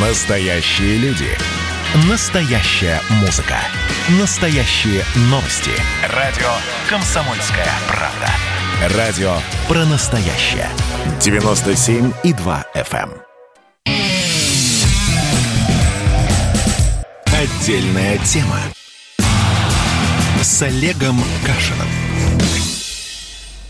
Настоящие 0.00 0.96
люди. 0.98 1.26
Настоящая 2.08 3.00
музыка. 3.20 3.56
Настоящие 4.20 5.02
новости. 5.22 5.72
Радио 6.14 6.46
«Комсомольская 6.88 7.66
правда». 7.88 8.96
Радио 8.96 9.34
про 9.66 9.84
настоящее. 9.86 10.68
97,2 11.18 12.64
FM. 12.76 13.10
эм. 13.10 13.92
Отдельная 17.26 18.18
тема. 18.18 18.60
С 20.40 20.62
Олегом 20.62 21.20
Кашиным. 21.44 21.88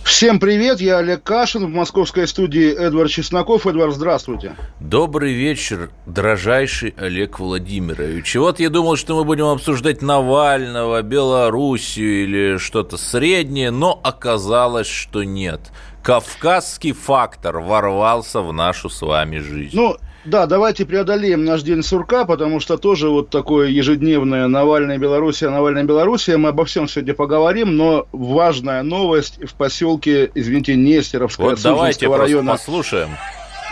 Всем 0.09 0.41
привет, 0.41 0.81
я 0.81 0.99
Олег 0.99 1.23
Кашин, 1.23 1.67
в 1.67 1.69
московской 1.69 2.27
студии 2.27 2.75
Эдвард 2.75 3.11
Чесноков. 3.11 3.67
Эдвард, 3.67 3.95
здравствуйте. 3.95 4.57
Добрый 4.81 5.35
вечер, 5.35 5.91
дрожайший 6.07 6.95
Олег 6.97 7.39
Владимирович. 7.39 8.35
И 8.35 8.39
вот 8.39 8.59
я 8.59 8.71
думал, 8.71 8.97
что 8.97 9.17
мы 9.17 9.25
будем 9.25 9.45
обсуждать 9.45 10.01
Навального, 10.01 11.03
Белоруссию 11.03 12.25
или 12.25 12.57
что-то 12.57 12.97
среднее, 12.97 13.71
но 13.71 14.01
оказалось, 14.03 14.89
что 14.89 15.25
нет. 15.25 15.61
Кавказский 16.03 16.93
фактор 16.93 17.59
ворвался 17.59 18.41
в 18.41 18.51
нашу 18.51 18.89
с 18.89 19.03
вами 19.03 19.39
жизнь. 19.41 19.77
Ну, 19.77 19.99
да, 20.29 20.47
давайте 20.47 20.85
преодолеем 20.85 21.45
наш 21.45 21.63
день 21.63 21.83
сурка, 21.83 22.25
потому 22.25 22.61
что 22.61 22.77
тоже 22.77 23.09
вот 23.09 23.31
такое 23.31 23.69
ежедневное 23.69 24.47
Навальная 24.47 24.99
Белоруссия, 24.99 25.49
Навальная 25.49 25.85
Белоруссия. 25.85 26.37
Мы 26.37 26.51
обо 26.51 26.65
всем 26.65 26.89
сегодня 26.89 27.15
поговорим, 27.15 27.77
но 27.77 28.07
важная 28.13 28.83
новость 28.83 29.43
в 29.43 29.55
поселке, 29.55 30.31
извините, 30.35 30.77
Нестеровское, 30.77 31.51
вот 31.51 31.63
давайте 31.63 32.09
района 32.09 32.53
послушаем. 32.53 33.11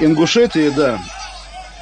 Ингушетии, 0.00 0.70
да. 0.70 0.98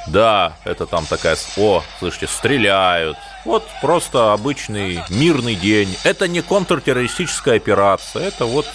Да, 0.07 0.57
это 0.63 0.85
там 0.85 1.05
такая... 1.05 1.35
О, 1.57 1.83
слышите, 1.99 2.27
стреляют. 2.27 3.17
Вот 3.45 3.63
просто 3.81 4.33
обычный 4.33 4.99
мирный 5.09 5.55
день. 5.55 5.95
Это 6.03 6.27
не 6.27 6.41
контртеррористическая 6.41 7.57
операция, 7.57 8.23
это 8.23 8.45
вот 8.45 8.65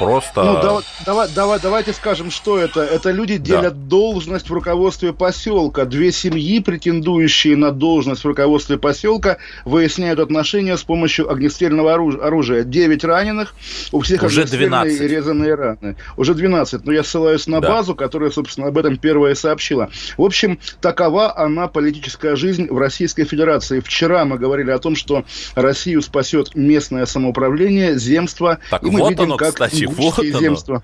просто... 0.00 0.42
Ну, 0.42 0.54
да- 0.60 0.80
давай, 1.06 1.28
давай, 1.32 1.60
давайте 1.60 1.92
скажем, 1.92 2.30
что 2.32 2.58
это. 2.58 2.80
Это 2.82 3.12
люди 3.12 3.36
делят 3.36 3.86
должность 3.88 4.50
в 4.50 4.52
руководстве 4.52 5.12
поселка. 5.12 5.84
Две 5.84 6.10
семьи, 6.10 6.58
претендующие 6.58 7.56
на 7.56 7.70
должность 7.70 8.22
в 8.24 8.26
руководстве 8.26 8.78
поселка, 8.78 9.38
выясняют 9.64 10.18
отношения 10.18 10.76
с 10.76 10.82
помощью 10.82 11.30
огнестрельного 11.30 11.94
оруж- 11.94 12.20
оружия. 12.20 12.64
Девять 12.64 13.04
раненых, 13.04 13.54
у 13.92 14.00
всех 14.00 14.24
Уже 14.24 14.40
огнестрельные 14.40 14.68
12. 14.68 15.00
и 15.00 15.08
резаные 15.08 15.54
раны. 15.54 15.96
Уже 16.16 16.34
12, 16.34 16.84
но 16.84 16.92
я 16.92 17.04
ссылаюсь 17.04 17.46
на 17.46 17.60
Да. 17.60 17.68
базу, 17.68 17.94
которая, 17.94 18.30
собственно, 18.30 18.66
об 18.68 18.76
этом 18.78 18.96
первая 18.96 19.36
сообщила. 19.36 19.88
В 20.18 20.22
общем, 20.24 20.58
такова 20.80 21.38
она 21.38 21.68
политическая 21.68 22.34
жизнь 22.34 22.66
в 22.68 22.76
Российской 22.78 23.24
Федерации. 23.24 23.78
Вчера 23.80 24.15
мы 24.24 24.38
говорили 24.38 24.70
о 24.70 24.78
том, 24.78 24.96
что 24.96 25.24
Россию 25.54 26.02
спасет 26.02 26.54
местное 26.54 27.06
самоуправление, 27.06 27.98
земство. 27.98 28.58
Так 28.70 28.82
и 28.82 28.86
мы 28.86 29.00
вот 29.00 29.10
видим, 29.10 29.24
оно, 29.24 29.36
как 29.36 29.50
кстати, 29.54 29.84
вот 29.84 30.18
оно. 30.18 30.40
земства. 30.40 30.82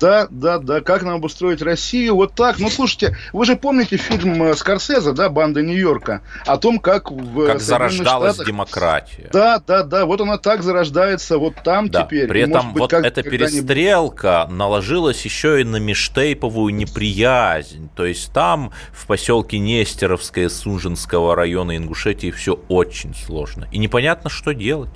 Да, 0.00 0.26
да, 0.30 0.58
да, 0.58 0.80
как 0.80 1.02
нам 1.02 1.16
обустроить 1.16 1.60
Россию, 1.62 2.14
вот 2.16 2.34
так. 2.34 2.58
Ну, 2.58 2.70
слушайте, 2.70 3.16
вы 3.32 3.44
же 3.44 3.56
помните 3.56 3.96
фильм 3.98 4.42
э, 4.42 4.54
Скорсезе, 4.54 5.12
да, 5.12 5.28
«Банда 5.28 5.62
Нью-Йорка», 5.62 6.22
о 6.46 6.56
том, 6.56 6.78
как 6.78 7.10
в 7.10 7.16
Как 7.46 7.60
Соединенных 7.60 7.62
зарождалась 7.62 8.34
Штатах- 8.34 8.46
демократия. 8.46 9.28
Да, 9.32 9.62
да, 9.66 9.82
да, 9.82 10.06
вот 10.06 10.20
она 10.20 10.38
так 10.38 10.62
зарождается 10.62 11.38
вот 11.38 11.54
там 11.62 11.88
Да, 11.90 12.02
теперь. 12.04 12.26
при 12.28 12.40
И, 12.40 12.42
этом 12.44 12.72
быть, 12.72 12.80
вот 12.80 12.90
как- 12.90 13.04
эта 13.04 13.22
перестрелка 13.22 14.46
наложилась 14.50 15.24
еще 15.24 15.60
и 15.60 15.64
на 15.64 15.76
межтейповую 15.76 16.74
неприязнь. 16.74 17.88
То 17.94 18.06
есть 18.06 18.32
там, 18.32 18.72
в 18.92 19.06
поселке 19.06 19.58
Нестеровское 19.58 20.48
Сунжинского 20.48 21.34
района 21.34 21.76
Ингушетии, 21.76 22.30
все 22.30 22.58
очень 22.68 23.14
сложно. 23.14 23.68
И 23.72 23.78
непонятно, 23.78 24.30
что 24.30 24.54
делать. 24.54 24.90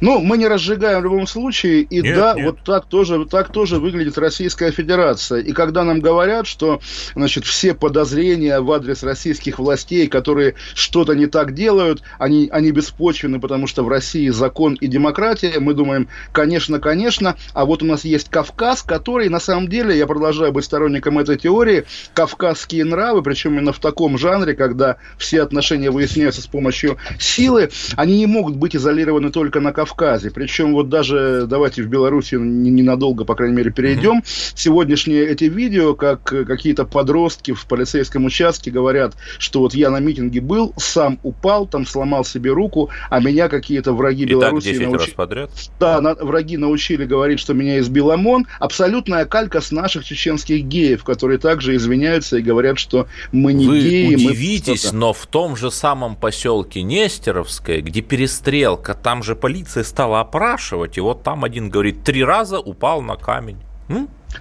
Ну, 0.00 0.20
мы 0.20 0.38
не 0.38 0.46
разжигаем 0.46 1.00
в 1.00 1.04
любом 1.04 1.26
случае, 1.26 1.82
и 1.82 2.00
Нет, 2.02 2.16
да, 2.16 2.34
нет. 2.34 2.46
вот 2.46 2.58
так 2.64 2.86
тоже, 2.86 3.24
так 3.26 3.52
тоже 3.52 3.78
выглядит 3.78 4.18
Российская 4.18 4.70
Федерация. 4.70 5.40
И 5.40 5.52
когда 5.52 5.84
нам 5.84 6.00
говорят, 6.00 6.46
что, 6.46 6.80
значит, 7.14 7.44
все 7.44 7.74
подозрения 7.74 8.60
в 8.60 8.70
адрес 8.72 9.02
российских 9.02 9.58
властей, 9.58 10.06
которые 10.08 10.54
что-то 10.74 11.14
не 11.14 11.26
так 11.26 11.54
делают, 11.54 12.02
они, 12.18 12.48
они 12.52 12.70
беспочвены, 12.70 13.40
потому 13.40 13.66
что 13.66 13.82
в 13.82 13.88
России 13.88 14.28
закон 14.28 14.74
и 14.74 14.86
демократия, 14.86 15.58
мы 15.58 15.74
думаем, 15.74 16.08
конечно, 16.32 16.78
конечно, 16.78 17.36
а 17.54 17.64
вот 17.64 17.82
у 17.82 17.86
нас 17.86 18.04
есть 18.04 18.28
Кавказ, 18.28 18.82
который, 18.82 19.28
на 19.28 19.40
самом 19.40 19.68
деле, 19.68 19.96
я 19.96 20.06
продолжаю 20.06 20.52
быть 20.52 20.64
сторонником 20.64 21.18
этой 21.18 21.36
теории, 21.36 21.84
кавказские 22.14 22.84
нравы, 22.84 23.22
причем 23.22 23.54
именно 23.54 23.72
в 23.72 23.78
таком 23.78 24.18
жанре, 24.18 24.54
когда 24.54 24.96
все 25.18 25.42
отношения 25.42 25.90
выясняются 25.90 26.42
с 26.42 26.46
помощью 26.46 26.98
силы, 27.18 27.70
они 27.96 28.18
не 28.18 28.26
могут 28.26 28.56
быть 28.56 28.76
изолированы 28.76 29.30
только 29.30 29.60
на 29.60 29.72
Кавказе. 29.78 30.30
Причем 30.32 30.72
вот 30.72 30.88
даже, 30.88 31.46
давайте 31.48 31.82
в 31.84 31.86
Беларуси 31.86 32.34
не- 32.34 32.70
ненадолго, 32.70 33.24
по 33.24 33.36
крайней 33.36 33.54
мере, 33.56 33.70
перейдем. 33.70 34.22
Сегодняшние 34.54 35.24
эти 35.28 35.44
видео, 35.44 35.94
как 35.94 36.22
какие-то 36.24 36.84
подростки 36.84 37.52
в 37.52 37.64
полицейском 37.66 38.24
участке 38.24 38.72
говорят, 38.72 39.14
что 39.38 39.60
вот 39.60 39.74
я 39.74 39.90
на 39.90 40.00
митинге 40.00 40.40
был, 40.40 40.74
сам 40.78 41.20
упал, 41.22 41.66
там 41.66 41.86
сломал 41.86 42.24
себе 42.24 42.50
руку, 42.50 42.90
а 43.08 43.20
меня 43.20 43.48
какие-то 43.48 43.92
враги 43.92 44.24
И 44.24 44.26
Беларуси 44.26 44.70
10 44.72 44.80
раз 44.82 44.90
научили... 44.92 45.14
подряд. 45.14 45.50
Да, 45.78 46.00
на- 46.00 46.14
враги 46.16 46.56
научили 46.56 47.04
говорить, 47.04 47.38
что 47.38 47.54
меня 47.54 47.78
избил 47.78 48.10
ОМОН. 48.10 48.46
Абсолютная 48.58 49.26
калька 49.26 49.60
с 49.60 49.70
наших 49.70 50.04
чеченских 50.04 50.64
геев, 50.64 51.04
которые 51.04 51.38
также 51.38 51.76
извиняются 51.76 52.38
и 52.38 52.42
говорят, 52.42 52.80
что 52.80 53.06
мы 53.30 53.52
не 53.52 53.68
Вы 53.68 53.80
геи. 53.80 54.06
мы 54.06 54.14
удивитесь, 54.30 54.80
что-то. 54.80 54.96
но 54.96 55.12
в 55.12 55.26
том 55.26 55.54
же 55.56 55.70
самом 55.70 56.16
поселке 56.16 56.82
Нестеровское, 56.82 57.80
где 57.80 58.00
перестрелка, 58.00 58.94
там 58.94 59.22
же 59.22 59.36
полиция 59.36 59.57
стала 59.64 60.20
опрашивать, 60.20 60.98
и 60.98 61.00
вот 61.00 61.22
там 61.22 61.44
один 61.44 61.70
говорит, 61.70 62.04
три 62.04 62.24
раза 62.24 62.58
упал 62.60 63.02
на 63.02 63.16
камень. 63.16 63.58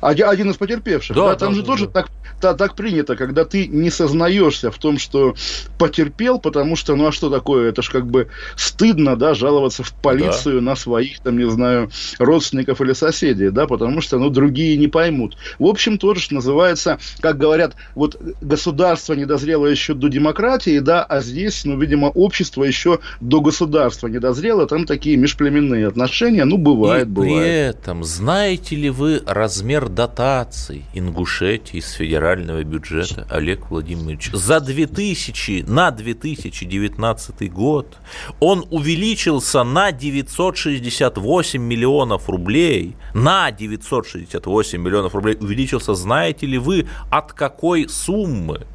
Один, 0.02 0.30
один 0.30 0.50
из 0.52 0.58
потерпевших. 0.58 1.16
Да, 1.16 1.24
Да, 1.24 1.30
да, 1.30 1.36
там 1.36 1.56
же 1.56 1.62
да, 1.62 1.68
тоже 1.68 1.86
да. 1.88 1.92
Так, 1.92 2.10
та- 2.42 2.54
так 2.54 2.76
принято, 2.76 3.16
когда 3.16 3.46
ты 3.46 3.68
не 3.68 3.90
сознаешься 3.90 4.70
в 4.72 4.78
том, 4.78 4.98
что 5.00 5.36
потерпел, 5.78 6.40
потому 6.40 6.76
что, 6.76 6.96
ну 6.96 7.08
а 7.08 7.12
что 7.12 7.30
такое? 7.30 7.70
Это 7.70 7.82
ж 7.82 7.90
как 7.90 8.06
бы 8.06 8.28
стыдно, 8.56 9.16
да, 9.16 9.34
жаловаться 9.34 9.84
в 9.84 9.94
полицию 9.94 10.62
на 10.62 10.76
своих, 10.76 11.20
там, 11.20 11.38
не 11.38 11.50
знаю, 11.50 11.90
родственников 12.20 12.82
или 12.82 12.94
соседей, 12.94 13.50
да, 13.50 13.66
потому 13.68 14.02
что, 14.02 14.20
ну, 14.20 14.30
другие 14.30 14.78
не 14.78 14.88
поймут. 14.88 15.38
В 15.60 15.66
общем, 15.66 15.98
тоже, 15.98 16.22
что 16.22 16.36
называется, 16.36 17.00
как 17.20 17.38
говорят, 17.38 17.76
вот 17.96 18.20
государство 18.42 19.14
не 19.14 19.26
дозрело 19.26 19.66
еще 19.66 19.94
до 19.94 20.10
демократии, 20.10 20.80
да, 20.80 21.04
а 21.04 21.22
здесь, 21.22 21.66
ну, 21.66 21.80
видимо, 21.80 22.08
общество 22.08 22.64
еще 22.64 23.00
до 23.22 23.42
государства 23.42 24.08
не 24.08 24.20
дозрело, 24.20 24.68
там 24.68 24.86
такие 24.86 25.18
межплеменные 25.18 25.88
отношения, 25.88 26.46
ну, 26.46 26.58
бывает, 26.58 27.08
И 27.08 27.10
бывает. 27.10 27.76
при 27.76 27.82
этом, 27.82 28.04
знаете 28.04 28.76
ли 28.76 28.90
вы 28.90 29.22
размер 29.26 29.77
дотаций 29.86 30.86
Ингушетии 30.94 31.78
из 31.78 31.92
федерального 31.92 32.64
бюджета, 32.64 33.26
Олег 33.30 33.70
Владимирович? 33.70 34.32
За 34.34 34.60
2000, 34.60 35.66
на 35.68 35.92
2019 35.92 37.52
год 37.52 37.98
он 38.40 38.66
увеличился 38.70 39.64
на 39.64 39.92
968 39.92 41.62
миллионов 41.62 42.30
рублей. 42.30 42.96
На 43.14 43.52
968 43.52 44.82
миллионов 44.82 45.16
рублей 45.16 45.38
увеличился, 45.40 45.96
знаете 45.96 46.46
ли 46.46 46.58
вы, 46.58 46.88
от 47.10 47.34
какой 47.34 47.88
суммы? 47.90 48.66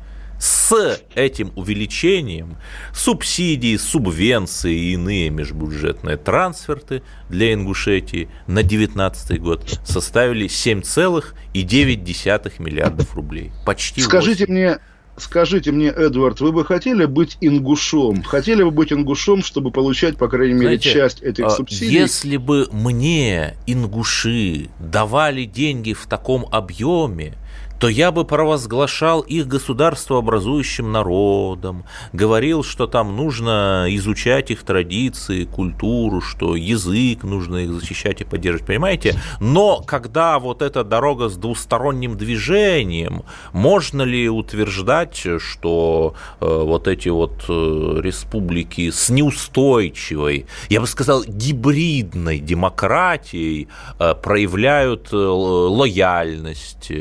С 0.42 0.98
этим 1.14 1.52
увеличением 1.54 2.56
субсидии, 2.92 3.76
субвенции 3.76 4.74
и 4.74 4.94
иные 4.94 5.30
межбюджетные 5.30 6.16
трансферты 6.16 7.04
для 7.28 7.52
Ингушетии 7.52 8.28
на 8.48 8.64
2019 8.64 9.40
год 9.40 9.78
составили 9.84 10.46
7,9 10.46 12.60
миллиардов 12.60 13.14
рублей. 13.14 13.52
Почти 13.64 14.00
Скажите 14.00 14.46
8. 14.46 14.52
мне, 14.52 14.80
скажите 15.16 15.70
мне, 15.70 15.90
Эдвард, 15.90 16.40
вы 16.40 16.50
бы 16.50 16.64
хотели 16.64 17.04
быть 17.04 17.38
ингушом? 17.40 18.24
Хотели 18.24 18.64
бы 18.64 18.72
быть 18.72 18.92
ингушом, 18.92 19.44
чтобы 19.44 19.70
получать, 19.70 20.16
по 20.16 20.26
крайней 20.26 20.54
мере, 20.54 20.66
Знаете, 20.66 20.92
часть 20.92 21.22
этих 21.22 21.44
а, 21.44 21.50
субсидий? 21.50 21.92
Если 21.92 22.36
бы 22.36 22.68
мне, 22.72 23.54
ингуши, 23.68 24.70
давали 24.80 25.44
деньги 25.44 25.92
в 25.92 26.06
таком 26.06 26.48
объеме, 26.50 27.36
то 27.82 27.88
я 27.88 28.12
бы 28.12 28.24
провозглашал 28.24 29.22
их 29.22 29.48
государствообразующим 29.48 30.92
народом, 30.92 31.84
говорил, 32.12 32.62
что 32.62 32.86
там 32.86 33.16
нужно 33.16 33.86
изучать 33.88 34.52
их 34.52 34.62
традиции, 34.62 35.46
культуру, 35.46 36.20
что 36.20 36.54
язык 36.54 37.24
нужно 37.24 37.56
их 37.56 37.72
защищать 37.72 38.20
и 38.20 38.24
поддерживать, 38.24 38.68
понимаете? 38.68 39.20
Но 39.40 39.80
когда 39.80 40.38
вот 40.38 40.62
эта 40.62 40.84
дорога 40.84 41.28
с 41.28 41.36
двусторонним 41.36 42.16
движением, 42.16 43.24
можно 43.52 44.02
ли 44.02 44.28
утверждать, 44.28 45.26
что 45.38 46.14
э, 46.40 46.46
вот 46.46 46.86
эти 46.86 47.08
вот 47.08 47.46
э, 47.48 48.00
республики 48.00 48.92
с 48.92 49.10
неустойчивой, 49.10 50.46
я 50.68 50.80
бы 50.80 50.86
сказал, 50.86 51.24
гибридной 51.26 52.38
демократией 52.38 53.66
э, 53.98 54.14
проявляют 54.14 55.08
лояльность, 55.12 56.92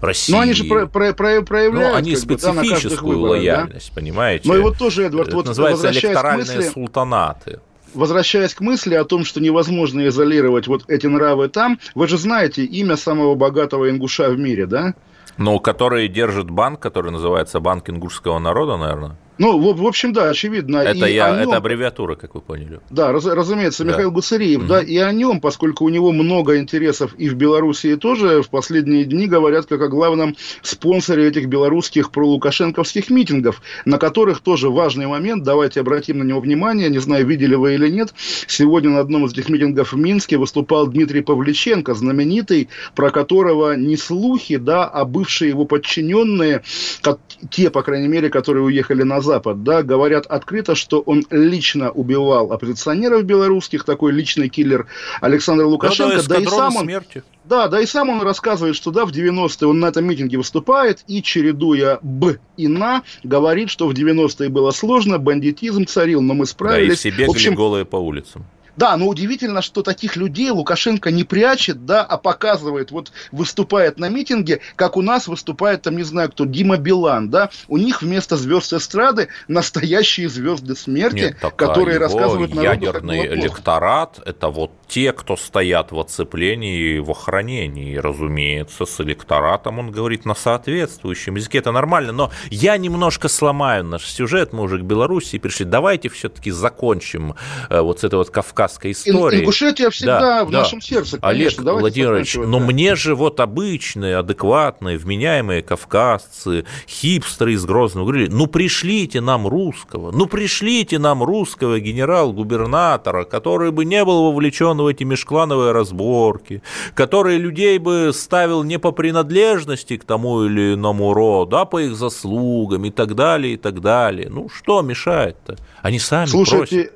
России. 0.00 0.32
Ну, 0.32 0.40
они 0.40 0.52
же 0.52 0.64
про, 0.64 0.86
про, 0.86 1.12
про, 1.12 1.42
проявляют... 1.42 1.92
Ну, 1.92 1.98
они 1.98 2.16
специфическую 2.16 3.18
бы, 3.18 3.24
да, 3.24 3.28
выборах, 3.28 3.30
лояльность, 3.30 3.92
да? 3.94 4.00
понимаете? 4.00 4.48
Ну, 4.48 4.56
и 4.56 4.60
вот 4.60 4.78
тоже, 4.78 5.04
Эдвард, 5.04 5.28
Это 5.28 5.36
вот 5.36 5.46
называется 5.46 5.90
электоральные 5.90 6.56
мысли... 6.56 6.70
султанаты 6.70 7.60
возвращаясь 7.94 8.54
к 8.54 8.60
мысли 8.60 8.94
о 8.94 9.04
том, 9.04 9.24
что 9.24 9.40
невозможно 9.40 10.06
изолировать 10.06 10.66
вот 10.66 10.84
эти 10.88 11.06
нравы 11.06 11.48
там, 11.48 11.80
вы 11.94 12.06
же 12.08 12.18
знаете 12.18 12.62
имя 12.62 12.96
самого 12.96 13.34
богатого 13.36 13.88
ингуша 13.88 14.28
в 14.28 14.38
мире, 14.38 14.66
да? 14.66 14.94
Ну, 15.38 15.58
который 15.60 16.08
держит 16.08 16.50
банк, 16.50 16.80
который 16.80 17.10
называется 17.10 17.60
Банк 17.60 17.90
ингушского 17.90 18.38
народа, 18.38 18.76
наверное. 18.76 19.16
Ну, 19.38 19.58
в, 19.58 19.76
в 19.76 19.86
общем, 19.86 20.12
да, 20.12 20.30
очевидно. 20.30 20.78
Это, 20.78 21.06
я, 21.06 21.30
нем... 21.30 21.48
это 21.48 21.56
аббревиатура, 21.56 22.14
как 22.14 22.34
вы 22.34 22.40
поняли. 22.40 22.80
Да, 22.90 23.12
раз, 23.12 23.26
разумеется, 23.26 23.84
да. 23.84 23.90
Михаил 23.90 24.10
Гуцериев, 24.10 24.60
угу. 24.60 24.68
да, 24.68 24.80
и 24.80 24.96
о 24.96 25.12
нем, 25.12 25.40
поскольку 25.40 25.84
у 25.84 25.88
него 25.88 26.12
много 26.12 26.58
интересов 26.58 27.14
и 27.18 27.28
в 27.28 27.34
Белоруссии 27.34 27.96
тоже, 27.96 28.42
в 28.42 28.48
последние 28.48 29.04
дни 29.04 29.26
говорят 29.26 29.66
как 29.66 29.80
о 29.82 29.88
главном 29.88 30.36
спонсоре 30.62 31.28
этих 31.28 31.46
белорусских 31.46 32.10
пролукашенковских 32.10 33.10
митингов, 33.10 33.60
на 33.84 33.98
которых 33.98 34.40
тоже 34.40 34.70
важный 34.70 35.06
момент, 35.06 35.42
давайте 35.42 35.80
обратим 35.80 36.18
на 36.18 36.22
него 36.22 36.40
внимание, 36.40 36.88
не 36.88 36.98
знаю, 36.98 37.26
видели 37.26 37.54
вы 37.54 37.74
или 37.74 37.88
нет, 37.88 38.14
сегодня 38.46 38.90
на 38.90 39.00
одном 39.00 39.26
из 39.26 39.32
этих 39.32 39.48
митингов 39.48 39.92
в 39.92 39.96
Минске 39.96 40.38
выступал 40.38 40.86
Дмитрий 40.86 41.20
Павличенко, 41.20 41.94
знаменитый, 41.94 42.68
про 42.94 43.10
которого 43.10 43.76
не 43.76 43.96
слухи, 43.96 44.56
да, 44.56 44.84
а 44.84 45.04
бывшие 45.04 45.50
его 45.50 45.64
подчиненные, 45.64 46.62
как, 47.02 47.18
те, 47.50 47.70
по 47.70 47.82
крайней 47.82 48.08
мере, 48.08 48.30
которые 48.30 48.64
уехали 48.64 49.02
на 49.02 49.20
Запад, 49.26 49.62
да, 49.64 49.82
говорят 49.82 50.26
открыто, 50.26 50.74
что 50.74 51.00
он 51.00 51.24
лично 51.30 51.90
убивал 51.90 52.52
оппозиционеров 52.52 53.24
белорусских, 53.24 53.84
такой 53.84 54.12
личный 54.12 54.48
киллер 54.48 54.86
Александр 55.20 55.64
Лукашенко, 55.64 56.22
да, 56.22 56.36
да 56.36 56.40
и 56.40 56.46
сам 56.46 56.76
он... 56.76 56.84
Смерти. 56.84 57.22
Да, 57.44 57.68
да 57.68 57.80
и 57.80 57.86
сам 57.86 58.08
он 58.08 58.22
рассказывает, 58.22 58.74
что 58.74 58.90
да, 58.90 59.04
в 59.04 59.10
90-е 59.10 59.68
он 59.68 59.78
на 59.78 59.86
этом 59.86 60.04
митинге 60.04 60.36
выступает 60.36 61.04
и, 61.06 61.22
чередуя 61.22 61.98
«б» 62.02 62.38
и 62.56 62.66
«на», 62.66 63.02
говорит, 63.22 63.70
что 63.70 63.86
в 63.86 63.92
90-е 63.92 64.48
было 64.48 64.70
сложно, 64.70 65.18
бандитизм 65.18 65.86
царил, 65.86 66.22
но 66.22 66.34
мы 66.34 66.46
справились. 66.46 66.88
Да, 66.88 66.94
и 66.94 66.96
все 66.96 67.10
бегали 67.10 67.26
в 67.26 67.30
общем, 67.30 67.54
голые 67.54 67.84
по 67.84 67.96
улицам. 67.96 68.46
Да, 68.76 68.96
но 68.96 69.06
удивительно, 69.06 69.62
что 69.62 69.82
таких 69.82 70.16
людей 70.16 70.50
Лукашенко 70.50 71.10
не 71.10 71.24
прячет, 71.24 71.86
да, 71.86 72.02
а 72.02 72.18
показывает, 72.18 72.90
вот 72.90 73.12
выступает 73.32 73.98
на 73.98 74.08
митинге, 74.08 74.60
как 74.76 74.96
у 74.96 75.02
нас 75.02 75.28
выступает, 75.28 75.82
там, 75.82 75.96
не 75.96 76.02
знаю 76.02 76.30
кто, 76.30 76.44
Дима 76.44 76.76
Билан, 76.76 77.30
да, 77.30 77.50
у 77.68 77.78
них 77.78 78.02
вместо 78.02 78.36
звезд 78.36 78.72
эстрады 78.72 79.28
настоящие 79.48 80.28
звезды 80.28 80.76
смерти, 80.76 81.16
Нет, 81.16 81.38
которые 81.56 81.98
рассказывают 81.98 82.54
народу, 82.54 82.84
ядерный 82.86 83.26
электорат, 83.26 84.20
это 84.24 84.48
вот 84.48 84.72
те, 84.88 85.12
кто 85.12 85.36
стоят 85.36 85.92
в 85.92 85.98
оцеплении 85.98 86.96
и 86.96 86.98
в 87.00 87.10
охранении, 87.10 87.96
разумеется, 87.96 88.86
с 88.86 89.00
электоратом 89.00 89.78
он 89.78 89.90
говорит 89.90 90.24
на 90.24 90.34
соответствующем 90.34 91.36
языке, 91.36 91.58
это 91.58 91.72
нормально, 91.72 92.12
но 92.12 92.30
я 92.50 92.76
немножко 92.76 93.28
сломаю 93.28 93.84
наш 93.84 94.06
сюжет, 94.06 94.52
мы 94.52 94.62
уже 94.62 94.78
к 94.78 94.82
Беларуси 94.82 95.38
пришли, 95.38 95.64
давайте 95.64 96.08
все-таки 96.08 96.50
закончим 96.50 97.34
э, 97.68 97.80
вот 97.80 98.00
с 98.00 98.04
этой 98.04 98.16
вот 98.16 98.30
Кавказской 98.30 98.92
истории. 98.92 99.40
Ингушетия 99.40 99.90
всегда 99.90 100.20
да, 100.20 100.44
в 100.44 100.50
да. 100.50 100.58
нашем 100.58 100.80
сердце, 100.80 101.18
конечно. 101.18 101.62
Олег 101.62 101.80
Владимирович, 101.80 102.34
но 102.36 102.58
да. 102.58 102.64
мне 102.64 102.94
же 102.94 103.14
вот 103.14 103.40
обычные, 103.40 104.16
адекватные, 104.16 104.98
вменяемые 104.98 105.62
кавказцы, 105.62 106.64
хипстеры 106.88 107.54
из 107.54 107.64
Грозного 107.64 108.06
говорили, 108.06 108.30
ну 108.30 108.46
пришлите 108.46 109.20
нам 109.20 109.48
русского, 109.48 110.12
ну 110.12 110.26
пришлите 110.26 110.98
нам 110.98 111.22
русского 111.24 111.80
генерал-губернатора, 111.80 113.24
который 113.24 113.72
бы 113.72 113.84
не 113.84 114.04
был 114.04 114.30
вовлечен 114.30 114.75
в 114.84 114.86
эти 114.86 115.04
межклановые 115.04 115.72
разборки, 115.72 116.62
который 116.94 117.38
людей 117.38 117.78
бы 117.78 118.10
ставил 118.14 118.62
не 118.62 118.78
по 118.78 118.92
принадлежности 118.92 119.96
к 119.96 120.04
тому 120.04 120.44
или 120.44 120.74
иному 120.74 121.14
роду, 121.14 121.58
а 121.58 121.64
по 121.64 121.80
их 121.80 121.96
заслугам 121.96 122.84
и 122.84 122.90
так 122.90 123.14
далее, 123.14 123.54
и 123.54 123.56
так 123.56 123.80
далее. 123.80 124.28
Ну, 124.30 124.48
что 124.48 124.82
мешает-то? 124.82 125.56
Они 125.82 125.98
сами 125.98 126.26
Слушайте, 126.26 126.76
просят 126.76 126.95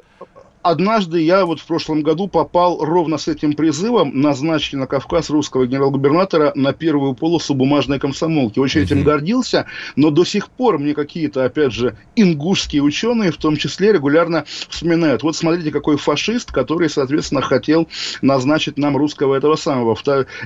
однажды 0.63 1.21
я 1.21 1.45
вот 1.47 1.61
в 1.61 1.67
прошлом 1.67 2.03
году 2.03 2.29
попал 2.29 2.85
ровно 2.85 3.19
с 3.19 3.29
этим 3.29 3.55
призывом 3.55 4.21
назначить 4.21 4.75
на 4.75 4.87
Кавказ 4.87 5.31
русского 5.31 5.67
генерал-губернатора 5.67 6.53
на 6.55 6.73
первую 6.73 7.15
полосу 7.15 7.55
бумажной 7.55 7.99
комсомолки. 7.99 8.59
Очень 8.59 8.83
этим 8.83 9.03
гордился, 9.03 9.67
но 9.97 10.11
до 10.11 10.25
сих 10.25 10.49
пор 10.49 10.79
мне 10.79 10.95
какие-то, 10.95 11.45
опять 11.45 11.73
же, 11.73 11.97
ингушские 12.17 12.83
ученые 12.83 13.33
в 13.33 13.37
том 13.37 13.57
числе 13.57 13.93
регулярно 13.93 14.45
вспоминают. 14.69 15.23
Вот 15.23 15.37
смотрите, 15.37 15.71
какой 15.71 15.97
фашист, 15.97 16.53
который, 16.53 16.89
соответственно, 16.91 17.43
хотел 17.43 17.89
назначить 18.23 18.79
нам 18.79 18.97
русского 18.97 19.35
этого 19.35 19.57
самого. 19.57 19.97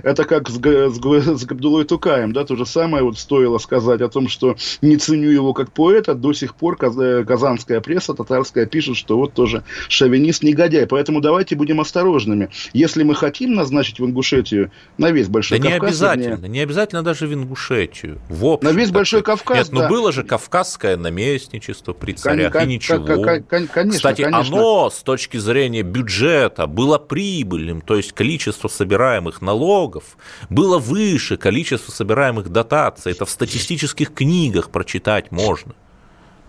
Это 0.03 0.25
как 0.25 0.49
с, 0.49 0.59
с, 0.59 1.41
с 1.41 1.45
Габдулой 1.45 1.85
Тукаем, 1.85 2.33
да, 2.33 2.45
то 2.45 2.57
же 2.57 2.67
самое 2.67 3.05
вот 3.05 3.19
стоило 3.19 3.59
сказать 3.59 4.01
о 4.01 4.09
том, 4.09 4.29
что 4.29 4.57
не 4.83 4.97
ценю 4.97 5.31
его 5.31 5.53
как 5.53 5.73
поэта, 5.73 6.15
до 6.15 6.33
сих 6.33 6.55
пор 6.55 6.77
казанская 6.77 7.81
пресса 7.81 8.15
татарская 8.15 8.67
пишет, 8.67 8.97
что 8.97 9.17
вот 9.17 9.35
тоже 9.35 9.65
шовинист-негодяй. 10.05 10.87
Поэтому 10.87 11.21
давайте 11.21 11.57
будем 11.57 11.81
осторожными. 11.81 12.51
Если 12.73 13.03
мы 13.03 13.15
хотим 13.15 13.55
назначить 13.55 13.99
в 14.01 14.05
Ингушетию 14.05 14.71
на 14.99 15.11
весь 15.11 15.29
Большой 15.29 15.59
да 15.59 15.65
Кавказ... 15.65 15.81
не 15.81 15.87
обязательно, 15.89 16.35
вернее, 16.35 16.49
не 16.49 16.61
обязательно 16.61 17.03
даже 17.03 17.27
в 17.27 17.35
Ингушетию. 17.35 18.21
В 18.29 18.45
общем, 18.45 18.69
на 18.69 18.73
весь 18.73 18.91
Большой 18.91 19.23
Кавказ, 19.23 19.57
Нет, 19.59 19.69
ну 19.73 19.81
да. 19.81 19.89
ну 19.89 19.95
было 19.95 20.13
же 20.13 20.23
кавказское 20.23 20.97
наместничество 20.97 21.93
при 21.93 22.13
царях, 22.13 22.53
кон- 22.53 22.65
и 22.65 22.67
ничего. 22.75 23.05
конечно, 23.05 23.91
Кстати, 23.91 24.23
конечно. 24.23 24.57
оно 24.57 24.91
с 24.91 25.03
точки 25.03 25.39
зрения 25.39 25.83
бюджета 25.83 26.67
было 26.67 26.99
прибыльным, 26.99 27.81
то 27.81 27.97
есть 27.97 28.13
количество 28.13 28.69
собираемых 28.69 29.41
налогов 29.41 30.17
было 30.51 30.79
выше 30.79 31.37
количества 31.37 31.93
собираемых 31.93 32.51
дотаций. 32.51 33.13
Это 33.13 33.25
в 33.25 33.31
статистических 33.31 34.13
книгах 34.13 34.71
прочитать 34.71 35.31
можно. 35.31 35.75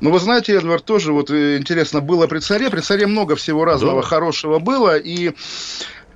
Ну, 0.02 0.12
вы 0.12 0.20
знаете, 0.20 0.54
Эдвард, 0.54 0.84
тоже 0.84 1.14
вот 1.14 1.30
э, 1.32 1.58
интересно 1.58 2.02
было 2.02 2.28
при 2.28 2.40
царе. 2.40 2.70
При 2.70 2.82
царе 2.82 3.08
много 3.08 3.36
всего 3.36 3.64
разного 3.64 4.02
да. 4.02 4.08
хорошего 4.08 4.60
было. 4.60 4.98
И 4.98 5.34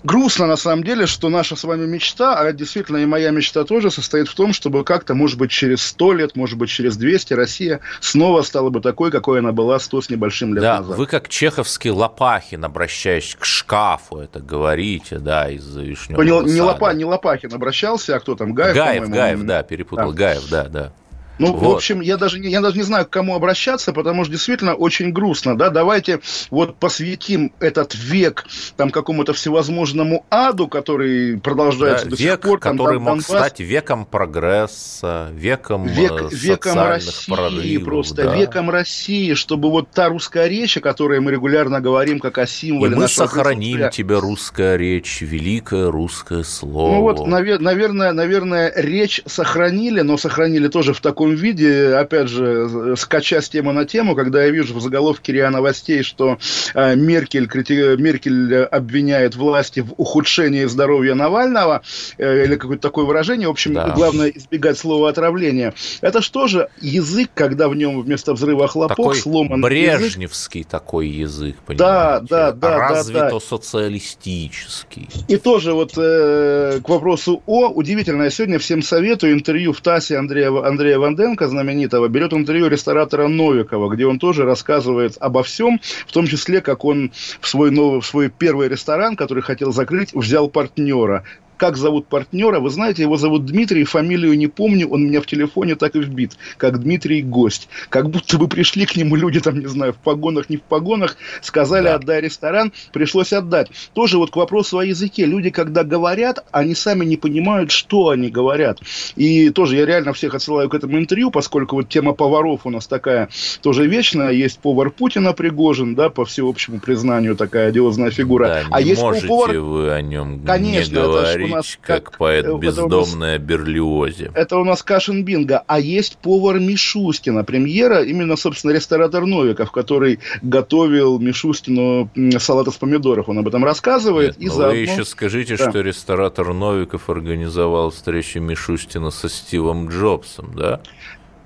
грустно 0.03 0.47
на 0.47 0.57
самом 0.57 0.83
деле, 0.83 1.05
что 1.05 1.29
наша 1.29 1.55
с 1.55 1.63
вами 1.63 1.85
мечта, 1.85 2.37
а 2.37 2.51
действительно 2.51 2.97
и 2.97 3.05
моя 3.05 3.31
мечта 3.31 3.63
тоже 3.63 3.91
состоит 3.91 4.27
в 4.27 4.35
том, 4.35 4.53
чтобы 4.53 4.83
как-то, 4.83 5.13
может 5.13 5.37
быть, 5.37 5.51
через 5.51 5.81
100 5.81 6.13
лет, 6.13 6.35
может 6.35 6.57
быть, 6.57 6.69
через 6.69 6.97
200 6.97 7.33
Россия 7.33 7.79
снова 7.99 8.41
стала 8.41 8.69
бы 8.69 8.81
такой, 8.81 9.11
какой 9.11 9.39
она 9.39 9.51
была 9.51 9.79
100 9.79 10.01
с 10.01 10.09
небольшим 10.09 10.53
лет 10.53 10.61
да, 10.61 10.79
назад. 10.79 10.97
Вы 10.97 11.05
как 11.05 11.29
чеховский 11.29 11.91
Лопахин, 11.91 12.63
обращаясь 12.63 13.35
к 13.39 13.45
шкафу, 13.45 14.17
это 14.17 14.39
говорите, 14.39 15.19
да, 15.19 15.49
из 15.49 15.75
Вишневого 15.75 16.23
не, 16.23 16.53
не, 16.53 16.61
Лопа, 16.61 16.93
не 16.93 17.05
Лопахин 17.05 17.53
обращался, 17.53 18.15
а 18.15 18.19
кто 18.19 18.35
там, 18.35 18.53
Гаев, 18.53 18.75
Гаев, 18.75 19.09
Гаев, 19.09 19.43
да, 19.43 19.63
перепутал, 19.63 20.11
да. 20.11 20.17
Гаев, 20.17 20.49
да, 20.49 20.63
да. 20.65 20.93
Ну, 21.39 21.53
вот. 21.53 21.61
в 21.61 21.75
общем, 21.75 22.01
я 22.01 22.17
даже, 22.17 22.39
я 22.39 22.61
даже 22.61 22.77
не 22.77 22.83
знаю, 22.83 23.05
к 23.05 23.09
кому 23.09 23.35
обращаться, 23.35 23.93
потому 23.93 24.23
что 24.23 24.33
действительно 24.33 24.75
очень 24.75 25.11
грустно, 25.11 25.57
да, 25.57 25.69
давайте 25.69 26.19
вот 26.51 26.75
посвятим 26.75 27.53
этот 27.59 27.95
век 27.95 28.45
там 28.75 28.91
какому-то 28.91 29.33
всевозможному 29.33 30.25
аду, 30.29 30.67
который 30.67 31.39
продолжается 31.39 32.05
да, 32.05 32.11
до 32.11 32.15
век, 32.17 32.31
сих 32.31 32.41
пор. 32.41 32.59
Там, 32.59 32.77
который 32.77 32.99
мог 32.99 33.07
Донбасс, 33.07 33.25
стать 33.25 33.59
веком 33.59 34.05
прогресса, 34.05 35.29
веком 35.33 35.87
век, 35.87 36.11
э, 36.11 36.29
Веком 36.31 36.77
России 36.77 37.33
прорывов, 37.33 37.83
просто, 37.85 38.15
да. 38.15 38.35
веком 38.35 38.69
России, 38.69 39.33
чтобы 39.33 39.69
вот 39.69 39.89
та 39.91 40.09
русская 40.09 40.47
речь, 40.47 40.77
о 40.77 40.81
которой 40.81 41.19
мы 41.21 41.31
регулярно 41.31 41.79
говорим, 41.79 42.19
как 42.19 42.37
о 42.37 42.45
символе 42.45 42.93
И 42.93 42.95
мы 42.95 43.07
сохраним 43.07 43.89
тебе 43.89 44.19
русская 44.19 44.75
речь, 44.75 45.21
великое 45.21 45.89
русское 45.89 46.43
слово. 46.43 46.95
Ну 46.95 47.01
вот, 47.01 47.27
наверное, 47.27 48.11
наверное, 48.11 48.73
речь 48.75 49.21
сохранили, 49.25 50.01
но 50.01 50.17
сохранили 50.17 50.67
тоже 50.67 50.93
в 50.93 51.01
таком 51.01 51.28
таком 51.29 51.35
виде, 51.35 51.95
опять 51.95 52.27
же, 52.27 52.95
скача 52.97 53.41
с 53.41 53.49
темы 53.49 53.73
на 53.73 53.85
тему, 53.85 54.15
когда 54.15 54.43
я 54.43 54.49
вижу 54.49 54.73
в 54.73 54.81
заголовке 54.81 55.33
РИА 55.33 55.49
Новостей, 55.49 56.03
что 56.03 56.37
э, 56.73 56.95
Меркель, 56.95 57.47
крити... 57.47 57.97
Меркель 57.97 58.63
обвиняет 58.63 59.35
власти 59.35 59.81
в 59.81 59.93
ухудшении 59.97 60.65
здоровья 60.65 61.15
Навального, 61.15 61.81
э, 62.17 62.45
или 62.45 62.55
какое-то 62.55 62.81
такое 62.81 63.05
выражение, 63.05 63.47
в 63.47 63.51
общем, 63.51 63.73
да. 63.73 63.89
главное 63.89 64.29
избегать 64.29 64.77
слова 64.77 65.09
отравление. 65.09 65.73
Это 66.01 66.21
что 66.21 66.47
же 66.47 66.69
язык, 66.81 67.29
когда 67.33 67.67
в 67.69 67.75
нем 67.75 68.01
вместо 68.01 68.33
взрыва 68.33 68.67
хлопок 68.67 68.97
такой 68.97 69.15
сломан 69.15 69.61
брежневский 69.61 70.61
язык? 70.61 70.71
такой 70.71 71.07
язык, 71.07 71.55
понимаете? 71.65 71.83
Да, 71.83 72.19
да, 72.21 72.51
да. 72.51 72.89
Развито 72.89 73.19
да, 73.19 73.29
да. 73.31 73.39
социалистический. 73.39 75.09
И 75.27 75.37
тоже 75.37 75.73
вот 75.73 75.93
э, 75.97 76.79
к 76.83 76.89
вопросу 76.89 77.41
о, 77.45 77.67
удивительно, 77.67 78.23
я 78.23 78.29
сегодня 78.29 78.59
всем 78.59 78.81
советую 78.81 79.33
интервью 79.33 79.73
в 79.73 79.81
ТАССе 79.81 80.17
Андрея, 80.17 80.49
Андрея 80.65 80.99
Ван 80.99 81.15
Бенденко 81.19 81.49
знаменитого 81.49 82.07
берет 82.07 82.31
интервью 82.31 82.69
ресторатора 82.69 83.27
Новикова, 83.27 83.93
где 83.93 84.05
он 84.05 84.19
тоже 84.19 84.45
рассказывает 84.45 85.17
обо 85.19 85.43
всем, 85.43 85.81
в 86.07 86.13
том 86.13 86.27
числе, 86.27 86.61
как 86.61 86.85
он 86.85 87.11
в 87.41 87.47
свой, 87.47 87.71
новый, 87.71 87.99
в 87.99 88.05
свой 88.05 88.29
первый 88.29 88.69
ресторан, 88.69 89.17
который 89.17 89.43
хотел 89.43 89.73
закрыть, 89.73 90.13
взял 90.13 90.49
партнера 90.49 91.25
как 91.59 91.77
зовут 91.77 92.07
партнера. 92.07 92.59
Вы 92.59 92.69
знаете, 92.69 93.03
его 93.03 93.17
зовут 93.17 93.45
Дмитрий, 93.45 93.83
фамилию 93.83 94.37
не 94.37 94.47
помню, 94.47 94.87
он 94.87 95.03
меня 95.07 95.21
в 95.21 95.27
телефоне 95.27 95.75
так 95.75 95.95
и 95.95 95.99
вбит, 95.99 96.37
как 96.57 96.79
Дмитрий 96.79 97.21
Гость. 97.21 97.67
Как 97.89 98.09
будто 98.09 98.37
бы 98.37 98.47
пришли 98.47 98.85
к 98.85 98.95
нему 98.95 99.17
люди, 99.17 99.41
там, 99.41 99.59
не 99.59 99.67
знаю, 99.67 99.93
в 99.93 99.97
погонах, 99.97 100.49
не 100.49 100.55
в 100.55 100.61
погонах, 100.61 101.17
сказали, 101.41 101.85
да. 101.85 101.95
отдай 101.95 102.21
ресторан, 102.21 102.71
пришлось 102.93 103.33
отдать. 103.33 103.69
Тоже 103.93 104.17
вот 104.17 104.31
к 104.31 104.37
вопросу 104.37 104.77
о 104.77 104.85
языке. 104.85 105.25
Люди, 105.25 105.49
когда 105.49 105.83
говорят, 105.83 106.45
они 106.51 106.75
сами 106.75 107.03
не 107.03 107.17
понимают, 107.17 107.71
что 107.71 108.09
они 108.09 108.29
говорят. 108.29 108.79
И 109.17 109.49
тоже 109.49 109.75
я 109.75 109.85
реально 109.85 110.13
всех 110.13 110.35
отсылаю 110.35 110.69
к 110.69 110.75
этому 110.75 110.97
интервью, 110.97 111.29
поскольку 111.29 111.75
вот 111.75 111.89
тема 111.89 112.13
поваров 112.13 112.61
у 112.63 112.69
нас 112.69 112.87
такая 112.87 113.27
тоже 113.61 113.85
вечная. 113.85 114.31
Есть 114.31 114.59
повар 114.59 114.91
Путина 114.91 115.33
Пригожин, 115.33 115.93
да, 115.93 116.09
по 116.09 116.23
всеобщему 116.23 116.79
признанию 116.79 117.35
такая 117.35 117.67
одиозная 117.67 118.11
фигура. 118.11 118.47
Да, 118.47 118.63
а 118.71 118.79
есть 118.79 119.01
можете 119.01 119.27
повар... 119.27 119.57
вы 119.57 119.91
о 119.91 120.01
нем 120.01 120.41
Конечно, 120.45 120.95
не 120.95 121.01
говорить, 121.01 121.48
нас 121.49 121.77
как, 121.81 122.03
как 122.05 122.17
поэт 122.17 122.45
бездомная 122.59 123.37
нас... 123.37 123.47
Берлиозе. 123.47 124.31
Это 124.33 124.57
у 124.57 124.63
нас 124.63 124.83
Кашин 124.83 125.23
Бинго. 125.23 125.63
А 125.67 125.79
есть 125.79 126.17
повар 126.17 126.59
Мишустина, 126.59 127.43
премьера, 127.43 128.03
именно, 128.03 128.35
собственно, 128.35 128.71
ресторатор 128.71 129.25
Новиков, 129.25 129.71
который 129.71 130.19
готовил 130.41 131.19
Мишустину 131.19 132.09
салат 132.39 132.67
из 132.67 132.75
помидоров. 132.75 133.29
Он 133.29 133.39
об 133.39 133.47
этом 133.47 133.63
рассказывает. 133.63 134.37
Нет, 134.37 134.47
и 134.47 134.47
заодно... 134.47 134.69
Вы 134.69 134.77
еще 134.77 135.05
скажите, 135.05 135.57
да. 135.57 135.69
что 135.69 135.81
ресторатор 135.81 136.53
Новиков 136.53 137.09
организовал 137.09 137.91
встречу 137.91 138.39
Мишустина 138.39 139.11
со 139.11 139.29
Стивом 139.29 139.89
Джобсом, 139.89 140.53
да? 140.55 140.81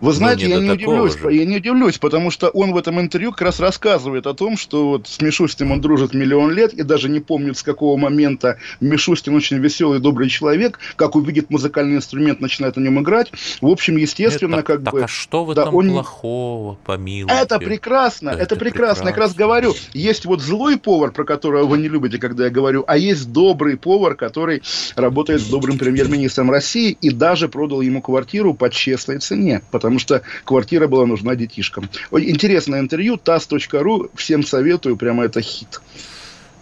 Вы 0.03 0.09
ну, 0.09 0.15
знаете, 0.15 0.49
я 0.49 0.59
не, 0.59 0.71
удивлюсь, 0.71 1.17
же. 1.17 1.33
я 1.33 1.45
не 1.45 1.57
удивлюсь, 1.57 1.97
потому 1.97 2.29
что 2.29 2.49
он 2.49 2.73
в 2.73 2.77
этом 2.77 2.99
интервью 2.99 3.31
как 3.31 3.43
раз 3.43 3.61
рассказывает 3.61 4.27
о 4.27 4.33
том, 4.33 4.57
что 4.57 4.89
вот 4.89 5.07
с 5.07 5.21
Мишустиным 5.21 5.71
он 5.71 5.79
дружит 5.79 6.13
миллион 6.13 6.51
лет, 6.51 6.73
и 6.73 6.83
даже 6.83 7.07
не 7.07 7.21
помнит, 7.21 7.57
с 7.57 7.63
какого 7.63 7.95
момента 7.95 8.57
Мишустин 8.81 9.33
очень 9.33 9.59
веселый, 9.59 10.01
добрый 10.01 10.27
человек, 10.27 10.77
как 10.97 11.15
увидит 11.15 11.49
музыкальный 11.49 11.95
инструмент, 11.95 12.41
начинает 12.41 12.75
на 12.75 12.81
нем 12.81 12.99
играть. 12.99 13.31
В 13.61 13.67
общем, 13.67 13.95
естественно, 13.95 14.57
Нет, 14.57 14.65
как 14.65 14.83
так, 14.83 14.93
бы... 14.93 14.99
Так 14.99 15.09
а 15.09 15.13
что 15.13 15.45
в 15.45 15.53
да, 15.53 15.69
он... 15.69 15.89
плохого, 15.91 16.77
помилуйте? 16.83 17.33
Это 17.33 17.57
прекрасно, 17.59 18.31
это, 18.31 18.41
это 18.41 18.55
прекрасно. 18.57 19.05
прекрасно. 19.05 19.07
Я 19.07 19.11
как 19.11 19.19
раз 19.19 19.33
говорю, 19.35 19.73
есть 19.93 20.25
вот 20.25 20.41
злой 20.41 20.77
повар, 20.77 21.13
про 21.13 21.23
которого 21.23 21.63
вы 21.63 21.77
не 21.77 21.87
любите, 21.87 22.17
когда 22.17 22.43
я 22.43 22.49
говорю, 22.49 22.83
а 22.87 22.97
есть 22.97 23.31
добрый 23.31 23.77
повар, 23.77 24.15
который 24.15 24.63
работает 24.97 25.39
с 25.39 25.45
добрым 25.45 25.77
премьер-министром 25.77 26.51
России 26.51 26.97
и 26.99 27.09
даже 27.09 27.47
продал 27.47 27.79
ему 27.79 28.01
квартиру 28.01 28.53
по 28.53 28.69
честной 28.69 29.19
цене, 29.19 29.61
потому 29.71 29.92
потому 29.93 29.99
что 29.99 30.21
квартира 30.45 30.87
была 30.87 31.05
нужна 31.05 31.35
детишкам. 31.35 31.89
Интересное 32.11 32.79
интервью, 32.79 33.17
таз.ру, 33.17 34.09
всем 34.15 34.43
советую, 34.43 34.97
прямо 34.97 35.25
это 35.25 35.41
хит. 35.41 35.81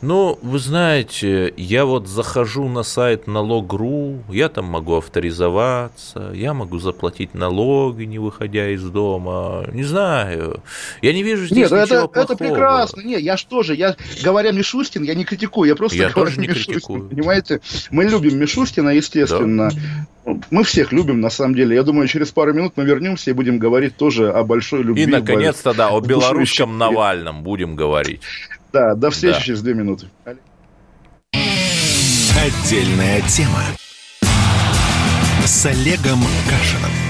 Ну, 0.02 0.40
вы 0.42 0.58
знаете, 0.58 1.54
я 1.58 1.86
вот 1.86 2.08
захожу 2.08 2.68
на 2.68 2.82
сайт 2.82 3.28
налог.ру, 3.28 4.24
я 4.30 4.50
там 4.50 4.66
могу 4.66 4.96
авторизоваться, 4.98 6.32
я 6.34 6.54
могу 6.56 6.80
заплатить 6.80 7.36
налоги, 7.36 8.06
не 8.06 8.18
выходя 8.18 8.70
из 8.70 8.84
дома. 8.84 9.66
Не 9.72 9.84
знаю. 9.84 10.64
Я 11.04 11.14
не 11.14 11.22
вижу 11.22 11.46
здесь 11.46 11.58
Нет, 11.58 11.72
ничего 11.72 11.82
это, 11.82 12.08
плохого. 12.08 12.24
это 12.24 12.36
прекрасно. 12.36 13.02
Нет, 13.02 13.22
я 13.22 13.38
же, 13.38 13.76
я, 13.76 13.96
говоря 14.24 14.52
Мишустин, 14.52 15.04
я 15.04 15.14
не 15.14 15.24
критикую, 15.24 15.70
я 15.70 15.76
просто 15.76 15.98
я 15.98 16.10
говорю 16.10 16.26
тоже 16.26 16.40
не 16.42 16.48
Мишустин, 16.48 16.74
критикую. 16.74 17.10
Понимаете? 17.10 17.62
Мы 17.92 18.06
любим 18.06 18.40
Мишустина, 18.40 18.90
естественно. 18.90 19.70
Да. 19.70 20.40
Мы 20.50 20.64
всех 20.64 20.92
любим, 20.92 21.20
на 21.20 21.30
самом 21.30 21.56
деле. 21.56 21.76
Я 21.76 21.84
думаю, 21.84 22.08
через 22.08 22.32
пару 22.32 22.54
минут 22.54 22.74
мы 22.76 22.86
вернемся 22.86 23.32
и 23.32 23.34
будем 23.34 23.60
говорить 23.60 23.98
тоже 23.98 24.32
о 24.32 24.44
большой 24.44 24.84
любви. 24.84 25.04
И, 25.04 25.06
наконец-то, 25.06 25.74
да, 25.74 25.90
о 25.90 26.00
белорусском 26.00 26.78
Навальном 26.78 27.44
будем 27.44 27.76
говорить. 27.76 28.22
Да, 28.74 28.96
до 28.96 29.10
встречи 29.12 29.38
да. 29.38 29.44
через 29.44 29.62
две 29.62 29.74
минуты. 29.74 30.08
Отдельная 32.36 33.22
тема 33.22 33.62
с 35.46 35.66
Олегом 35.66 36.20
Кашиным. 36.50 37.01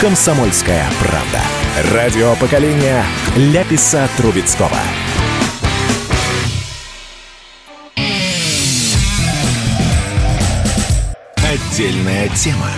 «Комсомольская 0.00 0.86
правда». 1.00 1.42
Радио 1.92 2.36
поколения 2.36 3.04
Ляписа 3.36 4.08
Трубецкого. 4.16 4.70
Отдельная 11.36 12.28
тема 12.28 12.68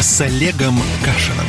с 0.00 0.20
Олегом 0.20 0.80
Кашиным. 1.04 1.46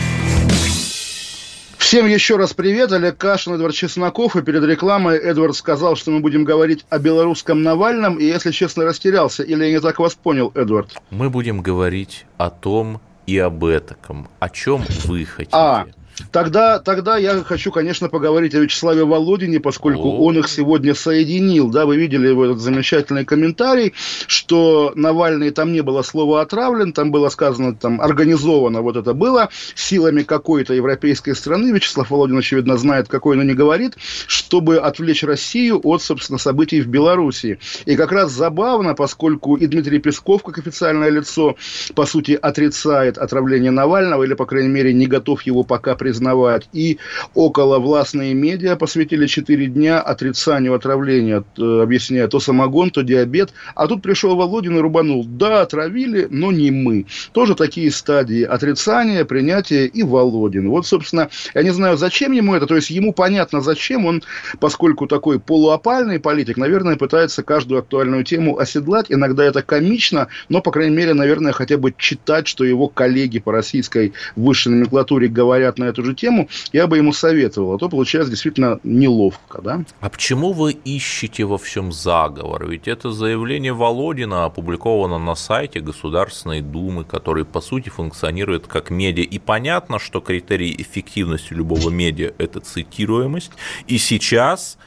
Всем 1.79 2.05
еще 2.05 2.35
раз 2.35 2.53
привет, 2.53 2.91
Олег 2.91 3.17
Кашин, 3.17 3.55
Эдвард 3.55 3.73
Чесноков. 3.73 4.35
И 4.35 4.43
перед 4.43 4.63
рекламой 4.63 5.17
Эдвард 5.17 5.55
сказал, 5.55 5.95
что 5.95 6.11
мы 6.11 6.19
будем 6.19 6.43
говорить 6.43 6.85
о 6.91 6.99
белорусском 6.99 7.63
Навальном. 7.63 8.19
И, 8.19 8.25
если 8.25 8.51
честно, 8.51 8.83
растерялся. 8.83 9.41
Или 9.41 9.65
я 9.65 9.71
не 9.71 9.79
так 9.79 9.97
вас 9.97 10.13
понял, 10.13 10.51
Эдвард? 10.53 10.91
Мы 11.09 11.31
будем 11.31 11.61
говорить 11.61 12.25
о 12.37 12.51
том, 12.51 13.01
и 13.27 13.37
об 13.37 13.63
этом. 13.65 14.29
О 14.39 14.49
чем 14.49 14.83
вы 15.05 15.25
хотите? 15.25 15.55
А, 15.55 15.85
Тогда, 16.31 16.79
тогда 16.79 17.17
я 17.17 17.43
хочу, 17.43 17.71
конечно, 17.71 18.09
поговорить 18.09 18.55
о 18.55 18.59
Вячеславе 18.59 19.05
Володине, 19.05 19.59
поскольку 19.59 20.09
о. 20.09 20.19
он 20.25 20.37
их 20.37 20.47
сегодня 20.47 20.95
соединил. 20.95 21.69
Да, 21.69 21.85
вы 21.85 21.97
видели 21.97 22.27
его 22.27 22.45
этот 22.45 22.59
замечательный 22.59 23.25
комментарий, 23.25 23.93
что 24.27 24.91
Навальный, 24.95 25.51
там 25.51 25.71
не 25.71 25.81
было 25.81 26.01
слова 26.01 26.41
«отравлен», 26.41 26.93
там 26.93 27.11
было 27.11 27.29
сказано, 27.29 27.75
там, 27.75 28.01
организовано 28.01 28.81
вот 28.81 28.97
это 28.97 29.13
было 29.13 29.49
силами 29.75 30.23
какой-то 30.23 30.73
европейской 30.73 31.33
страны. 31.33 31.71
Вячеслав 31.71 32.09
Володин, 32.09 32.37
очевидно, 32.37 32.77
знает, 32.77 33.07
какой, 33.07 33.35
но 33.35 33.43
не 33.43 33.53
говорит, 33.53 33.95
чтобы 34.27 34.77
отвлечь 34.77 35.23
Россию 35.23 35.79
от, 35.83 36.01
собственно, 36.01 36.39
событий 36.39 36.81
в 36.81 36.87
Беларуси. 36.87 37.59
И 37.85 37.95
как 37.95 38.11
раз 38.11 38.31
забавно, 38.31 38.95
поскольку 38.95 39.55
и 39.55 39.67
Дмитрий 39.67 39.99
Песков, 39.99 40.43
как 40.43 40.57
официальное 40.57 41.09
лицо, 41.09 41.55
по 41.95 42.05
сути, 42.05 42.37
отрицает 42.41 43.17
отравление 43.17 43.71
Навального, 43.71 44.23
или, 44.23 44.33
по 44.33 44.45
крайней 44.45 44.69
мере, 44.69 44.93
не 44.93 45.05
готов 45.05 45.43
его 45.43 45.63
пока 45.63 45.95
признавать. 46.07 46.69
И 46.71 46.99
около 47.33 47.79
властные 47.79 48.33
медиа 48.33 48.77
посвятили 48.77 49.27
4 49.27 49.67
дня 49.67 49.99
отрицанию 49.99 50.73
отравления, 50.73 51.43
э, 51.57 51.81
объясняя 51.83 52.29
то 52.29 52.39
самогон, 52.39 52.91
то 52.91 53.01
диабет. 53.01 53.51
А 53.75 53.87
тут 53.87 54.01
пришел 54.01 54.37
Володин 54.37 54.77
и 54.77 54.81
рубанул. 54.81 55.25
Да, 55.25 55.61
отравили, 55.63 56.27
но 56.29 56.53
не 56.53 56.71
мы. 56.71 57.07
Тоже 57.33 57.55
такие 57.55 57.91
стадии 57.91 58.43
отрицания, 58.43 59.25
принятия 59.25 59.85
и 59.85 60.03
Володин. 60.03 60.69
Вот, 60.69 60.87
собственно, 60.87 61.29
я 61.53 61.63
не 61.63 61.71
знаю, 61.71 61.97
зачем 61.97 62.31
ему 62.31 62.55
это. 62.55 62.67
То 62.67 62.77
есть, 62.77 62.89
ему 62.89 63.11
понятно, 63.11 63.59
зачем 63.59 64.05
он, 64.05 64.23
поскольку 64.61 65.07
такой 65.07 65.41
полуопальный 65.41 66.21
политик, 66.21 66.55
наверное, 66.55 66.95
пытается 66.95 67.43
каждую 67.43 67.79
актуальную 67.79 68.23
тему 68.23 68.57
оседлать. 68.57 69.07
Иногда 69.09 69.43
это 69.43 69.61
комично, 69.61 70.27
но, 70.47 70.61
по 70.61 70.71
крайней 70.71 70.95
мере, 70.95 71.13
наверное, 71.13 71.51
хотя 71.51 71.77
бы 71.77 71.93
читать, 71.97 72.47
что 72.47 72.63
его 72.63 72.87
коллеги 72.87 73.39
по 73.39 73.51
российской 73.51 74.13
высшей 74.37 74.71
номенклатуре 74.71 75.27
говорят 75.27 75.77
на 75.77 75.85
эту 75.85 75.96
эту 75.97 76.05
же 76.05 76.13
тему, 76.13 76.47
я 76.73 76.87
бы 76.87 76.97
ему 76.97 77.13
советовал, 77.13 77.73
а 77.73 77.77
то 77.77 77.89
получается 77.89 78.29
действительно 78.29 78.79
неловко, 78.83 79.61
да? 79.61 79.83
А 79.99 80.09
почему 80.09 80.53
вы 80.53 80.71
ищете 80.71 81.45
во 81.45 81.57
всем 81.57 81.91
заговор? 81.91 82.67
Ведь 82.67 82.87
это 82.87 83.11
заявление 83.11 83.73
Володина 83.73 84.45
опубликовано 84.45 85.17
на 85.17 85.35
сайте 85.35 85.79
Государственной 85.79 86.61
Думы, 86.61 87.03
который, 87.03 87.45
по 87.45 87.61
сути, 87.61 87.89
функционирует 87.89 88.67
как 88.67 88.89
медиа. 88.89 89.23
И 89.23 89.39
понятно, 89.39 89.99
что 89.99 90.19
критерий 90.19 90.75
эффективности 90.77 91.53
любого 91.53 91.89
медиа– 91.89 92.33
это 92.37 92.59
цитируемость. 92.59 93.51
И 93.87 93.97
сейчас 93.97 94.77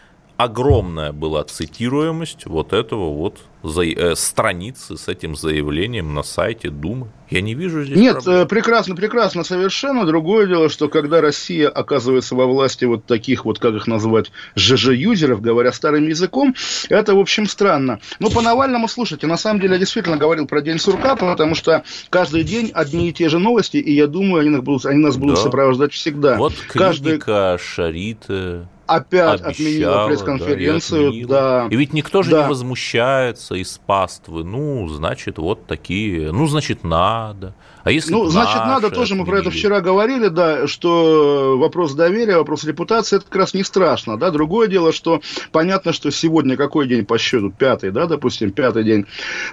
огромная 0.42 1.12
была 1.12 1.44
цитируемость 1.44 2.46
вот 2.46 2.72
этого 2.72 3.12
вот 3.12 3.40
за, 3.62 3.84
э, 3.84 4.14
страницы 4.16 4.96
с 4.96 5.06
этим 5.08 5.36
заявлением 5.36 6.14
на 6.14 6.22
сайте 6.22 6.70
Думы. 6.70 7.08
Я 7.28 7.42
не 7.42 7.54
вижу 7.54 7.84
здесь 7.84 7.96
Нет, 7.96 8.14
проблем. 8.14 8.36
Э, 8.36 8.46
прекрасно, 8.46 8.96
прекрасно 8.96 9.44
совершенно. 9.44 10.06
Другое 10.06 10.46
дело, 10.46 10.70
что 10.70 10.88
когда 10.88 11.20
Россия 11.20 11.68
оказывается 11.68 12.34
во 12.34 12.46
власти 12.46 12.86
вот 12.86 13.04
таких 13.04 13.44
вот, 13.44 13.58
как 13.58 13.74
их 13.74 13.86
назвать, 13.86 14.32
ЖЖ-юзеров, 14.56 15.42
говоря 15.42 15.72
старым 15.72 16.08
языком, 16.08 16.54
это, 16.88 17.14
в 17.14 17.18
общем, 17.18 17.46
странно. 17.46 18.00
Но 18.18 18.30
по 18.30 18.40
Навальному, 18.40 18.88
слушайте, 18.88 19.26
на 19.26 19.36
самом 19.36 19.60
деле 19.60 19.74
я 19.74 19.78
действительно 19.80 20.16
говорил 20.16 20.46
про 20.46 20.62
День 20.62 20.78
сурка, 20.78 21.16
потому 21.16 21.54
что 21.54 21.84
каждый 22.08 22.44
день 22.44 22.70
одни 22.72 23.10
и 23.10 23.12
те 23.12 23.28
же 23.28 23.38
новости, 23.38 23.76
и 23.76 23.92
я 23.92 24.06
думаю, 24.06 24.40
они 24.40 24.50
нас 24.50 24.62
будут, 24.62 24.86
они 24.86 25.00
нас 25.00 25.16
будут 25.16 25.36
да. 25.36 25.42
сопровождать 25.42 25.92
всегда. 25.92 26.36
Вот 26.36 26.54
клиника 26.54 26.78
Каждый... 26.78 27.58
Шарита 27.58 28.68
опять 28.90 29.40
Обещала, 29.40 29.50
отменила 29.50 30.06
пресс-конференцию. 30.06 31.26
Да, 31.26 31.62
да. 31.62 31.68
И 31.70 31.76
ведь 31.76 31.92
никто 31.92 32.22
же 32.22 32.30
да. 32.30 32.42
не 32.42 32.48
возмущается 32.48 33.54
из 33.54 33.78
паствы. 33.78 34.44
Ну, 34.44 34.88
значит, 34.88 35.38
вот 35.38 35.66
такие. 35.66 36.32
Ну, 36.32 36.46
значит, 36.46 36.84
надо. 36.84 37.54
А 37.82 37.90
если 37.90 38.12
ну, 38.12 38.26
значит, 38.26 38.56
надо 38.56 38.90
тоже, 38.90 39.14
мы 39.14 39.24
про 39.24 39.38
это 39.38 39.50
вчера 39.50 39.80
говорили, 39.80 40.28
да, 40.28 40.66
что 40.66 41.56
вопрос 41.58 41.94
доверия, 41.94 42.36
вопрос 42.36 42.64
репутации, 42.64 43.16
это 43.16 43.24
как 43.24 43.36
раз 43.36 43.54
не 43.54 43.64
страшно, 43.64 44.18
да. 44.18 44.30
Другое 44.30 44.68
дело, 44.68 44.92
что 44.92 45.22
понятно, 45.50 45.94
что 45.94 46.10
сегодня 46.10 46.56
какой 46.56 46.86
день 46.86 47.06
по 47.06 47.16
счету? 47.16 47.50
Пятый, 47.50 47.90
да, 47.90 48.06
допустим, 48.06 48.50
пятый 48.50 48.84
день 48.84 49.06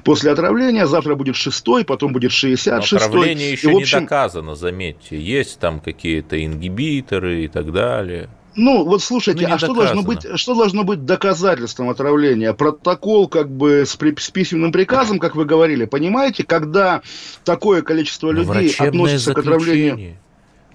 после 0.04 0.32
отравления, 0.32 0.88
завтра 0.88 1.16
будет 1.16 1.38
шестой, 1.38 1.86
потом 1.86 2.12
будет 2.12 2.34
шестьдесят 2.34 2.84
шестой. 2.84 3.08
Отравление 3.08 3.52
еще 3.52 3.72
и, 3.72 3.76
общем... 3.76 4.00
не 4.00 4.06
доказано, 4.06 4.56
заметьте. 4.56 5.18
Есть 5.18 5.60
там 5.60 5.80
какие-то 5.80 6.44
ингибиторы 6.44 7.46
и 7.46 7.48
так 7.48 7.72
далее. 7.72 8.30
Ну, 8.58 8.84
вот 8.84 9.04
слушайте, 9.04 9.48
ну, 9.48 9.54
а 9.54 9.58
что 9.60 9.74
должно, 9.74 10.02
быть, 10.02 10.26
что 10.36 10.56
должно 10.56 10.84
быть 10.84 11.06
доказательством 11.06 11.90
отравления? 11.90 12.54
Протокол 12.54 13.28
как 13.28 13.50
бы 13.50 13.86
с, 13.86 13.96
при, 13.96 14.16
с 14.20 14.32
письменным 14.32 14.72
приказом, 14.72 15.20
как 15.20 15.36
вы 15.36 15.46
говорили, 15.46 15.86
понимаете, 15.86 16.44
когда 16.44 17.04
такое 17.46 17.84
количество 17.84 18.32
ну, 18.32 18.42
людей 18.42 18.74
относится 18.78 19.34
к 19.34 19.38
отравлению... 19.38 20.18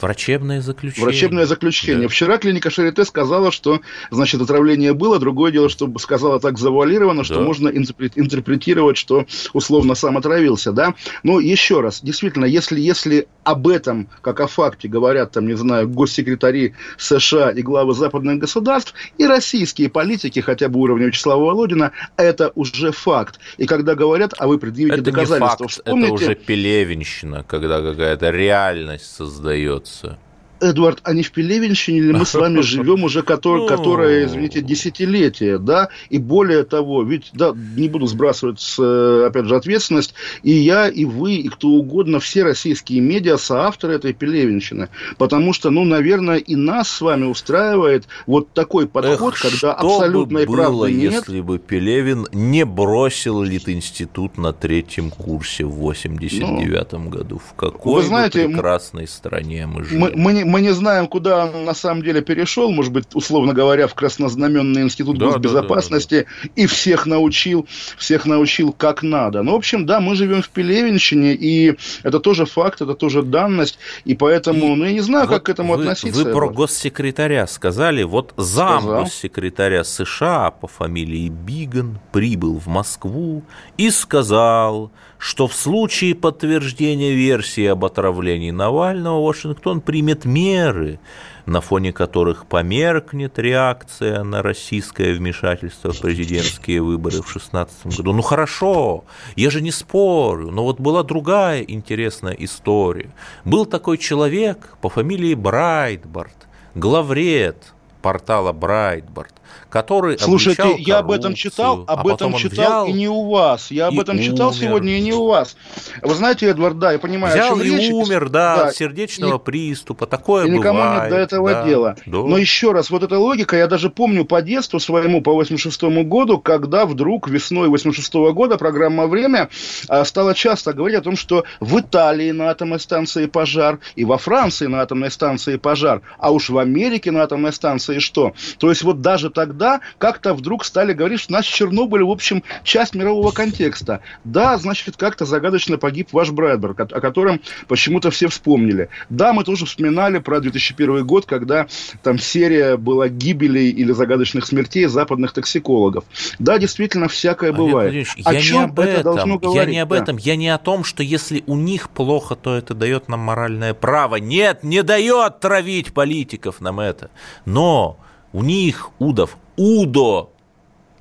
Врачебное 0.02 0.61
заключение. 0.61 1.04
Врачебное 1.04 1.47
заключение. 1.47 2.02
Да. 2.02 2.09
Вчера 2.09 2.38
клиника 2.38 2.71
Шарите 2.71 3.04
сказала, 3.04 3.52
что, 3.52 3.80
значит, 4.11 4.40
отравление 4.40 4.94
было. 4.94 5.21
Другое 5.21 5.52
дело, 5.52 5.68
что 5.68 5.90
сказала 5.99 6.40
так 6.40 6.59
завуалировано, 6.59 7.23
что 7.23 7.37
да. 7.37 7.40
можно 7.42 7.68
интерпретировать, 7.68 8.97
что 8.97 9.26
условно 9.52 9.94
сам 9.94 10.16
отравился, 10.16 10.73
да. 10.73 10.94
Но 11.23 11.38
еще 11.38 11.80
раз, 11.80 12.00
действительно, 12.02 12.44
если, 12.44 12.80
если 12.80 13.28
об 13.44 13.68
этом, 13.68 14.09
как 14.21 14.40
о 14.40 14.49
факте, 14.49 14.88
говорят, 14.88 15.32
там, 15.32 15.47
не 15.47 15.54
знаю, 15.54 15.88
госсекретари 15.88 16.75
США 16.99 17.50
и 17.50 17.62
главы 17.62 17.94
западных 17.94 18.38
государств, 18.38 18.94
и 19.18 19.26
российские 19.26 19.88
политики, 19.88 20.40
хотя 20.40 20.68
бы 20.68 20.80
уровня 20.80 21.06
Вячеслава 21.06 21.44
Володина, 21.44 21.92
это 22.16 22.50
уже 22.54 22.90
факт. 22.92 23.38
И 23.56 23.66
когда 23.66 23.94
говорят, 23.94 24.35
а 24.38 24.49
вы 24.49 24.59
предъявите 24.59 24.97
это 24.97 25.04
доказательства, 25.04 25.44
не 25.44 25.49
факт, 25.49 25.71
вспомните... 25.71 26.14
Это 26.14 26.14
уже 26.14 26.35
пелевинщина, 26.35 27.44
когда 27.44 27.80
какая-то 27.80 28.30
реальность 28.30 29.14
создается 29.14 29.91
Tschüss. 29.92 30.32
Эдвард, 30.62 31.00
а 31.02 31.12
не 31.12 31.23
в 31.23 31.33
Пелевинщине 31.33 31.99
или 31.99 32.12
мы 32.12 32.25
с 32.25 32.35
вами 32.35 32.61
живем 32.62 33.04
уже, 33.04 33.23
который, 33.23 33.66
которая, 33.66 34.26
извините, 34.26 34.62
десятилетия, 34.62 35.59
да, 35.59 35.88
и 36.09 36.19
более 36.19 36.62
того, 36.62 37.02
ведь, 37.02 37.31
да, 37.33 37.52
не 37.76 37.88
буду 37.88 38.07
сбрасывать, 38.07 38.61
с, 38.61 38.78
опять 39.26 39.47
же, 39.47 39.57
ответственность, 39.57 40.14
и 40.42 40.52
я, 40.52 40.88
и 40.88 41.04
вы, 41.04 41.35
и 41.35 41.49
кто 41.49 41.69
угодно, 41.69 42.21
все 42.21 42.45
российские 42.45 43.00
медиа 43.00 43.37
соавторы 43.37 43.95
этой 43.95 44.12
Пелевинщины, 44.12 44.88
потому 45.19 45.52
что, 45.52 45.71
ну, 45.71 45.85
наверное, 45.85 46.38
и 46.38 46.54
нас 46.54 46.88
с 46.88 47.00
вами 47.00 47.25
устраивает 47.25 48.07
вот 48.26 48.52
такой 48.52 48.87
подход, 48.87 49.35
Эх, 49.35 49.42
когда 49.42 49.73
абсолютной 49.75 50.47
бы 50.47 50.52
было, 50.52 50.57
правды 50.57 50.92
нет. 50.92 51.12
если 51.12 51.40
бы 51.40 51.59
Пелевин 51.59 52.26
не 52.33 52.64
бросил 52.64 53.42
Литинститут 53.42 54.38
на 54.38 54.52
третьем 54.52 55.11
курсе 55.11 55.64
в 55.64 55.73
89 55.73 56.92
ну, 56.92 57.09
году? 57.09 57.38
В 57.38 57.54
какой 57.54 58.02
вы 58.02 58.09
знаете, 58.09 58.49
прекрасной 58.49 59.09
стране 59.09 59.66
мы 59.66 59.85
живем? 59.85 60.00
Мы, 60.00 60.45
мы, 60.45 60.45
мы 60.52 60.61
не 60.61 60.75
знаем, 60.75 61.06
куда 61.09 61.47
он 61.47 61.64
на 61.64 61.75
самом 61.75 62.02
деле 62.02 62.21
перешел, 62.21 62.71
может 62.71 62.92
быть, 62.92 63.04
условно 63.14 63.54
говоря, 63.54 63.87
в 63.87 63.94
Краснознаменный 63.94 64.82
институт 64.82 65.18
да, 65.18 65.26
госбезопасности, 65.26 66.21
да, 66.21 66.25
да, 66.25 66.49
да. 66.54 66.62
и 66.62 66.66
всех 66.66 67.06
научил, 67.06 67.66
всех 67.97 68.26
научил 68.26 68.73
как 68.73 69.02
надо. 69.02 69.42
Ну, 69.42 69.52
в 69.52 69.54
общем, 69.54 69.87
да, 69.87 70.00
мы 70.00 70.14
живем 70.14 70.42
в 70.42 70.50
Пелевинщине, 70.50 71.35
и 71.35 71.76
это 72.02 72.21
тоже 72.21 72.44
факт, 72.44 72.82
это 72.82 72.94
тоже 72.94 73.23
данность, 73.23 73.78
и 74.04 74.14
поэтому, 74.14 74.75
и 74.75 74.76
ну, 74.76 74.85
я 74.85 74.92
не 74.92 75.00
знаю, 75.00 75.26
вот 75.26 75.35
как 75.35 75.44
к 75.44 75.49
этому 75.49 75.75
вы, 75.75 75.80
относиться. 75.80 76.23
Вы 76.23 76.32
про 76.32 76.50
госсекретаря 76.50 77.47
сказали, 77.47 78.02
вот 78.02 78.35
зам 78.37 78.82
Сказал. 78.82 79.04
госсекретаря 79.04 79.85
США 79.85 80.50
по 80.50 80.66
фамилии 80.66 81.30
Биган 81.30 81.99
прибыл 82.12 82.59
в 82.59 82.66
Москву 82.66 83.42
и 83.78 83.88
сказал, 83.88 84.90
что 85.23 85.47
в 85.47 85.55
случае 85.55 86.17
подтверждения 86.17 87.12
версии 87.12 87.64
об 87.67 87.85
отравлении 87.85 88.50
Навального 88.50 89.25
Вашингтон 89.25 89.81
примет 89.81 90.25
меры, 90.25 90.99
на 91.47 91.61
фоне 91.61 91.93
которых 91.93 92.45
померкнет 92.47 93.38
реакция 93.38 94.25
на 94.25 94.43
российское 94.43 95.12
вмешательство 95.12 95.93
в 95.93 96.00
президентские 96.00 96.83
выборы 96.83 97.19
в 97.19 97.31
2016 97.33 97.99
году. 97.99 98.12
Ну 98.12 98.23
хорошо, 98.23 99.05
я 99.37 99.50
же 99.50 99.61
не 99.61 99.71
спорю, 99.71 100.50
но 100.50 100.64
вот 100.64 100.81
была 100.81 101.05
другая 101.05 101.62
интересная 101.62 102.35
история. 102.41 103.14
Был 103.45 103.64
такой 103.64 103.99
человек 103.99 104.76
по 104.81 104.88
фамилии 104.88 105.35
Брайтбард, 105.35 106.35
главред 106.75 107.75
портала 108.02 108.52
Брайтбард, 108.52 109.33
который 109.69 110.19
Слушайте, 110.19 110.75
я 110.79 110.99
об 110.99 111.11
этом 111.11 111.35
читал, 111.35 111.85
об 111.87 112.07
а 112.07 112.15
этом 112.15 112.35
читал 112.35 112.87
и 112.87 112.93
не 112.93 113.09
у 113.09 113.31
вас. 113.31 113.71
Я 113.71 113.88
об 113.88 113.99
этом 113.99 114.17
умер. 114.17 114.25
читал 114.25 114.53
сегодня 114.53 114.99
и 114.99 115.01
не 115.01 115.12
у 115.12 115.27
вас. 115.27 115.57
Вы 116.03 116.15
знаете, 116.15 116.47
Эдвард, 116.47 116.79
да, 116.79 116.93
я 116.93 116.99
понимаю, 116.99 117.35
взял 117.35 117.57
о 117.57 117.59
чем 117.59 117.62
и 117.62 117.79
речь. 117.79 117.93
умер, 117.93 118.29
да, 118.29 118.57
да, 118.57 118.67
от 118.67 118.77
сердечного 118.77 119.37
и, 119.37 119.38
приступа. 119.38 120.07
Такое 120.07 120.45
и 120.45 120.51
бывает. 120.51 120.61
никому 120.61 120.95
нет 120.95 121.11
до 121.11 121.17
этого 121.17 121.51
да, 121.51 121.65
дела. 121.65 121.97
Да. 122.07 122.19
Но 122.19 122.38
еще 122.38 122.73
раз, 122.73 122.91
вот 122.91 123.03
эта 123.03 123.19
логика, 123.19 123.57
я 123.57 123.67
даже 123.67 123.91
помню 123.91 124.25
по 124.25 124.43
детству 124.43 124.79
своему, 124.79 125.23
по 125.23 125.33
86 125.33 125.83
году, 126.05 126.38
когда 126.38 126.87
вдруг 126.87 127.29
весной 127.29 127.69
86 127.69 128.15
года 128.33 128.59
программа 128.59 129.07
«Время» 129.07 129.49
а, 129.88 130.05
стала 130.05 130.35
часто 130.35 130.73
говорить 130.73 130.99
о 130.99 131.03
том, 131.03 131.17
что 131.17 131.45
в 131.61 131.79
Италии 131.79 132.31
на 132.31 132.51
атомной 132.51 132.81
станции 132.81 133.27
пожар, 133.27 133.79
и 133.97 134.05
во 134.05 134.19
Франции 134.19 134.67
на 134.67 134.83
атомной 134.83 135.11
станции 135.11 135.57
пожар, 135.57 136.03
а 136.19 136.31
уж 136.31 136.51
в 136.51 136.59
Америке 136.59 137.11
на 137.11 137.23
атомной 137.23 137.53
станции 137.53 137.99
что? 137.99 138.33
То 138.59 138.71
есть 138.71 138.83
вот 138.83 139.01
даже 139.01 139.31
тогда 139.31 139.41
тогда 139.46 139.81
как-то 139.98 140.35
вдруг 140.35 140.64
стали 140.64 140.92
говорить, 140.92 141.20
что 141.20 141.33
наш 141.33 141.46
Чернобыль, 141.46 142.05
в 142.05 142.11
общем, 142.11 142.44
часть 142.62 142.94
мирового 142.94 143.33
контекста. 143.33 144.00
Да, 144.22 144.57
значит, 144.57 144.96
как-то 144.96 145.24
загадочно 145.24 145.78
погиб 145.78 146.09
ваш 146.12 146.31
Брайдберг, 146.31 146.78
о, 146.81 147.00
котором 147.00 147.40
почему-то 147.66 148.12
все 148.12 148.28
вспомнили. 148.28 148.88
Да, 149.11 149.33
мы 149.33 149.42
тоже 149.42 149.66
вспоминали 149.66 150.18
про 150.18 150.38
2001 150.38 151.05
год, 151.05 151.26
когда 151.26 151.66
там 152.05 152.20
серия 152.20 152.76
была 152.76 153.09
гибелей 153.09 153.70
или 153.70 153.90
загадочных 153.90 154.46
смертей 154.46 154.87
западных 154.87 155.33
токсикологов. 155.33 156.05
Да, 156.38 156.59
действительно, 156.59 157.09
всякое 157.09 157.52
бывает. 157.52 158.07
О 158.24 158.33
я 158.33 158.40
чем 158.40 158.57
не 158.57 158.64
об 158.64 158.78
это 158.78 158.90
этом. 158.90 159.02
должно 159.02 159.38
говорить? 159.40 159.66
Я 159.66 159.72
не 159.72 159.78
об 159.81 159.88
да. 159.88 159.96
этом. 159.96 160.16
Я 160.18 160.37
не 160.37 160.50
о 160.50 160.59
том, 160.59 160.85
что 160.85 161.02
если 161.02 161.42
у 161.48 161.57
них 161.57 161.90
плохо, 161.90 162.37
то 162.37 162.57
это 162.57 162.74
дает 162.74 163.09
нам 163.09 163.20
моральное 163.20 163.74
право. 163.74 164.16
Нет, 164.16 164.62
не 164.62 164.85
дает 164.85 165.40
травить 165.40 165.92
политиков 165.92 166.61
нам 166.61 166.78
это. 166.78 167.11
Но 167.44 167.98
у 168.33 168.42
них, 168.42 168.90
удов, 168.99 169.37
Удо 169.57 170.31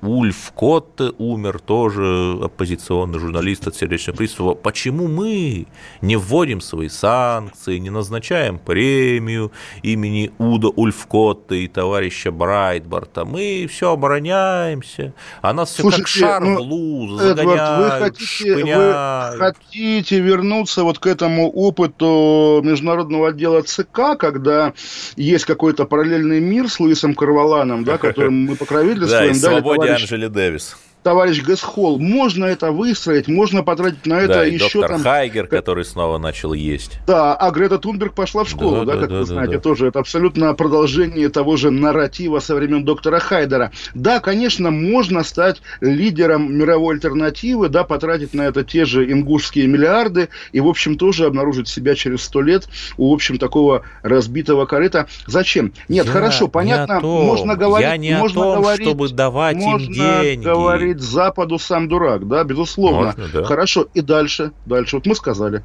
Ульф 0.02 0.52
Котте 0.56 1.12
умер, 1.18 1.60
тоже 1.60 2.36
оппозиционный 2.42 3.20
журналист 3.20 3.68
от 3.68 3.76
сердечного 3.76 4.16
приступа. 4.16 4.54
Почему 4.54 5.06
мы 5.06 5.66
не 6.00 6.16
вводим 6.16 6.60
свои 6.60 6.88
санкции, 6.88 7.78
не 7.78 7.90
назначаем 7.90 8.58
премию 8.58 9.52
имени 9.82 10.32
Уда 10.38 10.68
Ульф 10.74 11.06
Котте 11.06 11.58
и 11.58 11.68
товарища 11.68 12.32
Брайтбарта? 12.32 13.24
Мы 13.24 13.68
все 13.70 13.92
обороняемся, 13.92 15.14
а 15.40 15.52
нас 15.52 15.70
все 15.70 15.82
Слушайте, 15.82 16.02
как 16.02 16.08
шар 16.08 16.42
ну, 16.42 16.56
в 16.56 16.60
луз 16.62 17.20
загоняют, 17.20 17.60
Эдвард, 17.60 17.78
вы 17.78 18.04
хотите, 18.04 18.76
вы 18.76 19.38
хотите 19.38 20.18
вернуться 20.18 20.82
вот 20.82 20.98
к 20.98 21.06
этому 21.06 21.48
опыту 21.48 22.60
международного 22.64 23.28
отдела 23.28 23.62
ЦК, 23.62 24.18
когда 24.18 24.72
есть 25.14 25.44
какой-то 25.44 25.84
параллельный 25.84 26.40
мир 26.40 26.68
с 26.68 26.80
Луисом 26.80 27.14
Карваланом, 27.14 27.84
да, 27.84 27.98
которым 27.98 28.46
мы 28.46 28.56
покровительствуем, 28.56 29.40
да, 29.40 29.60
Анджели 29.94 30.28
Дэвис 30.28 30.76
товарищ 31.02 31.42
Гэсхолл, 31.42 31.98
можно 31.98 32.44
это 32.44 32.70
выстроить, 32.70 33.28
можно 33.28 33.62
потратить 33.62 34.06
на 34.06 34.20
это 34.20 34.34
да, 34.34 34.46
и 34.46 34.54
еще 34.54 34.80
доктор 34.80 34.90
там... 34.90 35.02
Хайгер, 35.02 35.46
который 35.46 35.84
снова 35.84 36.18
начал 36.18 36.52
есть. 36.52 36.98
Да, 37.06 37.34
а 37.34 37.50
Грета 37.50 37.78
Тунберг 37.78 38.14
пошла 38.14 38.44
в 38.44 38.48
школу, 38.48 38.84
да, 38.84 38.84
да, 38.84 38.94
да 38.94 39.00
как 39.00 39.10
да, 39.10 39.18
вы 39.18 39.24
знаете, 39.24 39.54
да. 39.54 39.60
тоже 39.60 39.88
это 39.88 39.98
абсолютно 39.98 40.52
продолжение 40.54 41.28
того 41.28 41.56
же 41.56 41.70
нарратива 41.70 42.38
со 42.38 42.54
времен 42.54 42.84
доктора 42.84 43.18
Хайдера. 43.18 43.72
Да, 43.94 44.20
конечно, 44.20 44.70
можно 44.70 45.24
стать 45.24 45.62
лидером 45.80 46.56
мировой 46.56 46.94
альтернативы, 46.94 47.68
да, 47.68 47.84
потратить 47.84 48.34
на 48.34 48.42
это 48.42 48.64
те 48.64 48.84
же 48.84 49.10
ингушские 49.10 49.66
миллиарды 49.66 50.28
и, 50.52 50.60
в 50.60 50.68
общем, 50.68 50.96
тоже 50.96 51.26
обнаружить 51.26 51.68
себя 51.68 51.94
через 51.94 52.22
сто 52.22 52.40
лет 52.40 52.68
у, 52.96 53.10
в 53.10 53.14
общем, 53.14 53.38
такого 53.38 53.82
разбитого 54.02 54.66
корыта. 54.66 55.06
Зачем? 55.26 55.72
Нет, 55.88 56.06
я 56.06 56.12
хорошо, 56.12 56.48
понятно, 56.48 57.00
можно 57.00 57.56
говорить... 57.56 57.88
Я 57.88 57.96
не 57.96 58.16
можно 58.16 58.40
о 58.40 58.44
том, 58.44 58.62
говорить, 58.62 58.86
чтобы 58.86 59.08
давать 59.08 59.56
им 59.56 59.78
деньги. 59.78 60.44
говорить 60.44 60.91
говорит 60.92 61.00
Западу 61.00 61.58
сам 61.58 61.88
дурак, 61.88 62.28
да, 62.28 62.44
безусловно. 62.44 63.14
Можно, 63.16 63.28
да. 63.32 63.44
Хорошо, 63.44 63.88
и 63.94 64.00
дальше, 64.00 64.52
дальше. 64.66 64.96
Вот 64.96 65.06
мы 65.06 65.14
сказали. 65.14 65.62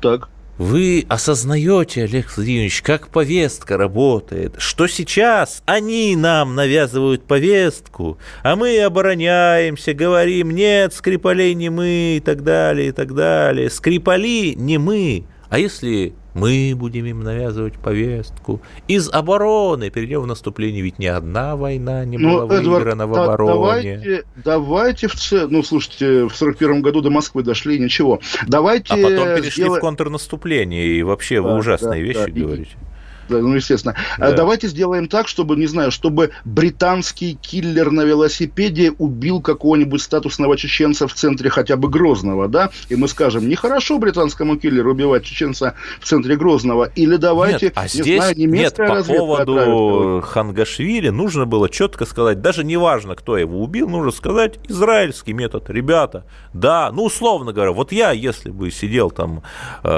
Так. 0.00 0.28
Вы 0.58 1.06
осознаете, 1.08 2.04
Олег 2.04 2.36
Владимирович, 2.36 2.82
как 2.82 3.08
повестка 3.08 3.78
работает, 3.78 4.54
что 4.58 4.86
сейчас 4.86 5.62
они 5.64 6.14
нам 6.14 6.54
навязывают 6.54 7.24
повестку, 7.24 8.18
а 8.42 8.54
мы 8.54 8.78
обороняемся, 8.80 9.94
говорим, 9.94 10.50
нет, 10.50 10.92
Скрипалей 10.92 11.54
не 11.54 11.70
мы 11.70 12.16
и 12.16 12.20
так 12.20 12.44
далее, 12.44 12.88
и 12.88 12.92
так 12.92 13.14
далее. 13.14 13.70
Скрипали 13.70 14.54
не 14.54 14.76
мы, 14.76 15.24
А 15.52 15.58
если 15.58 16.14
мы 16.32 16.72
будем 16.74 17.04
им 17.04 17.22
навязывать 17.22 17.74
повестку. 17.74 18.62
Из 18.88 19.10
обороны 19.10 19.90
перейдем 19.90 20.22
в 20.22 20.26
наступление, 20.26 20.82
ведь 20.82 20.98
ни 20.98 21.04
одна 21.04 21.56
война 21.56 22.06
не 22.06 22.16
ну, 22.16 22.30
была 22.30 22.44
Эдвард, 22.56 22.66
выиграна 22.66 23.06
в 23.06 23.12
обороне. 23.12 23.52
Давайте, 23.52 24.24
давайте 24.42 25.08
в 25.08 25.14
ц... 25.14 25.46
ну, 25.50 25.62
слушайте, 25.62 26.24
в 26.24 26.34
сорок 26.34 26.56
первом 26.56 26.80
году 26.80 27.02
до 27.02 27.10
Москвы 27.10 27.42
дошли, 27.42 27.78
ничего. 27.78 28.20
Давайте... 28.48 28.94
А 28.94 28.96
потом 28.96 29.36
перешли 29.36 29.64
сделаем... 29.64 29.78
в 29.78 29.80
контрнаступление, 29.80 30.86
и 30.86 31.02
вообще 31.02 31.42
да, 31.42 31.48
вы 31.48 31.58
ужасные 31.58 32.00
да, 32.00 32.08
вещи 32.08 32.32
да, 32.32 32.40
говорите. 32.40 32.70
И 32.70 32.91
ну, 33.40 33.54
естественно. 33.54 33.94
Да. 34.18 34.32
Давайте 34.32 34.68
сделаем 34.68 35.08
так, 35.08 35.28
чтобы, 35.28 35.56
не 35.56 35.66
знаю, 35.66 35.90
чтобы 35.90 36.30
британский 36.44 37.34
киллер 37.34 37.90
на 37.90 38.02
велосипеде 38.02 38.92
убил 38.98 39.40
какого-нибудь 39.40 40.02
статусного 40.02 40.56
чеченца 40.56 41.06
в 41.06 41.14
центре 41.14 41.50
хотя 41.50 41.76
бы 41.76 41.88
Грозного, 41.88 42.48
да? 42.48 42.70
И 42.88 42.96
мы 42.96 43.08
скажем, 43.08 43.48
нехорошо 43.48 43.98
британскому 43.98 44.56
киллеру 44.56 44.92
убивать 44.92 45.24
чеченца 45.24 45.74
в 46.00 46.04
центре 46.04 46.36
Грозного. 46.36 46.90
Или 46.94 47.16
давайте, 47.16 47.66
нет, 47.66 47.72
а 47.76 47.82
не 47.84 47.88
здесь, 47.88 48.20
знаю, 48.20 48.38
немецкая 48.38 48.88
нет, 48.88 49.06
по 49.06 49.12
поводу 49.12 50.22
Хангашвили 50.24 51.08
нужно 51.10 51.46
было 51.46 51.68
четко 51.68 52.04
сказать, 52.06 52.40
даже 52.40 52.64
не 52.64 52.76
важно, 52.76 53.14
кто 53.14 53.36
его 53.36 53.62
убил, 53.62 53.88
нужно 53.88 54.10
сказать 54.10 54.58
израильский 54.68 55.32
метод. 55.32 55.70
Ребята, 55.70 56.24
да, 56.52 56.90
ну, 56.92 57.04
условно 57.04 57.52
говоря, 57.52 57.72
вот 57.72 57.92
я, 57.92 58.12
если 58.12 58.50
бы 58.50 58.70
сидел 58.70 59.10
там 59.10 59.42
э, 59.82 59.88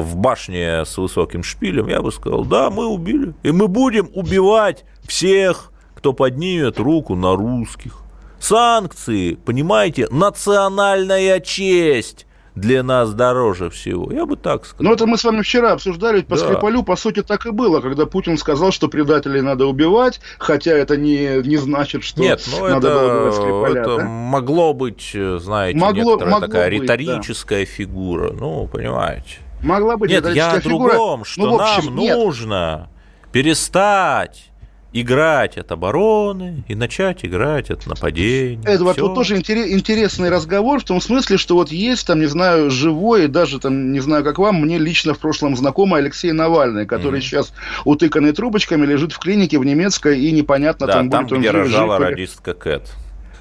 в 0.00 0.16
башне 0.16 0.84
с 0.84 0.96
высоким 0.98 1.42
шпилем, 1.42 1.88
я 1.88 2.02
бы 2.02 2.12
сказал, 2.12 2.44
да, 2.44 2.70
мы 2.74 2.86
убили. 2.86 3.34
И 3.42 3.52
мы 3.52 3.68
будем 3.68 4.10
убивать 4.14 4.84
всех, 5.06 5.72
кто 5.94 6.12
поднимет 6.12 6.78
руку 6.78 7.14
на 7.14 7.34
русских. 7.34 8.00
Санкции, 8.38 9.34
понимаете, 9.34 10.06
национальная 10.10 11.40
честь 11.40 12.26
для 12.54 12.82
нас 12.82 13.12
дороже 13.14 13.70
всего. 13.70 14.12
Я 14.12 14.26
бы 14.26 14.36
так 14.36 14.64
сказал. 14.64 14.90
Ну, 14.90 14.94
это 14.94 15.06
мы 15.06 15.18
с 15.18 15.24
вами 15.24 15.42
вчера 15.42 15.72
обсуждали, 15.72 16.18
ведь 16.18 16.26
по 16.26 16.36
да. 16.36 16.44
Скрипалю, 16.44 16.82
по 16.82 16.96
сути, 16.96 17.22
так 17.22 17.46
и 17.46 17.50
было, 17.50 17.80
когда 17.80 18.06
Путин 18.06 18.38
сказал, 18.38 18.70
что 18.70 18.88
предателей 18.88 19.40
надо 19.40 19.66
убивать, 19.66 20.20
хотя 20.38 20.72
это 20.72 20.96
не, 20.96 21.42
не 21.46 21.56
значит, 21.56 22.04
что 22.04 22.20
Нет, 22.20 22.42
ну 22.52 22.68
надо 22.68 22.88
это, 22.88 22.98
было 22.98 23.16
убивать 23.16 23.34
Скрипаля. 23.34 23.80
Это 23.80 23.96
да? 23.96 24.04
могло 24.04 24.74
быть, 24.74 25.16
знаете, 25.38 25.78
могло, 25.78 26.12
некоторая 26.12 26.32
могло 26.34 26.46
такая 26.46 26.70
быть, 26.70 26.82
риторическая 26.82 27.64
да. 27.64 27.70
фигура, 27.70 28.32
ну, 28.32 28.68
понимаете. 28.68 29.38
Могла 29.64 29.96
быть 29.96 30.10
Нет, 30.10 30.28
я 30.34 30.52
о 30.52 30.60
другом, 30.60 31.24
что 31.24 31.46
ну, 31.46 31.60
общем, 31.60 31.86
нам 31.86 31.96
нет. 31.96 32.16
нужно 32.16 32.88
перестать 33.32 34.50
играть 34.92 35.58
от 35.58 35.72
обороны 35.72 36.62
и 36.68 36.74
начать 36.76 37.24
играть 37.24 37.68
от 37.70 37.84
нападения. 37.86 38.62
Эдвард, 38.64 39.00
вот 39.00 39.14
тоже 39.14 39.36
интересный 39.36 40.30
разговор 40.30 40.80
в 40.80 40.84
том 40.84 41.00
смысле, 41.00 41.36
что 41.36 41.56
вот 41.56 41.72
есть 41.72 42.06
там, 42.06 42.20
не 42.20 42.26
знаю, 42.26 42.70
живой, 42.70 43.26
даже 43.26 43.58
там, 43.58 43.92
не 43.92 43.98
знаю, 43.98 44.22
как 44.22 44.38
вам, 44.38 44.60
мне 44.60 44.78
лично 44.78 45.12
в 45.12 45.18
прошлом 45.18 45.56
знакомый 45.56 46.00
Алексей 46.00 46.30
Навальный, 46.30 46.86
который 46.86 47.18
mm-hmm. 47.18 47.22
сейчас 47.22 47.52
утыканный 47.84 48.32
трубочками 48.32 48.86
лежит 48.86 49.12
в 49.12 49.18
клинике 49.18 49.58
в 49.58 49.64
немецкой, 49.64 50.20
и 50.20 50.30
непонятно 50.30 50.86
да, 50.86 50.92
там, 50.92 51.10
там 51.10 51.26
будет 51.26 51.40
где 51.40 51.50
он 51.50 51.56
рожала 51.56 51.98
жив, 51.98 52.08
радистка 52.08 52.54
Кэт. 52.54 52.92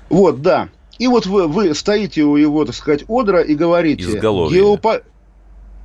Вот, 0.10 0.42
да. 0.42 0.70
И 0.98 1.08
вот 1.08 1.28
вы, 1.28 1.48
вы 1.48 1.76
стоите 1.76 2.24
у 2.24 2.36
его, 2.36 2.66
так 2.66 2.74
сказать, 2.74 3.04
одра 3.08 3.42
и 3.42 3.54
говорите... 3.54 4.04
Изголовье. 4.04 4.60
Геопо 4.60 5.02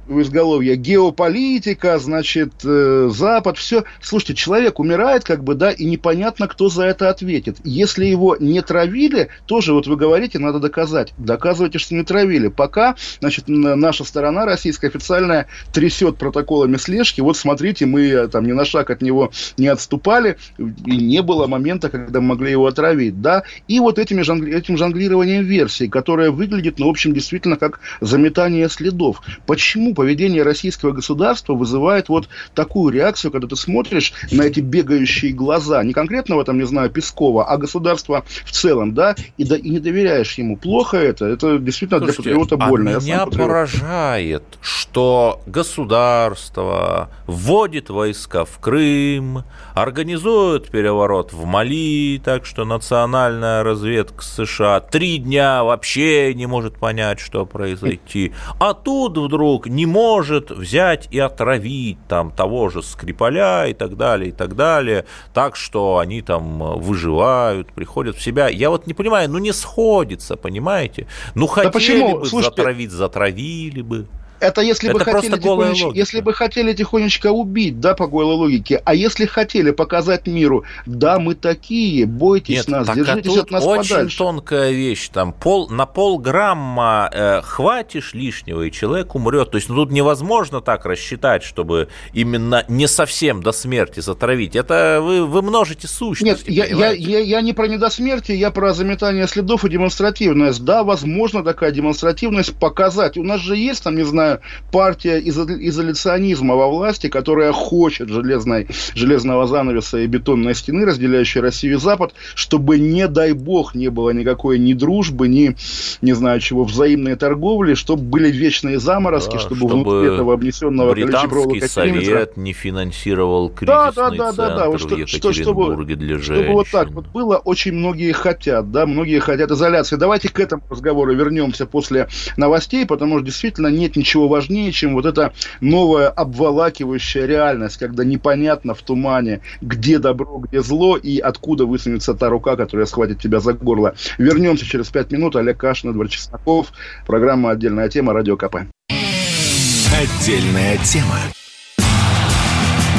в 0.09 0.23
изголовье 0.23 0.77
геополитика, 0.77 1.99
значит, 1.99 2.53
э, 2.65 3.11
Запад, 3.13 3.59
все. 3.59 3.85
Слушайте, 4.01 4.35
человек 4.35 4.81
умирает, 4.81 5.25
как 5.25 5.45
бы, 5.45 5.55
да, 5.55 5.71
и 5.71 5.85
непонятно, 5.85 6.49
кто 6.49 6.69
за 6.69 6.85
это 6.85 7.11
ответит. 7.11 7.59
Если 7.63 8.07
его 8.07 8.37
не 8.41 8.63
травили, 8.63 9.29
тоже, 9.47 9.75
вот 9.75 9.87
вы 9.87 9.97
говорите, 9.97 10.39
надо 10.39 10.61
доказать. 10.61 11.13
Доказывайте, 11.19 11.79
что 11.79 11.95
не 11.95 12.05
травили. 12.05 12.49
Пока, 12.49 12.97
значит, 13.21 13.45
наша 13.49 14.05
сторона 14.05 14.47
российская 14.47 14.89
официальная 14.89 15.47
трясет 15.73 16.17
протоколами 16.17 16.77
слежки. 16.77 17.21
Вот 17.21 17.37
смотрите, 17.37 17.85
мы 17.85 18.09
э, 18.09 18.29
там 18.29 18.47
ни 18.47 18.53
на 18.53 18.65
шаг 18.65 18.91
от 18.91 19.03
него 19.03 19.31
не 19.59 19.69
отступали, 19.69 20.39
и 20.59 20.97
не 20.97 21.23
было 21.23 21.47
момента, 21.47 21.91
когда 21.91 22.21
могли 22.21 22.51
его 22.51 22.67
отравить, 22.67 23.21
да. 23.21 23.43
И 23.69 23.79
вот 23.79 23.99
этими 23.99 24.23
жонгли... 24.23 24.55
этим 24.55 24.79
жонглированием 24.79 25.45
версий, 25.45 25.89
которое 25.89 26.31
выглядит, 26.31 26.79
ну, 26.79 26.87
в 26.87 26.91
общем, 26.91 27.13
действительно 27.13 27.57
как 27.57 27.81
заметание 28.01 28.69
следов. 28.71 29.21
Почему 29.47 29.95
поведение 29.99 30.45
российского 30.45 30.93
государства 30.93 31.55
вызывает 31.55 32.09
вот 32.09 32.29
такую 32.55 32.93
реакцию, 32.93 33.33
когда 33.33 33.49
ты 33.49 33.57
смотришь 33.57 34.13
на 34.31 34.43
эти 34.43 34.61
бегающие 34.61 35.33
глаза, 35.33 35.83
не 35.83 35.93
конкретного, 35.93 36.45
там, 36.45 36.57
не 36.57 36.67
знаю, 36.67 36.89
Пескова, 36.89 37.45
а 37.47 37.57
государства 37.57 38.25
в 38.45 38.53
целом, 38.53 38.95
да, 38.95 39.17
и, 39.39 39.43
да, 39.45 39.57
и 39.57 39.69
не 39.71 39.81
доверяешь 39.81 40.35
ему. 40.35 40.57
Плохо 40.57 40.99
это, 40.99 41.25
это 41.25 41.59
действительно 41.59 41.99
Слушайте, 41.99 42.23
для 42.23 42.39
патриота 42.39 42.69
больно. 42.69 42.97
А 42.97 43.01
меня 43.01 43.27
поражает, 43.27 44.45
что 44.61 45.41
государство 45.47 47.11
вводит 47.27 47.91
войска 47.91 48.45
в 48.45 48.61
Крым, 48.61 49.43
организует 49.75 50.69
переворот 50.69 51.33
в 51.33 51.45
Мали, 51.45 52.23
так 52.25 52.47
что 52.47 52.65
национальная 52.65 53.65
разведка 53.65 54.23
США 54.23 54.79
три 54.79 55.19
дня 55.19 55.65
вообще 55.65 56.35
не 56.35 56.47
может 56.47 56.79
понять, 56.79 57.19
что 57.19 57.45
произойти. 57.47 58.33
А 58.61 58.75
тут 58.75 59.19
вдруг 59.19 59.67
не 59.67 59.88
может 59.89 60.51
взять 60.51 61.09
и 61.11 61.19
отравить 61.19 61.99
там 62.09 62.31
того 62.31 62.69
же 62.69 62.83
Скрипаля 62.83 63.67
и 63.67 63.75
так 63.75 63.97
далее, 63.97 64.29
и 64.29 64.33
так 64.33 64.55
далее, 64.55 65.05
так 65.35 65.57
что 65.57 65.99
они 65.99 66.23
там 66.23 66.63
э, 66.63 66.77
выживают, 66.77 67.73
приходят 67.73 68.17
в 68.17 68.23
себя. 68.23 68.49
Я 68.49 68.71
вот 68.71 68.87
не 68.87 68.95
понимаю, 68.95 69.29
ну 69.31 69.39
не 69.39 69.53
сходится, 69.53 70.37
понимаете? 70.37 71.07
Ну 71.35 71.47
хотели 71.47 71.67
да 71.67 71.73
почему? 71.73 72.19
бы 72.19 72.27
Слушайте, 72.27 72.57
затравить, 72.57 72.91
затравили 72.91 73.83
бы. 73.83 74.07
Это 74.41 74.61
если 74.61 74.91
это 74.91 74.99
бы 74.99 75.05
хотели 75.05 75.37
тихонечко, 75.37 75.91
если 75.95 76.21
бы 76.21 76.33
хотели 76.33 76.73
тихонечко 76.73 77.31
убить, 77.31 77.81
да, 77.81 77.95
по 77.95 78.07
голой 78.07 78.37
логике. 78.37 78.81
А 78.85 78.95
если 78.95 79.27
хотели 79.27 79.71
показать 79.71 80.27
миру, 80.27 80.65
да, 80.87 81.19
мы 81.19 81.35
такие, 81.35 82.07
бойтесь 82.07 82.57
Нет, 82.57 82.69
нас, 82.69 82.87
так, 82.87 82.97
а 82.97 82.99
держитесь 82.99 83.37
а 83.37 83.41
от 83.41 83.51
нас 83.51 83.65
очень 83.65 83.91
подальше. 83.91 84.19
тонкая 84.19 84.71
вещь, 84.71 85.09
там 85.09 85.33
пол, 85.33 85.69
на 85.69 85.87
полграмма 85.87 87.11
э, 87.13 87.41
хватишь 87.43 88.15
лишнего, 88.15 88.63
и 88.63 88.71
человек 88.71 89.15
умрет. 89.15 89.51
То 89.51 89.57
есть 89.57 89.69
ну, 89.69 89.77
тут 89.77 89.91
невозможно 89.91 90.61
так 90.61 90.87
рассчитать, 90.87 91.43
чтобы 91.43 91.89
именно 92.13 92.65
не 92.69 92.87
совсем 92.87 93.43
до 93.43 93.53
смерти 93.53 94.01
затравить. 94.01 94.57
Это 94.57 95.01
вы, 95.03 95.27
вы 95.27 95.43
множите 95.43 95.89
сущность. 95.89 96.49
Нет, 96.49 96.57
я, 96.57 96.67
я, 96.67 96.91
я, 96.93 97.19
я 97.19 97.41
не 97.41 97.53
про 97.53 97.69
не 97.69 97.79
до 97.79 97.91
смерти, 97.91 98.33
я 98.33 98.51
про 98.51 98.75
заметание 98.75 99.27
следов 99.27 99.65
и 99.65 99.69
демонстративность. 99.69 100.65
Да, 100.65 100.85
возможно 100.85 101.43
такая 101.43 101.71
демонстративность 101.71 102.55
показать. 102.59 103.17
У 103.17 103.25
нас 103.25 103.41
же 103.41 103.57
есть 103.57 103.83
там, 103.83 103.97
не 103.97 104.05
знаю, 104.05 104.28
партия 104.73 105.19
изоляционизма 105.19 106.55
во 106.55 106.69
власти, 106.69 107.09
которая 107.09 107.53
хочет 107.53 108.09
железной, 108.09 108.69
железного 108.95 109.47
занавеса 109.47 109.99
и 109.99 110.07
бетонной 110.07 110.55
стены, 110.55 110.85
разделяющей 110.85 111.41
Россию 111.41 111.77
и 111.77 111.79
Запад, 111.79 112.15
чтобы, 112.35 112.79
не 112.79 113.09
дай 113.09 113.33
бог, 113.33 113.75
не 113.75 113.89
было 113.89 114.11
никакой 114.11 114.59
ни 114.59 114.73
дружбы, 114.73 115.29
ни, 115.29 115.57
не 116.01 116.13
знаю 116.13 116.41
чего, 116.41 116.65
взаимной 116.65 117.17
торговли, 117.17 117.75
чтобы 117.75 118.03
были 118.03 118.31
вечные 118.31 118.79
заморозки, 118.79 119.35
да, 119.35 119.39
чтобы, 119.39 119.57
чтобы 119.57 119.83
внутри 119.83 120.15
этого 120.15 120.35
обнесенного 120.35 120.93
британский 120.93 121.61
совет 121.61 122.37
не 122.37 122.53
финансировал 122.53 123.49
кризисный 123.49 123.69
да, 123.69 123.93
да, 123.93 124.11
да, 124.11 124.33
да, 124.33 124.57
да, 124.57 124.67
вот 124.69 124.81
что, 124.81 125.07
что, 125.07 125.33
чтобы, 125.33 125.85
для 125.85 126.19
женщин. 126.19 126.35
Чтобы 126.35 126.53
вот 126.53 126.69
так 126.71 126.91
вот 126.91 127.07
было, 127.09 127.37
очень 127.37 127.73
многие 127.73 128.13
хотят, 128.13 128.71
да, 128.71 128.87
многие 128.87 129.21
хотят 129.21 129.51
изоляции. 129.51 129.97
Давайте 129.97 130.29
к 130.29 130.41
этому 130.41 130.63
разговору 130.69 131.15
вернемся 131.15 131.67
после 131.67 132.09
новостей, 132.37 132.87
потому 132.87 133.19
что 133.19 133.27
действительно 133.27 133.69
нет 133.69 133.97
ничего 133.97 134.18
ничего 134.19 134.29
важнее, 134.29 134.73
чем 134.73 134.95
вот 134.95 135.07
эта 135.07 135.33
новая 135.61 136.09
обволакивающая 136.09 137.27
реальность, 137.27 137.77
когда 137.77 138.05
непонятно 138.05 138.75
в 138.75 138.83
тумане, 138.83 139.41
где 139.61 139.99
добро, 139.99 140.39
где 140.39 140.61
зло, 140.61 140.97
и 140.97 141.19
откуда 141.19 141.67
высунется 141.67 142.15
та 142.15 142.29
рука, 142.29 142.57
которая 142.57 142.87
схватит 142.87 143.21
тебя 143.21 143.39
за 143.41 143.53
горло. 143.53 143.95
Вернемся 144.19 144.65
через 144.65 144.89
пять 144.89 145.13
минут. 145.13 145.37
Олег 145.37 145.59
Кашин, 145.59 145.91
Эдвард 145.91 146.11
Чесноков. 146.11 146.73
Программа 147.07 147.51
«Отдельная 147.51 147.89
тема», 147.89 148.13
Радио 148.13 148.37
КП. 148.37 148.57
Отдельная 148.91 150.79
тема. 150.79 151.19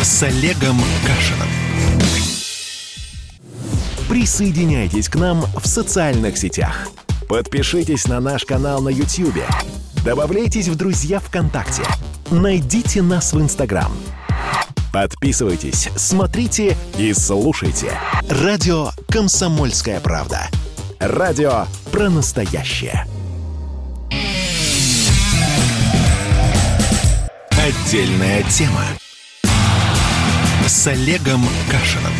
С 0.01 0.23
Олегом 0.23 0.77
Кашином. 1.05 1.47
Присоединяйтесь 4.07 5.09
к 5.09 5.15
нам 5.15 5.41
в 5.41 5.67
социальных 5.67 6.37
сетях. 6.37 6.87
Подпишитесь 7.27 8.07
на 8.07 8.19
наш 8.19 8.43
канал 8.43 8.81
на 8.81 8.89
YouTube 8.89 9.43
Добавляйтесь 10.03 10.67
в 10.67 10.75
друзья 10.75 11.19
ВКонтакте. 11.19 11.83
Найдите 12.31 13.01
нас 13.01 13.33
в 13.33 13.41
Инстаграм. 13.41 13.91
Подписывайтесь, 14.93 15.89
смотрите 15.95 16.75
и 16.97 17.13
слушайте. 17.13 17.91
Радио 18.29 18.91
«Комсомольская 19.09 19.99
правда». 19.99 20.47
Радио 20.99 21.65
про 21.91 22.09
настоящее. 22.09 23.05
Отдельная 27.51 28.43
тема 28.43 28.83
с 30.65 30.87
Олегом 30.87 31.45
Кашиным. 31.69 32.13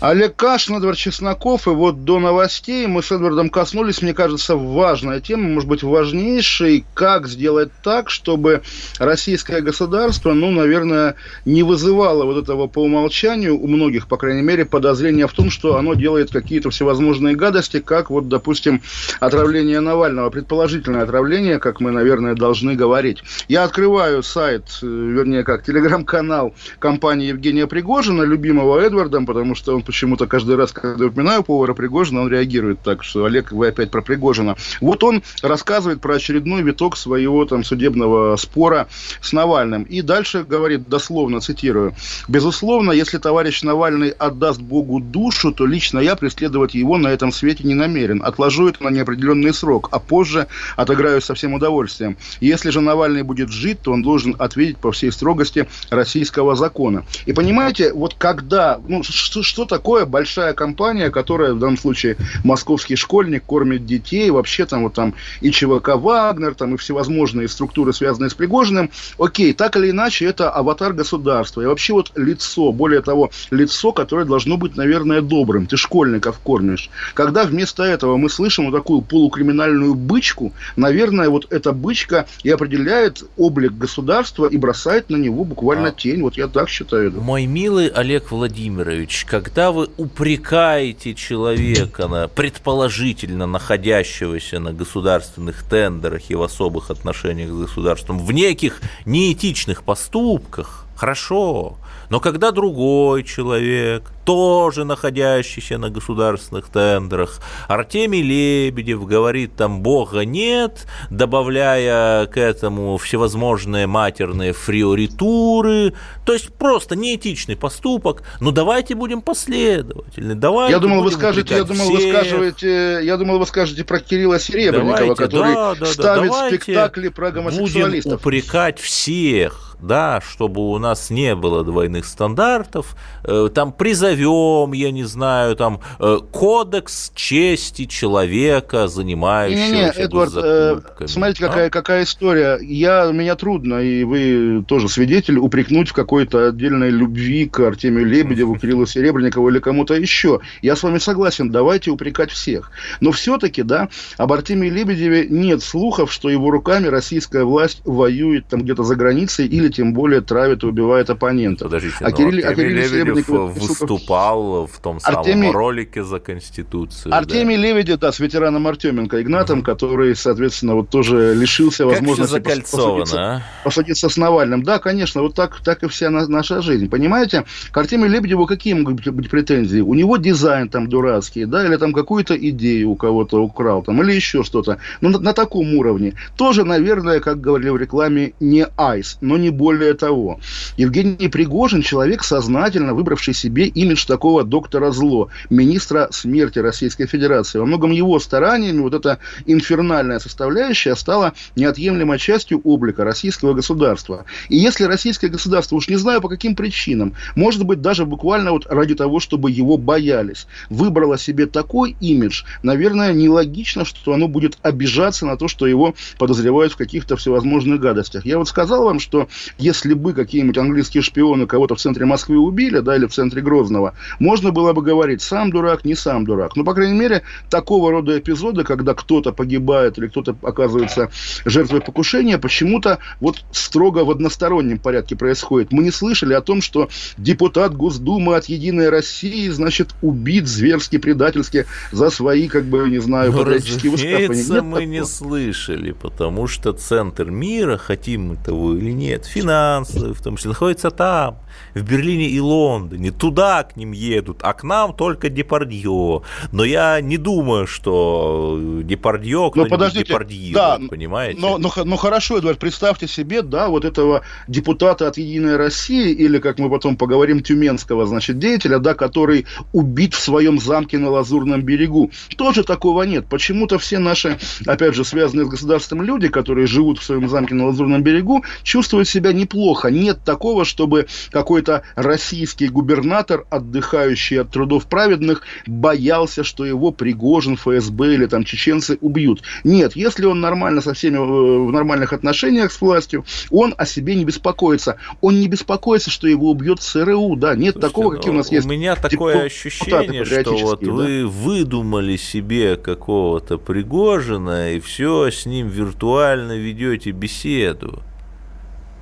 Олег 0.00 0.34
Кашин, 0.34 0.76
Эдвард 0.76 0.96
Чесноков. 0.96 1.66
И 1.66 1.70
вот 1.70 2.04
до 2.04 2.18
новостей 2.18 2.86
мы 2.86 3.02
с 3.02 3.12
Эдвардом 3.12 3.50
коснулись, 3.50 4.00
мне 4.00 4.14
кажется, 4.14 4.56
важная 4.56 5.20
тема, 5.20 5.46
может 5.48 5.68
быть, 5.68 5.82
важнейшей. 5.82 6.86
Как 6.94 7.28
сделать 7.28 7.70
так, 7.82 8.08
чтобы 8.08 8.62
российское 8.98 9.60
государство, 9.60 10.32
ну, 10.32 10.50
наверное, 10.50 11.16
не 11.44 11.62
вызывало 11.62 12.24
вот 12.24 12.42
этого 12.42 12.66
по 12.66 12.82
умолчанию 12.82 13.60
у 13.60 13.66
многих, 13.66 14.06
по 14.06 14.16
крайней 14.16 14.40
мере, 14.40 14.64
подозрения 14.64 15.26
в 15.26 15.32
том, 15.34 15.50
что 15.50 15.76
оно 15.76 15.92
делает 15.92 16.30
какие-то 16.30 16.70
всевозможные 16.70 17.36
гадости, 17.36 17.80
как 17.80 18.08
вот, 18.08 18.28
допустим, 18.28 18.80
отравление 19.20 19.80
Навального, 19.80 20.30
предположительное 20.30 21.02
отравление, 21.02 21.58
как 21.58 21.80
мы, 21.80 21.90
наверное, 21.90 22.34
должны 22.34 22.74
говорить. 22.74 23.22
Я 23.48 23.64
открываю 23.64 24.22
сайт, 24.22 24.64
э, 24.82 24.86
вернее, 24.86 25.44
как 25.44 25.62
телеграм-канал 25.62 26.54
компании 26.78 27.28
Евгения 27.28 27.66
Пригожина, 27.66 28.22
любимого 28.22 28.78
Эдвардом, 28.80 29.26
потому 29.26 29.54
что 29.54 29.76
он 29.76 29.82
почему-то 29.90 30.28
каждый 30.28 30.54
раз, 30.54 30.70
когда 30.70 31.04
я 31.04 31.10
упоминаю 31.10 31.42
повара 31.42 31.74
Пригожина, 31.74 32.20
он 32.22 32.28
реагирует 32.28 32.80
так, 32.80 33.02
что 33.02 33.24
Олег, 33.24 33.50
вы 33.50 33.68
опять 33.68 33.90
про 33.90 34.02
Пригожина. 34.02 34.56
Вот 34.80 35.02
он 35.02 35.22
рассказывает 35.42 36.00
про 36.00 36.14
очередной 36.14 36.62
виток 36.62 36.96
своего 36.96 37.44
там 37.44 37.64
судебного 37.64 38.36
спора 38.36 38.86
с 39.20 39.32
Навальным. 39.32 39.82
И 39.82 40.00
дальше 40.02 40.44
говорит, 40.44 40.88
дословно 40.88 41.40
цитирую, 41.40 41.94
«Безусловно, 42.28 42.92
если 42.92 43.18
товарищ 43.18 43.62
Навальный 43.62 44.10
отдаст 44.10 44.60
Богу 44.60 45.00
душу, 45.00 45.52
то 45.52 45.66
лично 45.66 45.98
я 45.98 46.14
преследовать 46.14 46.74
его 46.74 46.96
на 46.96 47.08
этом 47.08 47.32
свете 47.32 47.64
не 47.64 47.74
намерен. 47.74 48.22
Отложу 48.24 48.68
это 48.68 48.84
на 48.84 48.90
неопределенный 48.90 49.52
срок, 49.52 49.88
а 49.90 49.98
позже 49.98 50.46
отыграю 50.76 51.20
со 51.20 51.34
всем 51.34 51.54
удовольствием. 51.54 52.16
Если 52.40 52.70
же 52.70 52.80
Навальный 52.80 53.24
будет 53.24 53.50
жить, 53.50 53.80
то 53.82 53.92
он 53.92 54.02
должен 54.02 54.36
ответить 54.38 54.78
по 54.78 54.92
всей 54.92 55.10
строгости 55.10 55.66
российского 55.90 56.54
закона». 56.54 57.04
И 57.26 57.32
понимаете, 57.32 57.92
вот 57.92 58.14
когда, 58.14 58.80
ну, 58.86 59.02
что, 59.02 59.42
что 59.42 59.64
такое 59.64 59.79
такое 59.80 60.04
большая 60.04 60.52
компания, 60.52 61.08
которая 61.08 61.54
в 61.54 61.58
данном 61.58 61.78
случае 61.78 62.18
московский 62.44 62.96
школьник 62.96 63.44
кормит 63.44 63.86
детей, 63.86 64.28
вообще 64.30 64.66
там 64.66 64.82
вот 64.82 64.92
там 64.92 65.14
и 65.40 65.50
ЧВК 65.50 65.96
Вагнер, 65.96 66.54
там 66.54 66.74
и 66.74 66.76
всевозможные 66.76 67.48
структуры, 67.48 67.94
связанные 67.94 68.28
с 68.28 68.34
Пригожиным. 68.34 68.90
Окей, 69.18 69.54
так 69.54 69.76
или 69.76 69.90
иначе, 69.90 70.26
это 70.26 70.50
аватар 70.50 70.92
государства. 70.92 71.62
И 71.62 71.64
вообще 71.64 71.94
вот 71.94 72.12
лицо, 72.14 72.72
более 72.72 73.00
того, 73.00 73.30
лицо, 73.50 73.92
которое 73.92 74.26
должно 74.26 74.58
быть, 74.58 74.76
наверное, 74.76 75.22
добрым. 75.22 75.66
Ты 75.66 75.78
школьников 75.78 76.38
кормишь. 76.40 76.90
Когда 77.14 77.44
вместо 77.44 77.82
этого 77.82 78.18
мы 78.18 78.28
слышим 78.28 78.66
вот 78.66 78.76
такую 78.76 79.00
полукриминальную 79.00 79.94
бычку, 79.94 80.52
наверное, 80.76 81.30
вот 81.30 81.46
эта 81.50 81.72
бычка 81.72 82.26
и 82.42 82.50
определяет 82.50 83.24
облик 83.38 83.72
государства 83.72 84.46
и 84.46 84.58
бросает 84.58 85.08
на 85.08 85.16
него 85.16 85.44
буквально 85.44 85.88
а, 85.88 85.92
тень. 85.92 86.20
Вот 86.20 86.36
я 86.36 86.48
так 86.48 86.68
считаю. 86.68 87.12
Мой 87.12 87.46
милый 87.46 87.88
Олег 87.88 88.30
Владимирович, 88.30 89.24
когда 89.24 89.69
вы 89.72 89.88
упрекаете 89.96 91.14
человека, 91.14 92.30
предположительно 92.34 93.46
находящегося 93.46 94.58
на 94.60 94.72
государственных 94.72 95.62
тендерах 95.62 96.30
и 96.30 96.34
в 96.34 96.42
особых 96.42 96.90
отношениях 96.90 97.50
с 97.50 97.58
государством, 97.58 98.18
в 98.18 98.32
неких 98.32 98.80
неэтичных 99.04 99.82
поступках, 99.82 100.86
хорошо, 100.96 101.76
но 102.10 102.18
когда 102.20 102.50
другой 102.50 103.22
человек, 103.22 104.10
тоже 104.24 104.84
находящийся 104.84 105.78
на 105.78 105.90
государственных 105.90 106.68
тендерах, 106.68 107.40
Артемий 107.68 108.22
Лебедев 108.22 109.06
говорит, 109.06 109.56
там 109.56 109.80
Бога 109.80 110.24
нет, 110.24 110.86
добавляя 111.08 112.26
к 112.26 112.36
этому 112.36 112.96
всевозможные 112.98 113.86
матерные 113.86 114.52
фриоритуры, 114.52 115.94
то 116.26 116.32
есть 116.32 116.52
просто 116.54 116.96
неэтичный 116.96 117.56
поступок, 117.56 118.22
ну 118.40 118.50
давайте 118.50 118.94
будем 118.94 119.22
последовательны, 119.22 120.34
давайте 120.34 120.72
Я 120.72 120.80
думал, 120.80 121.02
вы 121.02 121.12
скажете, 121.12 121.54
я 121.54 121.64
думал, 121.64 121.94
всех. 121.94 122.00
вы 122.00 122.10
скажете, 122.10 123.00
я 123.02 123.16
думал, 123.16 123.38
вы 123.38 123.46
скажете 123.46 123.84
про 123.84 124.00
Кирилла 124.00 124.40
Серебренникова, 124.40 124.96
давайте, 124.96 125.14
который 125.14 125.54
да, 125.54 125.74
да, 125.74 125.86
ставит 125.86 126.30
да, 126.30 126.48
спектакли 126.48 127.08
про 127.08 127.30
гомосексуалистов. 127.30 128.20
Будем 128.22 128.40
упрекать 128.40 128.80
всех, 128.80 129.69
да, 129.82 130.20
чтобы 130.20 130.60
у 130.70 130.78
нас 130.78 131.10
не 131.10 131.34
было 131.34 131.64
двойных 131.64 132.04
стандартов, 132.04 132.96
э, 133.24 133.48
там 133.54 133.72
призовем, 133.72 134.72
я 134.72 134.90
не 134.90 135.04
знаю, 135.04 135.56
там 135.56 135.80
э, 135.98 136.18
кодекс 136.30 137.12
чести 137.14 137.86
человека, 137.86 138.88
занимающегося 138.88 139.72
не, 139.72 139.80
не, 139.80 140.04
Эдвард, 140.04 140.32
э, 140.36 140.80
смотрите, 141.06 141.46
какая, 141.46 141.66
а? 141.68 141.70
какая 141.70 142.04
история. 142.04 142.58
Я, 142.60 143.10
меня 143.12 143.36
трудно, 143.36 143.80
и 143.80 144.04
вы 144.04 144.64
тоже 144.66 144.88
свидетель, 144.88 145.38
упрекнуть 145.38 145.88
в 145.88 145.92
какой-то 145.92 146.48
отдельной 146.48 146.90
любви 146.90 147.46
к 147.46 147.60
Артемию 147.60 148.06
Лебедеву, 148.06 148.56
Кириллу 148.56 148.86
Серебренникову 148.86 149.48
или 149.48 149.58
кому-то 149.58 149.94
еще. 149.94 150.40
Я 150.62 150.76
с 150.76 150.82
вами 150.82 150.98
согласен, 150.98 151.50
давайте 151.50 151.90
упрекать 151.90 152.30
всех. 152.30 152.70
Но 153.00 153.12
все-таки, 153.12 153.62
да, 153.62 153.88
об 154.16 154.32
Артемии 154.32 154.68
Лебедеве 154.68 155.26
нет 155.28 155.62
слухов, 155.62 156.12
что 156.12 156.28
его 156.28 156.50
руками 156.50 156.86
российская 156.86 157.44
власть 157.44 157.82
воюет 157.84 158.46
там 158.48 158.62
где-то 158.62 158.84
за 158.84 158.96
границей 158.96 159.46
или 159.46 159.69
тем 159.70 159.92
более 159.92 160.20
травит 160.20 160.62
и 160.62 160.66
убивает 160.66 161.10
оппонента. 161.10 161.64
Подождите, 161.64 161.96
а 162.00 162.12
Кирилл, 162.12 162.46
а 162.46 162.54
Кирилл 162.54 162.76
Лебедев 162.76 163.26
выступал 163.54 164.66
в 164.66 164.78
том 164.78 165.00
самом 165.00 165.18
Артемий... 165.18 165.50
ролике 165.50 166.04
за 166.04 166.18
Конституцию. 166.20 167.14
Артемий 167.14 167.56
да. 167.56 167.62
Лебедев, 167.62 167.98
да, 167.98 168.12
с 168.12 168.20
ветераном 168.20 168.66
Артеменко 168.66 169.20
Игнатом, 169.22 169.58
угу. 169.58 169.66
который, 169.66 170.14
соответственно, 170.16 170.74
вот 170.74 170.90
тоже 170.90 171.34
лишился 171.34 171.84
как 171.84 171.92
возможности 171.94 172.38
посадиться, 172.38 173.18
а? 173.18 173.42
посадиться 173.64 174.08
с 174.08 174.16
Навальным. 174.16 174.62
Да, 174.62 174.78
конечно, 174.78 175.22
вот 175.22 175.34
так, 175.34 175.60
так 175.60 175.82
и 175.82 175.88
вся 175.88 176.10
наша 176.10 176.62
жизнь. 176.62 176.88
Понимаете, 176.88 177.44
к 177.70 177.76
Артемию 177.76 178.10
Лебедеву 178.10 178.46
какие 178.46 178.74
могут 178.74 179.06
быть 179.06 179.30
претензии? 179.30 179.80
У 179.80 179.94
него 179.94 180.16
дизайн 180.16 180.68
там 180.68 180.88
дурацкий, 180.88 181.44
да, 181.44 181.66
или 181.66 181.76
там 181.76 181.92
какую-то 181.92 182.36
идею 182.36 182.90
у 182.90 182.96
кого-то 182.96 183.42
украл, 183.42 183.82
там, 183.82 184.02
или 184.02 184.12
еще 184.12 184.42
что-то. 184.42 184.78
Ну, 185.00 185.08
на, 185.08 185.18
на 185.18 185.32
таком 185.32 185.74
уровне. 185.74 186.14
Тоже, 186.36 186.64
наверное, 186.64 187.20
как 187.20 187.40
говорили 187.40 187.70
в 187.70 187.76
рекламе, 187.76 188.32
не 188.40 188.66
айс, 188.76 189.18
но 189.20 189.36
не 189.36 189.50
более 189.60 189.92
того. 189.92 190.40
Евгений 190.78 191.28
Пригожин 191.28 191.82
человек, 191.82 192.24
сознательно 192.24 192.94
выбравший 192.94 193.34
себе 193.34 193.66
имидж 193.66 194.06
такого 194.06 194.42
доктора 194.42 194.90
зло, 194.90 195.28
министра 195.50 196.08
смерти 196.12 196.58
Российской 196.60 197.06
Федерации. 197.06 197.58
Во 197.58 197.66
многом 197.66 197.90
его 197.90 198.18
стараниями 198.18 198.80
вот 198.80 198.94
эта 198.94 199.18
инфернальная 199.44 200.18
составляющая 200.18 200.96
стала 200.96 201.34
неотъемлемой 201.56 202.18
частью 202.18 202.62
облика 202.64 203.04
российского 203.04 203.52
государства. 203.52 204.24
И 204.48 204.56
если 204.56 204.84
российское 204.84 205.28
государство, 205.28 205.76
уж 205.76 205.88
не 205.88 205.96
знаю 205.96 206.22
по 206.22 206.30
каким 206.30 206.56
причинам, 206.56 207.12
может 207.36 207.64
быть 207.64 207.82
даже 207.82 208.06
буквально 208.06 208.52
вот 208.52 208.66
ради 208.66 208.94
того, 208.94 209.20
чтобы 209.20 209.50
его 209.50 209.76
боялись, 209.76 210.46
выбрало 210.70 211.18
себе 211.18 211.44
такой 211.44 211.96
имидж, 212.00 212.44
наверное, 212.62 213.12
нелогично, 213.12 213.84
что 213.84 214.14
оно 214.14 214.26
будет 214.26 214.56
обижаться 214.62 215.26
на 215.26 215.36
то, 215.36 215.48
что 215.48 215.66
его 215.66 215.94
подозревают 216.18 216.72
в 216.72 216.76
каких-то 216.78 217.16
всевозможных 217.16 217.78
гадостях. 217.78 218.24
Я 218.24 218.38
вот 218.38 218.48
сказал 218.48 218.84
вам, 218.84 219.00
что 219.00 219.28
если 219.58 219.94
бы 219.94 220.12
какие-нибудь 220.12 220.58
английские 220.58 221.02
шпионы 221.02 221.46
кого-то 221.46 221.74
в 221.74 221.80
центре 221.80 222.06
Москвы 222.06 222.38
убили, 222.38 222.80
да, 222.80 222.96
или 222.96 223.06
в 223.06 223.12
центре 223.12 223.42
Грозного, 223.42 223.94
можно 224.18 224.52
было 224.52 224.72
бы 224.72 224.82
говорить, 224.82 225.22
сам 225.22 225.50
дурак, 225.50 225.84
не 225.84 225.94
сам 225.94 226.24
дурак. 226.24 226.56
Но, 226.56 226.64
по 226.64 226.74
крайней 226.74 226.98
мере, 226.98 227.22
такого 227.48 227.90
рода 227.90 228.18
эпизоды, 228.18 228.64
когда 228.64 228.94
кто-то 228.94 229.32
погибает 229.32 229.98
или 229.98 230.08
кто-то 230.08 230.36
оказывается 230.42 231.10
жертвой 231.44 231.80
покушения, 231.80 232.38
почему-то 232.38 232.98
вот 233.20 233.44
строго 233.52 234.04
в 234.04 234.10
одностороннем 234.10 234.78
порядке 234.78 235.16
происходит. 235.16 235.72
Мы 235.72 235.82
не 235.82 235.90
слышали 235.90 236.34
о 236.34 236.40
том, 236.40 236.62
что 236.62 236.88
депутат 237.16 237.76
Госдумы 237.76 238.36
от 238.36 238.46
«Единой 238.46 238.88
России», 238.88 239.48
значит, 239.48 239.94
убит 240.02 240.46
зверски, 240.46 240.98
предательски 240.98 241.66
за 241.92 242.10
свои, 242.10 242.48
как 242.48 242.64
бы, 242.64 242.88
не 242.88 242.98
знаю, 242.98 243.32
ну, 243.32 243.38
патриотические 243.38 243.92
высказывания. 243.92 244.62
Мы 244.62 244.70
такого. 244.70 244.80
не 244.80 245.04
слышали, 245.04 245.92
потому 245.92 246.46
что 246.46 246.72
центр 246.72 247.30
мира, 247.30 247.76
хотим 247.76 248.28
мы 248.28 248.36
того 248.36 248.76
или 248.76 248.90
нет, 248.90 249.24
финансовый 249.40 250.14
в 250.14 250.22
том 250.22 250.36
числе, 250.36 250.50
находится 250.50 250.90
там 250.90 251.38
в 251.74 251.82
Берлине 251.82 252.28
и 252.28 252.40
Лондоне. 252.40 253.10
Туда 253.10 253.62
к 253.62 253.76
ним 253.76 253.92
едут, 253.92 254.40
а 254.42 254.52
к 254.52 254.64
нам 254.64 254.94
только 254.94 255.28
Депардье. 255.28 256.22
Но 256.52 256.64
я 256.64 257.00
не 257.00 257.16
думаю, 257.16 257.66
что 257.66 258.58
Депардье 258.82 259.50
кто-нибудь 259.50 259.70
подождите, 259.70 260.04
Депардье, 260.06 260.54
да, 260.54 260.78
понимаете? 260.88 261.40
Но, 261.40 261.58
но, 261.58 261.72
но 261.84 261.96
хорошо, 261.96 262.38
Эдуард, 262.38 262.58
представьте 262.58 263.06
себе, 263.06 263.42
да, 263.42 263.68
вот 263.68 263.84
этого 263.84 264.22
депутата 264.48 265.06
от 265.06 265.18
«Единой 265.18 265.56
России» 265.56 266.10
или, 266.12 266.38
как 266.38 266.58
мы 266.58 266.70
потом 266.70 266.96
поговорим, 266.96 267.40
тюменского, 267.40 268.06
значит, 268.06 268.38
деятеля, 268.38 268.78
да, 268.78 268.94
который 268.94 269.46
убит 269.72 270.14
в 270.14 270.20
своем 270.20 270.58
замке 270.58 270.98
на 270.98 271.10
Лазурном 271.10 271.62
берегу. 271.62 272.10
Тоже 272.36 272.64
такого 272.64 273.02
нет. 273.02 273.26
Почему-то 273.28 273.78
все 273.78 273.98
наши, 273.98 274.38
опять 274.66 274.94
же, 274.94 275.04
связанные 275.04 275.46
с 275.46 275.48
государством 275.48 276.02
люди, 276.02 276.28
которые 276.28 276.66
живут 276.66 276.98
в 276.98 277.02
своем 277.02 277.28
замке 277.28 277.54
на 277.54 277.66
Лазурном 277.66 278.02
берегу, 278.02 278.44
чувствуют 278.62 279.08
себя 279.08 279.19
себя 279.20 279.32
неплохо. 279.32 279.88
Нет 279.88 280.20
такого, 280.24 280.64
чтобы 280.64 281.06
какой-то 281.30 281.82
российский 281.94 282.68
губернатор, 282.68 283.46
отдыхающий 283.50 284.40
от 284.40 284.50
трудов 284.50 284.86
праведных, 284.86 285.42
боялся, 285.66 286.42
что 286.42 286.64
его 286.64 286.90
Пригожин, 286.90 287.56
ФСБ 287.56 288.14
или 288.14 288.26
там 288.26 288.44
чеченцы 288.44 288.98
убьют. 289.00 289.42
Нет, 289.64 289.94
если 289.94 290.24
он 290.24 290.40
нормально 290.40 290.80
со 290.80 290.94
всеми 290.94 291.16
э, 291.16 291.20
в 291.20 291.70
нормальных 291.70 292.12
отношениях 292.12 292.72
с 292.72 292.80
властью, 292.80 293.24
он 293.50 293.74
о 293.76 293.84
себе 293.84 294.14
не 294.14 294.24
беспокоится. 294.24 294.96
Он 295.20 295.38
не 295.38 295.48
беспокоится, 295.48 296.10
что 296.10 296.26
его 296.26 296.50
убьет 296.50 296.80
ЦРУ, 296.80 297.36
да, 297.36 297.54
нет 297.54 297.74
Слушайте, 297.74 297.80
такого, 297.80 298.16
каким 298.16 298.34
у 298.34 298.36
нас 298.38 298.50
есть. 298.50 298.66
У 298.66 298.70
меня 298.70 298.96
такое 298.96 299.44
ощущение, 299.44 300.24
что 300.24 300.56
вот 300.56 300.80
да? 300.80 300.90
вы 300.90 301.26
выдумали 301.26 302.16
себе 302.16 302.76
какого-то 302.76 303.58
Пригожина 303.58 304.72
и 304.72 304.80
все 304.80 305.30
с 305.30 305.44
ним 305.44 305.68
виртуально 305.68 306.56
ведете 306.56 307.10
беседу 307.10 308.02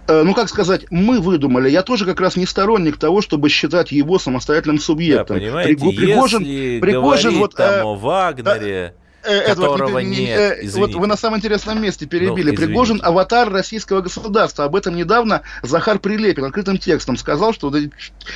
ну, 0.08 0.34
как 0.34 0.48
сказать, 0.48 0.86
мы 0.90 1.20
выдумали. 1.20 1.68
Я 1.70 1.82
тоже 1.82 2.04
как 2.06 2.20
раз 2.20 2.36
не 2.36 2.46
сторонник 2.46 2.96
того, 2.96 3.20
чтобы 3.20 3.48
считать 3.48 3.92
его 3.92 4.18
самостоятельным 4.18 4.78
субъектом. 4.78 5.36
Да, 5.36 5.42
понимаете, 5.42 5.74
Пригожин, 5.74 6.42
если 6.42 6.80
Пригожин 6.80 7.38
вот, 7.38 7.54
там 7.54 7.74
э, 7.74 7.82
о 7.82 7.94
Вагнере... 7.94 8.94
Э, 8.94 9.07
Э, 9.24 9.54
которого 9.54 9.98
не, 9.98 10.26
нет. 10.26 10.58
Извините. 10.62 10.78
Вот 10.78 10.94
вы 10.94 11.06
на 11.06 11.16
самом 11.16 11.38
интересном 11.38 11.82
месте 11.82 12.06
перебили. 12.06 12.50
Ну, 12.50 12.56
Пригожин 12.56 13.00
аватар 13.02 13.50
российского 13.50 14.00
государства. 14.00 14.64
Об 14.64 14.76
этом 14.76 14.94
недавно 14.94 15.42
Захар 15.62 15.98
Прилепин 15.98 16.44
открытым 16.44 16.78
текстом 16.78 17.16
сказал, 17.16 17.52
что 17.52 17.72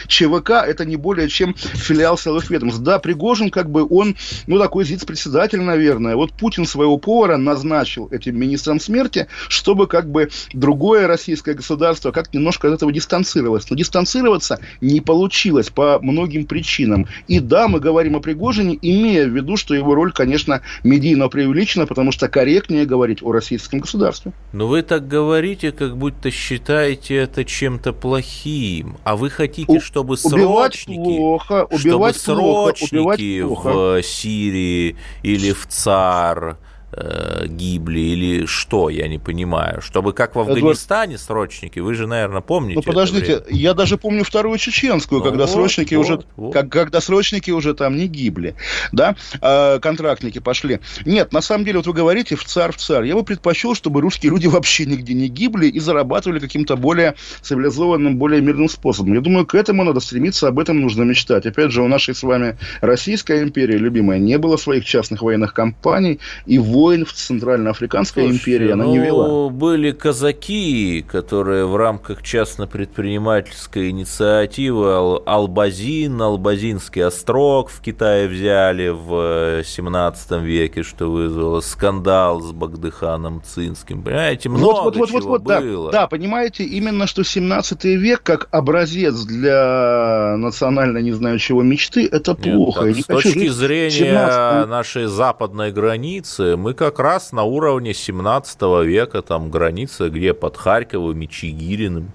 ЧВК 0.09 0.51
это 0.51 0.85
не 0.85 0.97
более 0.97 1.29
чем 1.29 1.55
филиал 1.55 2.19
силовых 2.19 2.51
ведомств. 2.51 2.81
Да, 2.81 2.99
Пригожин 2.99 3.51
как 3.51 3.71
бы 3.71 3.87
он, 3.89 4.17
ну 4.47 4.59
такой 4.59 4.85
вице-председатель, 4.85 5.61
наверное. 5.61 6.17
Вот 6.17 6.33
Путин 6.33 6.67
своего 6.67 6.99
повара 6.99 7.37
назначил 7.37 8.09
этим 8.11 8.39
министром 8.39 8.81
смерти, 8.81 9.29
чтобы 9.49 9.87
как 9.87 10.11
бы 10.11 10.31
другое 10.53 11.07
российское 11.07 11.55
государство 11.55 12.11
как 12.11 12.35
немножко 12.35 12.69
от 12.69 12.75
этого 12.75 12.93
дистанцировалось. 12.93 13.71
Но 13.71 13.77
дистанцироваться 13.77 14.59
не 14.81 15.01
получилось 15.01 15.71
по 15.71 16.01
многим 16.01 16.45
причинам. 16.45 17.07
И 17.29 17.39
да, 17.39 17.69
мы 17.69 17.79
говорим 17.79 18.17
о 18.17 18.21
Пригожине, 18.21 18.79
имея 18.83 19.27
в 19.27 19.31
виду, 19.31 19.57
что 19.57 19.75
его 19.75 19.95
роль, 19.95 20.13
конечно, 20.13 20.61
медийно 20.83 21.29
преувеличено, 21.29 21.87
потому 21.87 22.13
что 22.13 22.29
корректнее 22.29 22.87
говорить 22.87 23.23
о 23.23 23.33
российском 23.33 23.81
государстве. 23.81 24.33
Но 24.53 24.67
вы 24.67 24.83
так 24.83 25.09
говорите, 25.09 25.73
как 25.73 25.97
будто 25.97 26.31
считаете 26.31 27.17
это 27.17 27.45
чем-то 27.45 27.93
плохим, 27.93 28.97
а 29.05 29.17
вы 29.17 29.31
хотите, 29.31 29.81
чтобы 29.81 30.17
срочники, 30.17 30.99
плохо, 30.99 31.67
убивать 31.71 32.17
чтобы 32.17 32.43
плохо, 32.43 32.77
срочники 32.77 32.95
убивать 32.95 33.49
плохо. 33.49 33.69
в 33.69 34.03
Сирии 34.03 34.97
или 35.23 35.53
в 35.53 35.67
ЦАР 35.67 36.59
э, 36.93 37.47
гибли 37.47 38.01
или 38.01 38.47
что, 38.47 38.91
я 38.91 39.09
не 39.09 39.19
понимаю. 39.19 39.81
Чтобы 39.83 40.13
как 40.13 40.35
в 40.35 40.41
Афганистане 40.41 41.15
Эдуард... 41.15 41.23
срочники, 41.23 41.79
вы 41.81 41.95
же, 41.95 42.07
наверное, 42.07 42.41
помните. 42.41 42.77
Ну 42.77 42.83
подождите, 42.83 43.43
я 43.49 43.75
даже 43.75 43.97
помню 43.97 44.25
вторую 44.25 44.59
чеченскую, 44.59 45.21
ну, 45.21 45.25
когда 45.25 45.45
вот, 45.45 45.53
срочники 45.53 45.95
вот, 45.95 46.05
уже, 46.05 46.21
вот. 46.37 46.53
Как, 46.53 46.69
когда 46.69 47.01
срочники 47.01 47.51
уже 47.51 47.75
там 47.75 47.97
не 47.97 48.07
гибли, 48.07 48.55
да, 48.93 49.17
а, 49.41 49.79
контрактники 49.79 50.39
пошли. 50.39 50.81
Нет, 51.05 51.33
на 51.33 51.41
самом 51.41 51.65
деле, 51.65 51.79
вот 51.79 51.87
вы 51.87 51.93
говорите 51.93 52.37
в 52.37 52.45
царь 52.45 52.73
в 52.73 52.77
царь. 52.77 53.07
Я 53.07 53.15
бы 53.15 53.25
предпочел, 53.25 53.75
чтобы 53.75 54.01
русские 54.01 54.31
люди 54.31 54.47
вообще 54.47 54.87
нигде 54.87 55.15
не 55.15 55.29
гибли 55.29 55.67
и 55.67 55.81
зарабатывали 55.81 56.39
каким-то 56.39 56.77
более 56.77 57.15
цивилизованным, 57.41 58.17
более 58.17 58.41
мирным 58.41 58.69
способом. 58.69 59.15
Я 59.15 59.21
думаю, 59.21 59.47
к 59.47 59.55
этому 59.55 59.85
надо 59.85 60.01
стремиться, 60.01 60.49
об 60.49 60.59
этом 60.59 60.81
нужно 60.81 61.03
мечтать. 61.03 61.47
Опять 61.47 61.73
же, 61.73 61.83
у 61.83 61.89
нашей 61.89 62.15
с 62.15 62.23
вами 62.23 62.59
Российской 62.81 63.43
империи, 63.43 63.77
любимая, 63.77 64.19
не 64.19 64.39
было 64.39 64.57
своих 64.57 64.85
частных 64.85 65.23
военных 65.23 65.55
компаний, 65.55 66.21
и 66.47 66.59
в 66.59 66.82
войн 66.83 67.05
в 67.05 67.13
Центральноафриканской 67.13 68.25
Слушайте, 68.25 68.51
империи 68.51 68.73
она 68.73 68.85
ну, 68.85 68.91
не 68.91 68.99
вела. 68.99 69.51
Были 69.51 69.93
казаки, 69.93 71.05
которые 71.09 71.65
в 71.67 71.77
рамках 71.77 72.23
частно-предпринимательской 72.23 73.91
инициативы 73.91 74.91
Ал 74.93 75.23
Албазин, 75.27 76.21
Албазинский 76.21 77.05
острог 77.05 77.71
в 77.71 77.81
Китае 77.81 78.27
взяли 78.27 78.89
в 78.89 79.63
17 79.65 80.43
веке, 80.43 80.83
что 80.83 81.11
вызвало 81.11 81.61
скандал 81.61 82.41
с 82.41 82.51
Багдыханом 82.53 83.43
Цинским. 83.45 84.03
Понимаете, 84.03 84.49
много 84.49 84.85
вот, 84.85 84.97
вот, 84.97 85.09
чего 85.09 85.21
вот, 85.21 85.43
вот, 85.43 85.63
было. 85.63 85.93
Да, 85.93 86.03
да, 86.03 86.07
понимаете, 86.09 86.65
именно 86.65 87.07
что 87.07 87.23
17 87.23 87.85
век 87.85 88.23
как 88.23 88.49
образец 88.51 89.15
для 89.23 90.35
национальной, 90.37 91.03
не 91.03 91.13
знаю 91.13 91.39
чего, 91.39 91.63
мечты, 91.63 92.09
это 92.11 92.35
плохо. 92.35 92.87
Нет, 92.87 93.07
так, 93.07 93.21
с 93.21 93.23
точки 93.23 93.49
зрения 93.49 93.91
17... 93.91 94.69
нашей 94.69 95.07
западной 95.07 95.71
границы, 95.71 96.57
мы 96.57 96.72
как 96.75 96.99
раз 96.99 97.33
на 97.33 97.45
уровне 97.45 97.95
17 97.95 98.61
века, 98.85 99.23
там 99.23 99.51
граница, 99.51 100.09
где 100.09 100.35
под 100.35 100.57
Харьковым 100.57 101.21
и 101.21 101.29
Чигириным. 101.29 102.11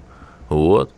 Вот. 0.50 0.92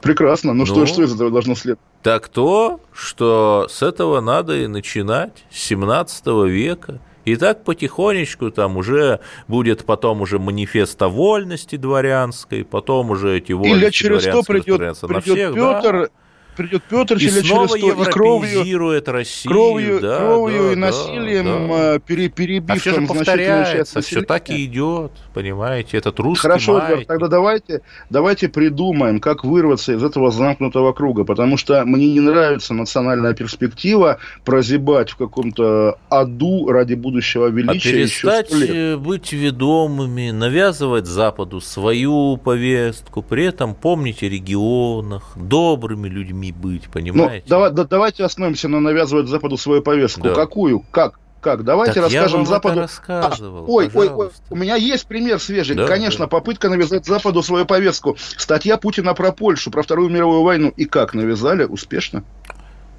Прекрасно. 0.00 0.52
Ну, 0.52 0.60
ну 0.60 0.66
что, 0.66 0.86
что 0.86 1.02
из 1.02 1.14
этого 1.14 1.30
должно 1.30 1.54
следовать? 1.54 1.80
Так 2.02 2.28
то, 2.28 2.80
что 2.92 3.66
с 3.68 3.82
этого 3.82 4.20
надо 4.20 4.56
и 4.56 4.66
начинать, 4.66 5.44
с 5.50 5.58
17 5.64 6.26
века. 6.46 7.00
И 7.24 7.34
так 7.34 7.64
потихонечку 7.64 8.52
там 8.52 8.76
уже 8.76 9.18
будет 9.48 9.84
потом 9.84 10.20
уже 10.20 10.38
манифест 10.38 11.02
о 11.02 11.08
вольности 11.08 11.74
дворянской, 11.74 12.64
потом 12.64 13.10
уже 13.10 13.38
эти 13.38 13.50
вольности 13.50 13.84
Или 13.84 13.90
через 13.90 14.22
что 14.22 14.44
придет, 14.44 14.78
придет 15.00 15.24
всех, 15.24 15.54
Петр, 15.54 16.02
да? 16.02 16.08
Придет 16.56 16.82
Петр 16.88 17.16
и 17.16 17.20
через 17.20 17.46
снова 17.46 17.66
сто, 17.66 17.76
и 17.76 18.04
кровью, 18.10 19.02
Россию, 19.06 19.52
кровью, 19.52 20.00
да, 20.00 20.18
кровью 20.18 20.62
да, 20.62 20.72
и 20.72 20.74
насилием 20.74 21.68
да, 21.68 21.92
да. 21.92 21.98
Пере, 22.00 22.28
перебив 22.28 22.76
а 22.76 22.78
все 22.78 22.94
же 22.94 23.06
повторяется, 23.06 24.00
все 24.00 24.22
так 24.22 24.50
и 24.50 24.64
идет, 24.64 25.12
понимаете, 25.34 25.98
этот 25.98 26.18
русский 26.18 26.42
Хорошо, 26.42 26.80
маятник. 26.80 27.06
тогда 27.06 27.28
давайте, 27.28 27.82
давайте 28.10 28.48
придумаем, 28.48 29.20
как 29.20 29.44
вырваться 29.44 29.92
из 29.92 30.02
этого 30.02 30.30
замкнутого 30.30 30.92
круга, 30.92 31.24
потому 31.24 31.56
что 31.56 31.84
мне 31.84 32.12
не 32.12 32.20
нравится 32.20 32.74
национальная 32.74 33.34
перспектива 33.34 34.18
прозябать 34.44 35.10
в 35.10 35.16
каком-то 35.16 35.98
аду 36.08 36.68
ради 36.70 36.94
будущего 36.94 37.48
величия. 37.48 37.90
А 37.90 37.92
перестать 37.92 38.50
еще 38.50 38.96
быть 38.96 39.32
ведомыми, 39.32 40.30
навязывать 40.30 41.06
Западу 41.06 41.60
свою 41.60 42.36
повестку, 42.36 43.22
при 43.22 43.44
этом 43.44 43.74
помните 43.74 44.26
о 44.26 44.30
регионах, 44.30 45.32
добрыми 45.36 46.08
людьми, 46.08 46.45
людьми 46.46 46.52
быть, 46.52 46.82
ну, 46.86 46.92
понимаете? 46.92 47.44
Ну, 47.46 47.50
давай, 47.50 47.70
да, 47.72 47.84
давайте 47.84 48.24
остановимся 48.24 48.68
на 48.68 48.80
навязывать 48.80 49.28
Западу 49.28 49.56
свою 49.56 49.82
повестку. 49.82 50.22
Да. 50.22 50.34
Какую? 50.34 50.80
Как? 50.90 51.18
Как? 51.40 51.64
Давайте 51.64 51.94
так 51.94 52.04
расскажем 52.04 52.40
я 52.40 52.46
Западу. 52.46 52.80
рассказывал, 52.80 53.64
а, 53.64 53.68
ой, 53.68 53.90
ой, 53.94 54.08
ой, 54.08 54.30
у 54.50 54.56
меня 54.56 54.74
есть 54.74 55.06
пример 55.06 55.38
свежий. 55.38 55.76
Да, 55.76 55.86
Конечно, 55.86 56.24
да. 56.24 56.28
попытка 56.28 56.68
навязать 56.68 57.06
Западу 57.06 57.42
свою 57.42 57.66
повестку. 57.66 58.16
Статья 58.18 58.76
Путина 58.76 59.14
про 59.14 59.32
Польшу, 59.32 59.70
про 59.70 59.82
Вторую 59.82 60.08
мировую 60.08 60.42
войну. 60.42 60.72
И 60.76 60.86
как 60.86 61.14
навязали? 61.14 61.64
Успешно? 61.64 62.24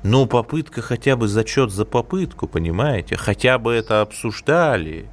Ну, 0.04 0.28
попытка 0.28 0.82
хотя 0.82 1.18
бы 1.18 1.28
зачет 1.28 1.72
за 1.72 1.84
попытку, 1.84 2.48
понимаете? 2.48 3.18
Хотя 3.18 3.58
бы 3.58 3.74
это 3.74 4.02
обсуждали. 4.02 5.10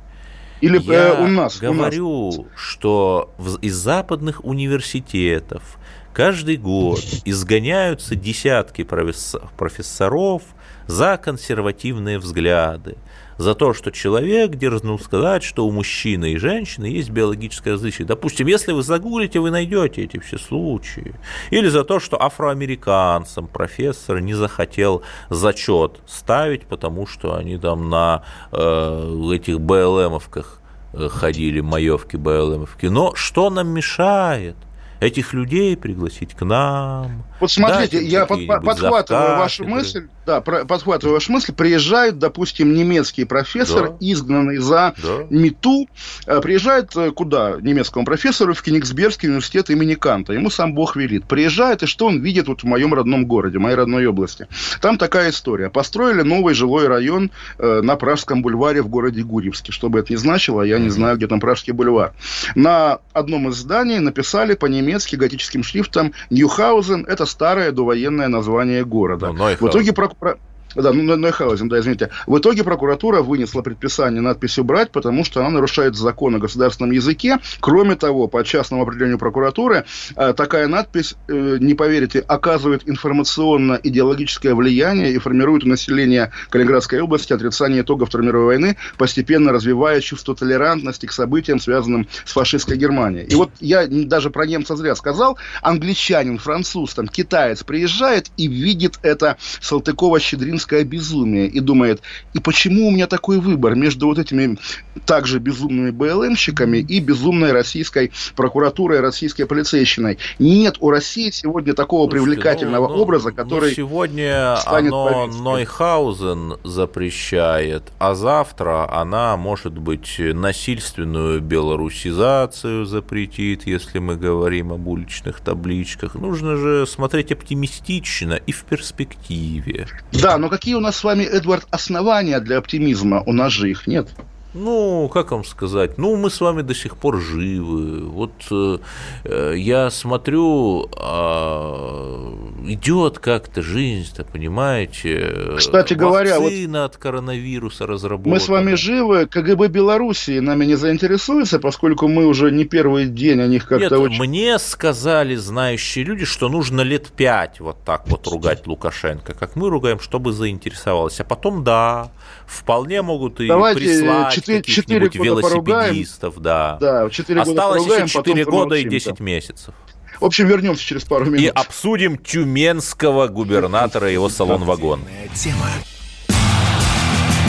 Или 0.60 0.78
э, 0.78 0.92
я 0.92 1.08
э, 1.14 1.24
у 1.24 1.26
нас? 1.26 1.58
говорю, 1.58 2.08
у 2.08 2.42
нас. 2.42 2.52
что 2.54 3.32
из 3.62 3.74
западных 3.74 4.44
университетов 4.44 5.78
Каждый 6.14 6.58
год 6.58 7.00
изгоняются 7.24 8.14
десятки 8.14 8.84
профессоров 8.84 10.42
за 10.86 11.16
консервативные 11.16 12.20
взгляды, 12.20 12.96
за 13.36 13.56
то, 13.56 13.74
что 13.74 13.90
человек 13.90 14.54
дерзнул 14.54 15.00
сказать, 15.00 15.42
что 15.42 15.66
у 15.66 15.72
мужчины 15.72 16.34
и 16.34 16.36
женщины 16.36 16.86
есть 16.86 17.10
биологическое 17.10 17.72
различие. 17.72 18.06
Допустим, 18.06 18.46
если 18.46 18.70
вы 18.70 18.84
загуглите, 18.84 19.40
вы 19.40 19.50
найдете 19.50 20.04
эти 20.04 20.20
все 20.20 20.38
случаи. 20.38 21.16
Или 21.50 21.66
за 21.66 21.82
то, 21.82 21.98
что 21.98 22.22
афроамериканцам 22.22 23.48
профессор 23.48 24.20
не 24.20 24.34
захотел 24.34 25.02
зачет 25.30 25.98
ставить, 26.06 26.66
потому 26.66 27.08
что 27.08 27.34
они 27.34 27.58
там 27.58 27.90
на 27.90 28.22
э, 28.52 29.32
этих 29.34 29.60
БЛМовках 29.60 30.60
э, 30.92 31.08
ходили, 31.08 31.58
маевки 31.58 32.14
БЛМовки. 32.16 32.86
Но 32.86 33.16
что 33.16 33.50
нам 33.50 33.66
мешает? 33.70 34.54
Этих 35.04 35.32
людей 35.34 35.76
пригласить 35.76 36.34
к 36.34 36.44
нам. 36.44 37.24
Вот 37.40 37.50
смотрите, 37.50 38.02
я 38.02 38.26
под, 38.26 38.46
подхватываю 38.46 39.38
вашу 39.38 39.64
мысль, 39.64 40.08
да, 40.24 40.40
про, 40.40 40.64
подхватываю 40.64 41.14
вашу 41.14 41.32
мысль, 41.32 41.52
приезжает, 41.52 42.18
допустим, 42.18 42.72
немецкий 42.72 43.24
профессор, 43.24 43.90
да. 43.90 43.96
изгнанный 44.00 44.56
за 44.58 44.94
да. 45.02 45.26
МИТУ, 45.28 45.88
э, 46.26 46.40
приезжает 46.40 46.96
э, 46.96 47.10
куда 47.10 47.56
немецкому 47.60 48.06
профессору 48.06 48.54
в 48.54 48.62
Кенигсбергский 48.62 49.28
университет 49.28 49.68
имени 49.70 49.94
Канта, 49.94 50.32
ему 50.32 50.48
сам 50.48 50.74
Бог 50.74 50.96
велит. 50.96 51.26
Приезжает, 51.26 51.82
и 51.82 51.86
что 51.86 52.06
он 52.06 52.20
видит 52.20 52.48
вот 52.48 52.62
в 52.62 52.64
моем 52.64 52.94
родном 52.94 53.26
городе, 53.26 53.58
моей 53.58 53.76
родной 53.76 54.06
области? 54.06 54.48
Там 54.80 54.96
такая 54.96 55.30
история. 55.30 55.68
Построили 55.68 56.22
новый 56.22 56.54
жилой 56.54 56.86
район 56.86 57.30
э, 57.58 57.80
на 57.82 57.96
Пражском 57.96 58.40
бульваре 58.40 58.80
в 58.80 58.88
городе 58.88 59.22
Гурьевске. 59.22 59.72
Что 59.72 59.90
бы 59.90 59.98
это 59.98 60.12
ни 60.12 60.16
значило, 60.16 60.62
я 60.62 60.78
не 60.78 60.88
знаю, 60.88 61.16
где 61.16 61.26
там 61.26 61.40
Пражский 61.40 61.72
бульвар. 61.72 62.14
На 62.54 63.00
одном 63.12 63.48
из 63.48 63.56
зданий 63.56 63.98
написали 63.98 64.54
по-немецки 64.54 64.93
готическим 65.16 65.62
шрифтом 65.62 66.12
«Ньюхаузен»– 66.30 67.04
это 67.08 67.26
старое 67.26 67.72
довоенное 67.72 68.28
название 68.28 68.84
города. 68.84 69.32
Ну, 69.32 69.44
в 69.44 69.68
итоге 69.68 69.92
про, 69.92 70.08
про, 70.08 70.38
Да, 70.74 70.92
ну, 70.92 71.16
Нойхаузен, 71.16 71.68
да, 71.68 71.78
извините. 71.78 72.10
В 72.26 72.38
итоге 72.38 72.64
прокуратура 72.64 73.22
вынесла 73.22 73.62
предписание 73.62 74.20
надпись 74.20 74.58
убрать, 74.58 74.90
потому 74.90 75.24
что 75.24 75.40
она 75.40 75.50
нарушает 75.50 75.94
закон 75.96 76.34
о 76.34 76.38
государственном 76.38 76.92
языке. 76.92 77.38
Кроме 77.60 77.96
того, 77.96 78.28
по 78.28 78.44
частному 78.44 78.82
определению 78.82 79.18
прокуратуры, 79.18 79.84
э, 80.16 80.32
такая 80.34 80.68
надпись, 80.68 81.14
э, 81.28 81.58
не 81.60 81.74
поверите, 81.74 82.20
оказывает 82.20 82.88
информационно-идеологическое 82.88 84.54
влияние 84.54 85.12
и 85.12 85.18
формирует 85.18 85.64
у 85.64 85.68
населения 85.68 86.32
Калининградской 86.50 87.00
области 87.00 87.32
отрицание 87.32 87.82
итогов 87.82 88.08
Второй 88.08 88.26
мировой 88.26 88.46
войны, 88.46 88.76
постепенно 88.98 89.52
развивая 89.52 90.00
чувство 90.00 90.34
толерантности 90.34 91.06
к 91.06 91.12
событиям, 91.12 91.60
связанным 91.60 92.08
с 92.24 92.32
фашистской 92.32 92.76
Германией. 92.76 93.26
И 93.26 93.34
вот 93.34 93.50
я 93.60 93.86
даже 93.86 94.30
про 94.30 94.46
немца 94.46 94.76
зря 94.76 94.94
сказал, 94.96 95.38
англичанин, 95.62 96.38
француз, 96.38 96.94
там, 96.94 97.08
китаец 97.08 97.62
приезжает 97.62 98.30
и 98.36 98.46
видит 98.48 98.98
это 99.02 99.36
Салтыкова-Щедринское 99.60 100.63
безумие 100.84 101.46
и 101.46 101.60
думает, 101.60 102.02
и 102.32 102.40
почему 102.40 102.88
у 102.88 102.90
меня 102.90 103.06
такой 103.06 103.38
выбор 103.38 103.74
между 103.74 104.06
вот 104.06 104.18
этими 104.18 104.58
также 105.06 105.38
безумными 105.38 105.90
БЛМщиками 105.90 106.78
и 106.78 107.00
безумной 107.00 107.52
российской 107.52 108.12
прокуратурой, 108.36 109.00
российской 109.00 109.44
полицейщиной? 109.44 110.18
Нет 110.38 110.76
у 110.80 110.90
России 110.90 111.30
сегодня 111.30 111.74
такого 111.74 112.08
Слушайте, 112.08 112.24
привлекательного 112.24 112.88
ну, 112.88 112.94
ну, 112.96 113.02
образа, 113.02 113.32
который 113.32 113.70
ну, 113.70 113.74
сегодня 113.74 114.56
оно 114.66 115.26
Нойхаузен 115.26 116.54
запрещает, 116.64 117.84
а 117.98 118.14
завтра 118.14 118.90
она, 118.90 119.36
может 119.36 119.78
быть, 119.78 120.16
насильственную 120.18 121.40
белорусизацию 121.40 122.86
запретит, 122.86 123.66
если 123.66 123.98
мы 123.98 124.16
говорим 124.16 124.72
об 124.72 124.86
уличных 124.88 125.40
табличках. 125.40 126.14
Нужно 126.14 126.56
же 126.56 126.86
смотреть 126.86 127.32
оптимистично 127.32 128.34
и 128.34 128.52
в 128.52 128.64
перспективе. 128.64 129.86
Да, 130.12 130.38
но 130.38 130.48
какие 130.54 130.74
у 130.74 130.80
нас 130.80 130.96
с 130.96 131.02
вами, 131.02 131.24
Эдвард, 131.24 131.66
основания 131.72 132.38
для 132.38 132.58
оптимизма? 132.58 133.24
У 133.26 133.32
нас 133.32 133.52
же 133.52 133.68
их 133.68 133.88
нет. 133.88 134.08
Ну, 134.54 135.10
как 135.12 135.32
вам 135.32 135.44
сказать? 135.44 135.98
Ну, 135.98 136.14
мы 136.14 136.30
с 136.30 136.40
вами 136.40 136.62
до 136.62 136.74
сих 136.74 136.96
пор 136.96 137.20
живы. 137.20 138.08
Вот 138.08 138.32
э, 138.52 139.54
я 139.56 139.90
смотрю, 139.90 140.88
э, 140.96 142.34
идет 142.66 143.18
как-то 143.18 143.62
жизнь-то, 143.62 144.24
понимаете? 144.24 145.56
Кстати 145.58 145.94
говоря, 145.94 146.38
Вакцина 146.38 146.82
вот 146.82 146.92
от 146.92 146.96
коронавируса 146.98 147.86
разработана. 147.86 148.34
Мы 148.36 148.40
с 148.40 148.48
вами 148.48 148.74
живы. 148.74 149.26
КГБ 149.26 149.68
Белоруссии 149.68 150.38
нами 150.38 150.66
не 150.66 150.76
заинтересуется, 150.76 151.58
поскольку 151.58 152.06
мы 152.06 152.24
уже 152.24 152.52
не 152.52 152.64
первый 152.64 153.06
день 153.06 153.40
о 153.40 153.48
них 153.48 153.66
как-то 153.66 153.84
Нет, 153.84 153.92
очень... 153.92 154.20
мне 154.20 154.58
сказали 154.60 155.34
знающие 155.34 156.04
люди, 156.04 156.24
что 156.24 156.48
нужно 156.48 156.82
лет 156.82 157.08
пять 157.08 157.58
вот 157.58 157.78
так 157.84 158.06
вот 158.06 158.28
ругать 158.28 158.68
Лукашенко, 158.68 159.34
как 159.34 159.56
мы 159.56 159.68
ругаем, 159.68 159.98
чтобы 159.98 160.32
заинтересовалась. 160.32 161.18
А 161.20 161.24
потом, 161.24 161.64
да, 161.64 162.12
вполне 162.46 163.02
могут 163.02 163.40
и 163.40 163.48
Давайте 163.48 163.80
прислать 163.80 164.32
4, 164.32 164.43
каких-нибудь 164.46 165.14
велосипедистов, 165.14 166.40
да. 166.40 166.78
Да, 166.80 167.10
4 167.10 167.40
года 167.40 167.50
Осталось 167.50 167.82
поругаем, 167.82 168.06
4 168.06 168.44
года 168.44 168.74
и 168.76 168.88
10 168.88 169.20
месяцев. 169.20 169.74
В 170.20 170.24
общем, 170.24 170.46
вернемся 170.46 170.84
через 170.84 171.04
пару 171.04 171.26
минут. 171.26 171.40
И 171.40 171.48
обсудим 171.48 172.16
тюменского 172.18 173.26
губернатора 173.28 174.10
и 174.10 174.12
его 174.14 174.28
салон-вагон. 174.28 175.00
Тема 175.34 175.68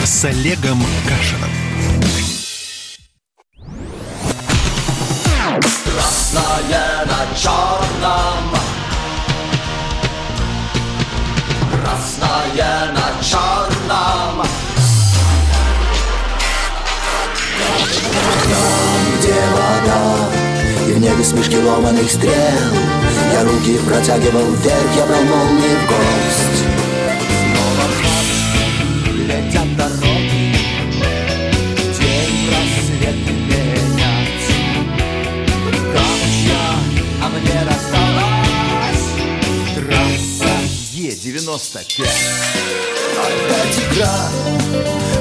с 0.04 0.24
Олегом 0.24 0.78
Кашином. 1.08 1.50
Красное 5.84 7.06
на 7.06 7.36
черном 7.36 8.60
Красное 11.72 12.92
на 12.92 13.22
черном 13.22 14.46
небе 21.16 21.24
смешки 21.24 21.56
ломаных 21.58 22.10
стрел. 22.10 22.32
Я 23.32 23.44
руки 23.44 23.78
протягивал 23.86 24.50
вверх, 24.52 24.96
я 24.96 25.06
брал 25.06 25.22
молнии 25.22 25.76
в 25.76 25.86
гость. 25.88 26.64
Снова 27.52 27.86
летят 29.26 29.76
дороги 29.76 30.54
День 31.98 32.48
просвет 32.48 33.18
менять 33.48 34.46
Камушья, 35.92 36.64
а 37.22 37.28
мне 37.28 37.58
рассталась. 37.68 39.06
Трасса 39.74 40.54
Е-95 40.92 42.06
Опять 43.18 43.78
игра, 43.90 44.18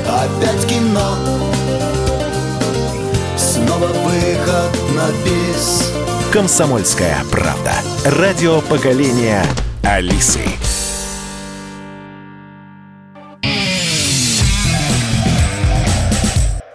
опять 0.08 0.68
кино 0.68 1.55
Снова 3.76 3.92
выход 3.92 4.72
на 4.96 5.12
бис. 5.26 5.92
Комсомольская 6.32 7.18
правда. 7.30 7.74
Радио 8.06 8.62
поколения 8.62 9.44
Алисы. 9.84 10.40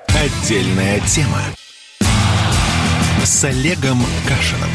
Отдельная 0.09 1.01
тема. 1.01 1.40
С 3.24 3.44
Олегом 3.44 4.05
Кашиным. 4.28 4.68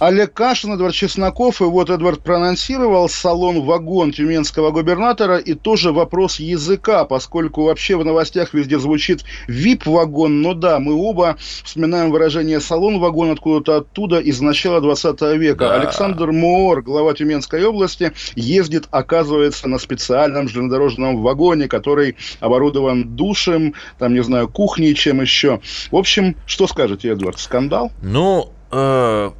Олег 0.00 0.32
Кашин, 0.32 0.72
Эдвард 0.72 0.94
Чесноков, 0.94 1.60
и 1.60 1.64
вот 1.64 1.90
Эдвард 1.90 2.20
проанонсировал 2.20 3.08
салон-вагон 3.08 4.12
тюменского 4.12 4.70
губернатора, 4.70 5.38
и 5.38 5.54
тоже 5.54 5.90
вопрос 5.90 6.38
языка, 6.38 7.04
поскольку 7.04 7.64
вообще 7.64 7.96
в 7.96 8.04
новостях 8.04 8.54
везде 8.54 8.78
звучит 8.78 9.24
VIP-вагон, 9.48 10.40
но 10.40 10.54
да, 10.54 10.78
мы 10.78 10.94
оба 10.94 11.36
вспоминаем 11.64 12.12
выражение 12.12 12.60
салон-вагон 12.60 13.32
откуда-то 13.32 13.78
оттуда 13.78 14.20
из 14.20 14.40
начала 14.40 14.80
20 14.80 15.20
века. 15.36 15.68
Да. 15.68 15.80
Александр 15.80 16.30
Моор, 16.30 16.82
глава 16.82 17.14
Тюменской 17.14 17.64
области, 17.64 18.12
ездит, 18.36 18.86
оказывается, 18.92 19.68
на 19.68 19.78
специальном 19.78 20.48
железнодорожном 20.48 21.20
вагоне, 21.22 21.66
который 21.66 22.14
оборудован 22.38 23.16
душем, 23.16 23.74
там, 23.98 24.14
не 24.14 24.22
знаю, 24.22 24.46
кухней, 24.46 24.94
чем 24.94 25.20
еще. 25.20 25.60
В 25.90 25.96
общем, 25.96 26.36
что 26.46 26.68
скажете, 26.68 27.08
Эдвард, 27.08 27.40
скандал? 27.40 27.90
Ну, 28.00 28.52
э 28.70 29.30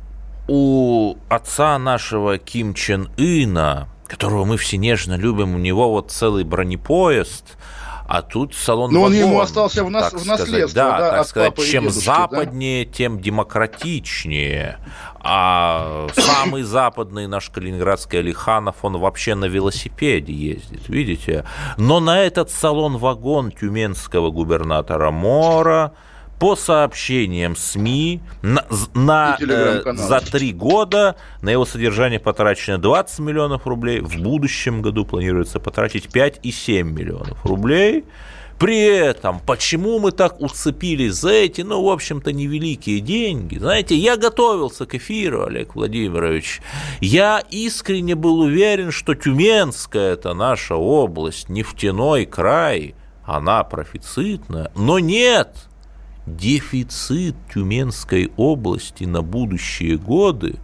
отца 1.29 1.79
нашего 1.79 2.39
Ким 2.39 2.75
Чен 2.75 3.11
Ына, 3.17 3.89
которого 4.07 4.45
мы 4.45 4.57
все 4.57 4.77
нежно 4.77 5.15
любим, 5.15 5.55
у 5.55 5.59
него 5.59 5.91
вот 5.91 6.11
целый 6.11 6.45
бронепоезд, 6.45 7.57
а 8.09 8.23
тут 8.23 8.55
салон 8.55 8.91
Но 8.91 9.03
он 9.03 9.13
ему 9.13 9.39
остался 9.39 9.85
в, 9.85 9.91
нас, 9.91 10.15
в 10.15 10.27
наследство, 10.27 10.75
да, 10.75 10.99
да, 10.99 11.11
так 11.11 11.27
сказать, 11.27 11.57
чем 11.57 11.85
дедушки, 11.85 12.05
западнее, 12.07 12.87
да? 12.87 12.93
тем 12.93 13.21
демократичнее. 13.21 14.79
А 15.21 16.07
самый 16.15 16.63
западный 16.63 17.27
наш 17.27 17.51
калининградский 17.51 18.21
Алиханов, 18.21 18.77
он 18.81 18.97
вообще 18.97 19.35
на 19.35 19.45
велосипеде 19.45 20.33
ездит, 20.33 20.89
видите? 20.89 21.45
Но 21.77 22.01
на 22.01 22.21
этот 22.21 22.51
салон-вагон 22.51 23.53
тюменского 23.53 24.31
губернатора 24.31 25.11
Мора– 25.11 25.93
по 26.39 26.55
сообщениям 26.57 27.57
СМИ, 27.57 28.21
на, 28.43 28.65
на, 28.95 29.37
э, 29.41 29.83
за 29.95 30.21
три 30.21 30.53
года 30.53 31.17
на 31.43 31.51
его 31.51 31.65
содержание 31.65 32.21
потрачено 32.21 32.79
20 32.79 33.19
миллионов 33.21 33.67
рублей, 33.67 34.01
в 34.01 34.17
будущем 34.21 34.83
году 34.83 35.05
планируется 35.05 35.59
потратить 35.59 36.07
5,7 36.07 36.83
миллионов 36.85 37.45
рублей. 37.45 38.05
При 38.59 38.81
этом, 38.81 39.39
почему 39.39 40.01
мы 40.01 40.11
так 40.11 40.41
уцепились 40.41 41.15
за 41.15 41.31
эти, 41.31 41.61
ну, 41.61 41.81
в 41.85 41.89
общем-то, 41.89 42.33
невеликие 42.33 42.99
деньги? 42.99 43.57
Знаете, 43.57 43.95
я 43.95 44.17
готовился 44.17 44.85
к 44.85 44.97
эфиру, 44.97 45.45
Олег 45.45 45.77
Владимирович. 45.77 46.61
Я 47.01 47.41
искренне 47.51 48.17
был 48.17 48.41
уверен, 48.41 48.91
что 48.91 49.15
Тюменская– 49.15 50.13
это 50.15 50.35
наша 50.35 50.75
область, 50.75 51.49
нефтяной 51.49 52.27
край, 52.27 52.97
она 53.25 53.63
профицитная. 53.63 54.73
Но 54.75 54.99
нет– 54.99 55.51
дефицит 56.37 57.35
Тюменской 57.53 58.31
области 58.37 59.05
на 59.05 59.23
будущие 59.23 59.97
годы 59.97 60.57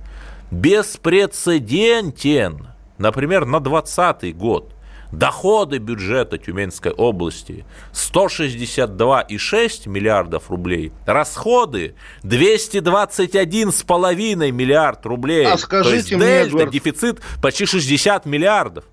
беспрецедентен. 0.51 2.69
Например, 2.99 3.45
на 3.45 3.61
2020 3.61 4.37
год 4.37 4.75
доходы 5.15 5.79
бюджета 5.79 6.37
Тюменской 6.39 6.93
области 6.93 7.65
162,6 7.93 9.89
миллиардов 9.89 10.51
рублей, 10.51 10.93
расходы 11.07 11.95
221,5 12.23 14.51
миллиард 14.51 15.07
рублей. 15.07 15.47
А 15.47 15.57
скажите 15.57 15.91
То 15.91 15.97
есть 15.97 16.13
мне, 16.13 16.45
дельта, 16.45 16.67
дефицит 16.71 17.23
почти 17.41 17.65
60 17.67 18.27
миллиардов. 18.27 18.85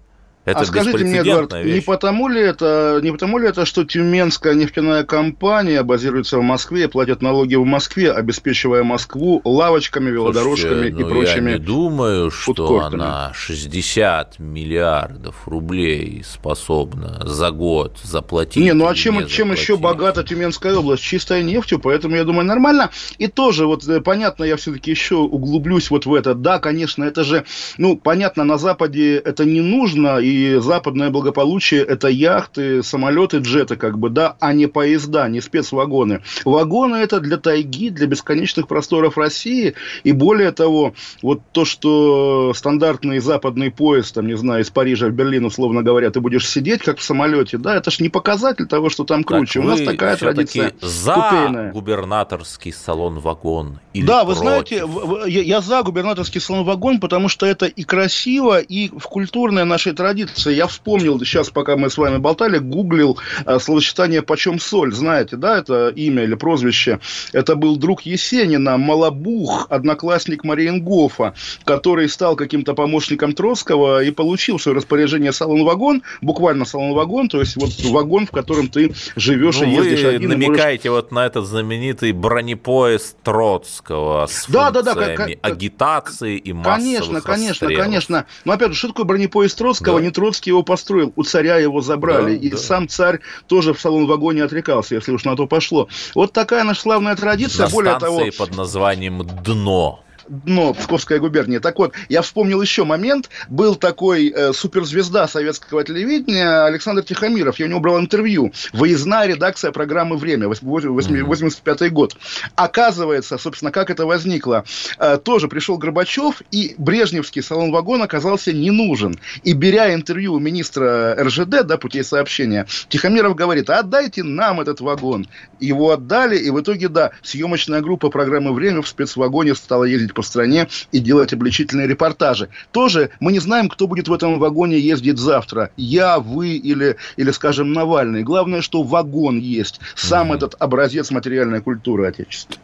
Это 0.43 0.61
а 0.61 0.65
скажите 0.65 1.05
мне, 1.05 1.19
Эдуард, 1.19 1.53
вещь. 1.53 1.75
не 1.75 1.81
потому 1.81 2.27
ли 2.27 2.41
это, 2.41 2.99
не 3.03 3.11
потому 3.11 3.37
ли 3.37 3.47
это, 3.47 3.65
что 3.65 3.83
Тюменская 3.83 4.55
нефтяная 4.55 5.03
компания 5.03 5.83
базируется 5.83 6.39
в 6.39 6.41
Москве, 6.41 6.87
платит 6.87 7.21
налоги 7.21 7.53
в 7.53 7.63
Москве, 7.63 8.11
обеспечивая 8.11 8.83
Москву 8.83 9.41
лавочками, 9.45 10.09
велодорожками 10.09 10.71
Слушайте, 10.71 10.99
и 10.99 11.03
ну, 11.03 11.09
прочими? 11.09 11.51
Я 11.51 11.57
не 11.57 11.63
думаю, 11.63 12.31
что 12.31 12.79
она 12.79 13.31
60 13.35 14.39
миллиардов 14.39 15.47
рублей 15.47 16.23
способна 16.25 17.21
за 17.23 17.51
год 17.51 17.99
заплатить. 18.01 18.63
Не, 18.63 18.73
ну 18.73 18.87
а 18.87 18.95
чем, 18.95 19.27
чем 19.27 19.51
еще 19.51 19.77
богата 19.77 20.23
Тюменская 20.23 20.75
область? 20.75 21.03
Чистой 21.03 21.43
нефтью, 21.43 21.77
поэтому 21.77 22.15
я 22.15 22.23
думаю 22.23 22.45
нормально. 22.45 22.89
И 23.19 23.27
тоже 23.27 23.67
вот 23.67 23.87
э, 23.87 24.01
понятно, 24.01 24.43
я 24.43 24.55
все-таки 24.55 24.89
еще 24.89 25.17
углублюсь 25.17 25.91
вот 25.91 26.07
в 26.07 26.13
это. 26.15 26.33
Да, 26.33 26.57
конечно, 26.57 27.03
это 27.03 27.23
же, 27.23 27.45
ну 27.77 27.95
понятно, 27.95 28.43
на 28.43 28.57
Западе 28.57 29.17
это 29.17 29.45
не 29.45 29.61
нужно 29.61 30.17
и 30.17 30.30
и 30.31 30.55
западное 30.59 31.09
благополучие– 31.09 31.81
это 31.87 32.07
яхты, 32.07 32.83
самолеты, 32.83 33.37
джеты, 33.37 33.75
как 33.75 33.97
бы, 33.99 34.09
да, 34.09 34.35
а 34.39 34.53
не 34.53 34.67
поезда, 34.67 35.27
не 35.27 35.41
спецвагоны. 35.41 36.21
Вагоны– 36.45 36.95
это 36.97 37.19
для 37.19 37.37
тайги, 37.37 37.89
для 37.89 38.07
бесконечных 38.07 38.67
просторов 38.67 39.17
России, 39.17 39.73
и 40.03 40.11
более 40.11 40.51
того, 40.51 40.93
вот 41.21 41.41
то, 41.51 41.65
что 41.65 42.53
стандартный 42.55 43.19
западный 43.19 43.71
поезд, 43.71 44.15
там, 44.15 44.27
не 44.27 44.37
знаю, 44.37 44.63
из 44.63 44.69
Парижа 44.69 45.07
в 45.07 45.11
Берлин, 45.11 45.45
условно 45.45 45.83
говоря, 45.83 46.09
ты 46.11 46.21
будешь 46.21 46.47
сидеть, 46.49 46.81
как 46.81 46.99
в 46.99 47.03
самолете, 47.03 47.57
да, 47.57 47.75
это 47.75 47.91
ж 47.91 47.99
не 47.99 48.09
показатель 48.09 48.67
того, 48.67 48.89
что 48.89 49.03
там 49.03 49.23
круче. 49.23 49.59
Так 49.59 49.65
У 49.65 49.67
нас 49.67 49.81
такая 49.81 50.15
традиция 50.15 50.73
за 50.81 51.13
купейная. 51.13 51.71
губернаторский 51.71 52.71
салон-вагон 52.73 53.79
или 53.93 54.05
Да, 54.05 54.23
вы 54.23 54.35
знаете, 54.35 54.83
я 55.27 55.61
за 55.61 55.83
губернаторский 55.83 56.39
салон-вагон, 56.39 56.99
потому 56.99 57.27
что 57.27 57.45
это 57.45 57.65
и 57.65 57.83
красиво, 57.83 58.59
и 58.59 58.89
в 58.89 59.03
культурной 59.03 59.65
нашей 59.65 59.93
традиции 59.93 60.20
традиция. 60.25 60.53
Я 60.53 60.67
вспомнил 60.67 61.19
сейчас, 61.19 61.49
пока 61.49 61.77
мы 61.77 61.89
с 61.89 61.97
вами 61.97 62.17
болтали, 62.17 62.57
гуглил 62.57 63.17
э, 63.45 63.59
словосочетание 63.59 64.21
«почем 64.21 64.59
соль». 64.59 64.93
Знаете, 64.93 65.35
да, 65.35 65.57
это 65.57 65.89
имя 65.89 66.23
или 66.23 66.35
прозвище? 66.35 66.99
Это 67.33 67.55
был 67.55 67.77
друг 67.77 68.01
Есенина, 68.01 68.77
Малабух, 68.77 69.67
одноклассник 69.69 70.43
Мариенгофа, 70.43 71.33
который 71.63 72.09
стал 72.09 72.35
каким-то 72.35 72.73
помощником 72.73 73.33
Троцкого 73.33 74.03
и 74.03 74.11
получил 74.11 74.57
в 74.57 74.61
свое 74.61 74.77
распоряжение 74.77 75.33
салон-вагон, 75.33 76.03
буквально 76.21 76.65
салон-вагон, 76.65 77.29
то 77.29 77.39
есть 77.39 77.55
вот 77.55 77.71
вагон, 77.91 78.27
в 78.27 78.31
котором 78.31 78.67
ты 78.67 78.93
живешь 79.15 79.59
ну, 79.59 79.65
и 79.65 79.69
ездишь 79.71 80.03
вы 80.03 80.15
один. 80.15 80.29
намекаете 80.29 80.89
можешь... 80.89 81.03
вот 81.03 81.11
на 81.11 81.25
этот 81.25 81.45
знаменитый 81.45 82.11
бронепоезд 82.11 83.17
Троцкого 83.23 84.27
с 84.27 84.45
да, 84.47 84.71
да, 84.71 84.81
да, 84.81 84.93
как, 84.93 85.29
агитации 85.41 86.37
и 86.37 86.53
массовых 86.53 86.81
Конечно, 86.81 87.21
конечно, 87.21 87.67
конечно. 87.67 88.25
Но 88.45 88.53
опять 88.53 88.69
же, 88.69 88.75
что 88.75 88.89
такое 88.89 89.05
бронепоезд 89.05 89.57
Троцкого? 89.57 89.99
Да. 89.99 90.05
Не 90.05 90.10
Троцкий 90.11 90.51
его 90.51 90.63
построил, 90.63 91.13
у 91.15 91.23
царя 91.23 91.57
его 91.57 91.81
забрали. 91.81 92.37
Да, 92.37 92.45
и 92.45 92.49
да. 92.49 92.57
сам 92.57 92.87
царь 92.87 93.19
тоже 93.47 93.73
в 93.73 93.79
салон-вагоне 93.79 94.43
отрекался, 94.43 94.95
если 94.95 95.11
уж 95.11 95.23
на 95.23 95.35
то 95.35 95.47
пошло. 95.47 95.87
Вот 96.15 96.33
такая 96.33 96.63
наша 96.63 96.81
славная 96.81 97.15
традиция. 97.15 97.65
На 97.65 97.71
Более 97.71 97.99
того, 97.99 98.23
под 98.37 98.55
названием 98.55 99.23
«Дно» 99.43 100.03
дно 100.31 100.73
Псковская 100.73 101.19
губерния. 101.19 101.59
Так 101.59 101.77
вот, 101.77 101.93
я 102.09 102.21
вспомнил 102.21 102.61
еще 102.61 102.85
момент. 102.85 103.29
Был 103.49 103.75
такой 103.75 104.29
э, 104.29 104.53
суперзвезда 104.53 105.27
советского 105.27 105.83
телевидения 105.83 106.65
Александр 106.65 107.03
Тихомиров. 107.03 107.59
Я 107.59 107.65
у 107.65 107.69
него 107.69 107.79
брал 107.79 107.99
интервью. 107.99 108.53
Выездная 108.73 109.27
редакция 109.27 109.71
программы 109.71 110.17
«Время», 110.17 110.47
85 110.47 111.91
год. 111.91 112.15
Оказывается, 112.55 113.37
собственно, 113.37 113.71
как 113.71 113.89
это 113.89 114.05
возникло. 114.05 114.63
Э, 114.97 115.17
тоже 115.17 115.47
пришел 115.47 115.77
Горбачев, 115.77 116.41
и 116.51 116.75
Брежневский 116.77 117.43
салон-вагон 117.43 118.01
оказался 118.01 118.53
не 118.53 118.71
нужен. 118.71 119.19
И 119.43 119.53
беря 119.53 119.93
интервью 119.93 120.33
у 120.33 120.39
министра 120.39 121.15
РЖД, 121.21 121.65
да, 121.65 121.77
путей 121.77 122.03
сообщения, 122.03 122.67
Тихомиров 122.87 123.35
говорит, 123.35 123.69
отдайте 123.69 124.23
нам 124.23 124.61
этот 124.61 124.79
вагон. 124.79 125.27
Его 125.59 125.91
отдали, 125.91 126.37
и 126.37 126.49
в 126.49 126.61
итоге, 126.61 126.87
да, 126.87 127.11
съемочная 127.21 127.81
группа 127.81 128.09
программы 128.09 128.53
«Время» 128.53 128.81
в 128.81 128.87
спецвагоне 128.87 129.55
стала 129.55 129.83
ездить 129.83 130.13
по 130.13 130.20
стране 130.23 130.67
и 130.91 130.99
делать 130.99 131.33
обличительные 131.33 131.87
репортажи. 131.87 132.49
Тоже 132.71 133.11
мы 133.19 133.31
не 133.31 133.39
знаем, 133.39 133.69
кто 133.69 133.87
будет 133.87 134.07
в 134.07 134.13
этом 134.13 134.39
вагоне 134.39 134.79
ездить 134.79 135.17
завтра. 135.17 135.71
Я, 135.77 136.19
вы 136.19 136.49
или, 136.55 136.97
или 137.17 137.31
скажем, 137.31 137.73
Навальный. 137.73 138.23
Главное, 138.23 138.61
что 138.61 138.83
вагон 138.83 139.39
есть. 139.39 139.79
Сам 139.95 140.29
угу. 140.29 140.37
этот 140.37 140.55
образец 140.59 141.11
материальной 141.11 141.61
культуры 141.61 142.07
Отечества. 142.07 142.55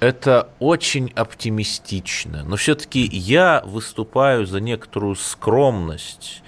Это 0.00 0.48
очень 0.58 1.10
оптимистично. 1.14 2.44
Но 2.44 2.56
все-таки 2.56 3.08
я 3.10 3.62
выступаю 3.64 4.46
за 4.46 4.60
некоторую 4.60 5.16
скромность 5.16 6.42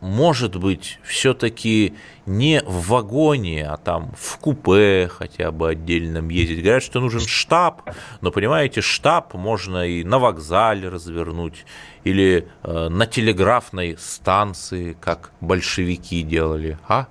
может 0.00 0.56
быть, 0.56 1.00
все-таки 1.02 1.94
не 2.26 2.62
в 2.64 2.88
вагоне, 2.88 3.66
а 3.66 3.76
там 3.76 4.12
в 4.16 4.38
купе 4.38 5.08
хотя 5.08 5.50
бы 5.50 5.70
отдельном 5.70 6.28
ездить. 6.28 6.62
Говорят, 6.62 6.82
что 6.82 7.00
нужен 7.00 7.20
штаб, 7.20 7.82
но, 8.20 8.30
понимаете, 8.30 8.82
штаб 8.82 9.34
можно 9.34 9.86
и 9.86 10.04
на 10.04 10.18
вокзале 10.18 10.88
развернуть, 10.88 11.64
или 12.04 12.48
э, 12.62 12.88
на 12.88 13.06
телеграфной 13.06 13.96
станции, 13.98 14.96
как 15.00 15.32
большевики 15.40 16.22
делали, 16.22 16.78
а? 16.86 17.08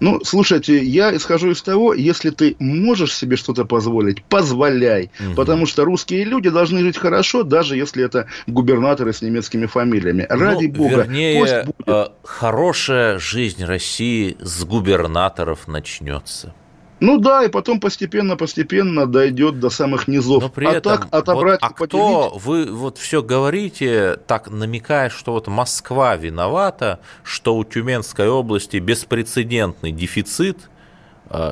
Ну, 0.00 0.20
слушайте, 0.24 0.82
я 0.82 1.14
исхожу 1.16 1.50
из 1.50 1.62
того, 1.62 1.94
если 1.94 2.30
ты 2.30 2.56
можешь 2.58 3.14
себе 3.14 3.36
что-то 3.36 3.64
позволить, 3.64 4.22
позволяй. 4.22 5.10
Угу. 5.20 5.34
Потому 5.34 5.66
что 5.66 5.84
русские 5.84 6.24
люди 6.24 6.50
должны 6.50 6.80
жить 6.80 6.96
хорошо, 6.96 7.42
даже 7.42 7.76
если 7.76 8.04
это 8.04 8.26
губернаторы 8.46 9.12
с 9.12 9.22
немецкими 9.22 9.66
фамилиями. 9.66 10.26
Ради 10.28 10.66
ну, 10.66 10.72
бога. 10.72 10.96
Вернее, 11.02 11.40
пусть 11.40 11.64
будет. 11.64 11.88
Э, 11.88 12.06
хорошая 12.22 13.18
жизнь 13.18 13.64
России 13.64 14.36
с 14.40 14.64
губернаторов 14.64 15.66
начнется. 15.66 16.54
Ну 17.00 17.18
да, 17.18 17.44
и 17.44 17.48
потом 17.48 17.80
постепенно-постепенно 17.80 19.06
дойдет 19.06 19.60
до 19.60 19.70
самых 19.70 20.08
низов. 20.08 20.42
Но 20.42 20.48
при 20.48 20.66
а 20.66 20.72
этом, 20.72 20.98
так 20.98 21.08
отобрать 21.12 21.62
вот, 21.62 21.70
а 21.70 21.74
поделить... 21.74 21.88
кто, 21.90 22.38
вы 22.38 22.66
вот 22.66 22.98
все 22.98 23.22
говорите, 23.22 24.18
так 24.26 24.50
намекая, 24.50 25.08
что 25.08 25.32
вот 25.32 25.46
Москва 25.46 26.16
виновата, 26.16 26.98
что 27.22 27.56
у 27.56 27.64
Тюменской 27.64 28.28
области 28.28 28.78
беспрецедентный 28.78 29.92
дефицит 29.92 30.70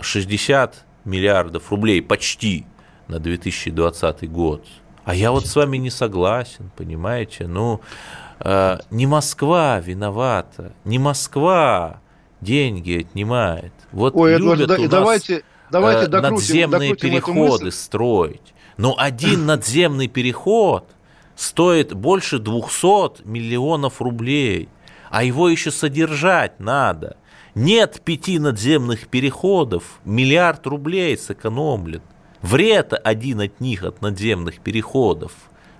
60 0.03 0.74
э, 0.74 1.09
миллиардов 1.09 1.70
рублей 1.70 2.03
почти 2.03 2.66
на 3.07 3.20
2020 3.20 4.30
год. 4.30 4.64
А 5.05 5.14
я 5.14 5.30
вот 5.30 5.47
с 5.47 5.55
вами 5.55 5.76
не 5.76 5.90
согласен, 5.90 6.72
понимаете? 6.76 7.47
Ну, 7.47 7.80
э, 8.40 8.78
не 8.90 9.07
Москва 9.07 9.78
виновата, 9.78 10.72
не 10.84 10.99
Москва 10.99 12.01
деньги 12.40 12.99
отнимает. 13.01 13.72
Вот 13.93 14.14
Ой, 14.16 14.37
любят 14.37 14.70
Эдуард, 14.70 14.78
у 14.78 14.82
нас 14.82 14.91
давайте, 14.91 15.43
давайте 15.70 16.05
э, 16.05 16.09
докрутим, 16.09 16.32
надземные 16.70 16.91
докрутим 16.91 17.11
переходы 17.11 17.70
строить. 17.70 18.55
Но 18.76 18.95
один 18.99 19.47
надземный 19.47 20.09
переход 20.09 20.89
стоит 21.34 21.95
больше 21.95 22.39
200 22.39 23.26
миллионов 23.26 24.01
рублей, 24.01 24.68
а 25.11 25.22
его 25.22 25.49
еще 25.49 25.70
содержать 25.70 26.59
надо. 26.61 27.16
Нет 27.55 28.03
пяти 28.05 28.39
надземных 28.39 29.09
переходов, 29.09 30.01
миллиард 30.05 30.66
рублей 30.66 31.16
сэкономлен. 31.16 32.03
Вред 32.43 32.93
один 33.03 33.41
от 33.41 33.61
них, 33.61 33.82
от 33.82 34.03
надземных 34.03 34.61
переходов. 34.61 35.32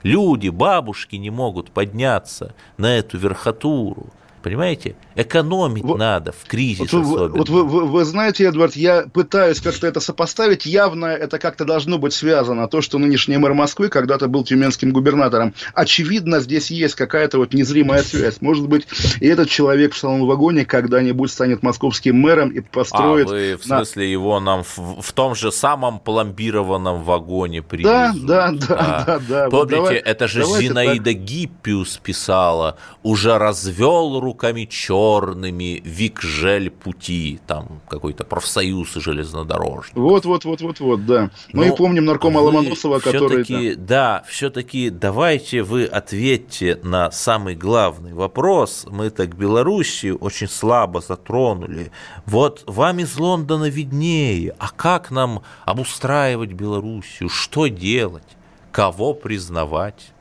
Люди, 0.03 0.49
бабушки 0.49 1.17
не 1.17 1.31
могут 1.31 1.71
подняться 1.71 2.55
на 2.79 2.97
эту 2.97 3.19
верхотуру. 3.19 4.07
Понимаете? 4.47 4.95
Экономить 5.17 5.83
вот, 5.83 5.99
надо 5.99 6.31
в 6.31 6.47
кризис 6.47 6.93
вот, 6.93 7.03
особенно. 7.03 7.37
Вот 7.37 7.49
вы, 7.49 7.65
вы, 7.65 7.85
вы 7.85 8.05
знаете, 8.05 8.45
Эдвард, 8.45 8.77
я 8.77 9.07
пытаюсь 9.13 9.61
как-то 9.61 9.89
это 9.89 9.99
сопоставить. 9.99 10.67
Явно 10.67 11.07
это 11.07 11.41
как-то 11.41 11.65
должно 11.65 11.99
быть 11.99 12.13
связано. 12.13 12.69
То, 12.69 12.81
что 12.81 12.99
нынешний 12.99 13.39
мэр 13.39 13.55
Москвы 13.55 13.89
когда-то 13.89 14.29
был 14.29 14.45
тюменским 14.45 14.93
губернатором. 14.93 15.53
Очевидно, 15.75 16.39
здесь 16.39 16.71
есть 16.71 16.95
какая-то 16.95 17.39
вот 17.39 17.55
незримая 17.55 18.05
связь. 18.05 18.41
Может 18.41 18.69
быть, 18.69 18.87
и 19.19 19.27
этот 19.27 19.51
человек 19.51 19.95
в 19.95 19.99
салон 19.99 20.25
вагоне 20.27 20.65
когда-нибудь 20.65 21.33
станет 21.33 21.65
московским 21.65 22.15
мэром 22.15 22.51
и 22.51 22.61
построит... 22.61 23.27
А 23.27 23.31
вы 23.31 23.57
в 23.57 23.65
смысле 23.65 24.05
на... 24.05 24.09
его 24.09 24.39
нам 24.39 24.63
в, 24.63 25.03
в 25.03 25.13
том 25.13 25.35
же 25.35 25.51
самом 25.51 25.99
пломбированном 25.99 27.03
вагоне 27.03 27.63
привезут? 27.63 28.25
Да, 28.25 28.53
да, 28.53 28.67
да, 28.69 28.77
а, 28.79 29.05
да, 29.05 29.19
да. 29.29 29.51
Помните, 29.51 29.57
вот 29.57 29.69
давай, 29.71 29.97
это 29.97 30.29
же 30.29 30.45
Зинаида 30.45 31.05
так... 31.11 31.23
Гиппиус 31.25 31.97
писала, 31.97 32.77
уже 33.03 33.37
развел 33.39 34.21
руку 34.21 34.36
руками 34.37 34.67
черными 34.67 35.81
Викжель 35.83 36.71
пути, 36.71 37.41
там 37.47 37.81
какой-то 37.89 38.25
профсоюз 38.25 38.93
железнодорожный. 38.95 40.03
Вот, 40.03 40.27
вот, 40.27 40.45
вот, 40.45 40.61
вот, 40.61 40.81
вот, 40.81 41.07
да. 41.07 41.31
Мы 41.55 41.67
ну, 41.67 41.75
и 41.75 41.77
помним 41.77 42.05
наркома 42.05 42.41
Ломоносова, 42.41 42.99
который... 42.99 43.45
Да, 43.77 43.77
да 43.77 44.25
все-таки 44.29 44.91
давайте 44.91 45.63
вы 45.63 45.87
ответьте 45.87 46.79
на 46.83 47.11
самый 47.11 47.55
главный 47.55 48.13
вопрос. 48.13 48.87
Мы 48.91 49.09
так 49.09 49.35
Белоруссию 49.35 50.19
очень 50.19 50.49
слабо 50.49 51.01
затронули. 51.01 51.91
Вот 52.27 52.63
вам 52.67 52.99
из 52.99 53.17
Лондона 53.17 53.71
виднее. 53.71 54.55
А 54.59 54.69
как 54.69 55.11
нам 55.11 55.43
обустраивать 55.65 56.53
Белоруссию? 56.53 57.31
Что 57.31 57.69
делать? 57.69 58.37
Кого 58.71 59.15
признавать? 59.15 60.13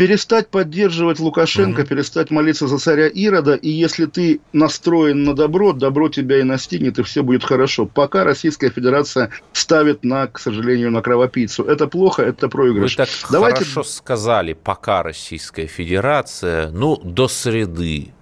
Перестать 0.00 0.48
поддерживать 0.48 1.18
Лукашенко, 1.18 1.82
mm-hmm. 1.82 1.86
перестать 1.86 2.30
молиться 2.30 2.66
за 2.66 2.78
царя 2.78 3.06
Ирода, 3.06 3.54
и 3.54 3.68
если 3.68 4.06
ты 4.06 4.40
настроен 4.54 5.24
на 5.24 5.34
добро, 5.34 5.74
добро 5.74 6.08
тебя 6.08 6.40
и 6.40 6.42
настигнет, 6.42 6.98
и 6.98 7.02
все 7.02 7.22
будет 7.22 7.44
хорошо. 7.44 7.84
Пока 7.84 8.24
Российская 8.24 8.70
Федерация 8.70 9.28
ставит 9.52 10.02
на, 10.02 10.26
к 10.26 10.38
сожалению, 10.38 10.90
на 10.90 11.02
кровопийцу. 11.02 11.64
Это 11.64 11.86
плохо, 11.86 12.22
это 12.22 12.48
проигрыш. 12.48 12.92
Вы 12.92 12.96
так 12.96 13.10
Давайте... 13.30 13.58
хорошо 13.58 13.82
сказали, 13.82 14.54
пока 14.54 15.02
Российская 15.02 15.66
Федерация, 15.66 16.70
ну, 16.70 16.96
до 16.96 17.28
среды. 17.28 18.14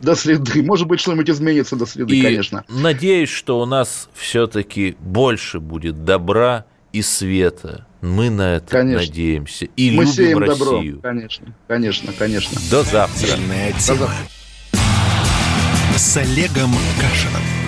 До 0.00 0.16
среды. 0.16 0.64
Может 0.64 0.88
быть, 0.88 0.98
что-нибудь 0.98 1.30
изменится 1.30 1.76
до 1.76 1.86
среды, 1.86 2.16
и 2.16 2.22
конечно. 2.22 2.64
Надеюсь, 2.68 3.30
что 3.30 3.60
у 3.60 3.64
нас 3.64 4.08
все-таки 4.12 4.96
больше 4.98 5.60
будет 5.60 6.04
добра 6.04 6.64
и 6.92 7.00
света. 7.00 7.86
Мы 8.02 8.30
на 8.30 8.56
это 8.56 8.66
конечно. 8.66 9.06
надеемся. 9.06 9.64
И 9.76 9.90
Мы 9.92 10.02
любим 10.02 10.12
сеем 10.12 10.38
Россию. 10.38 10.96
Добро. 10.96 11.00
Конечно, 11.02 11.46
конечно, 11.68 12.12
конечно. 12.12 12.60
До 12.68 12.82
завтра. 12.82 13.28
До 13.72 13.94
завтра. 13.94 14.08
С 15.96 16.16
Олегом 16.16 16.74
Кашином. 17.00 17.61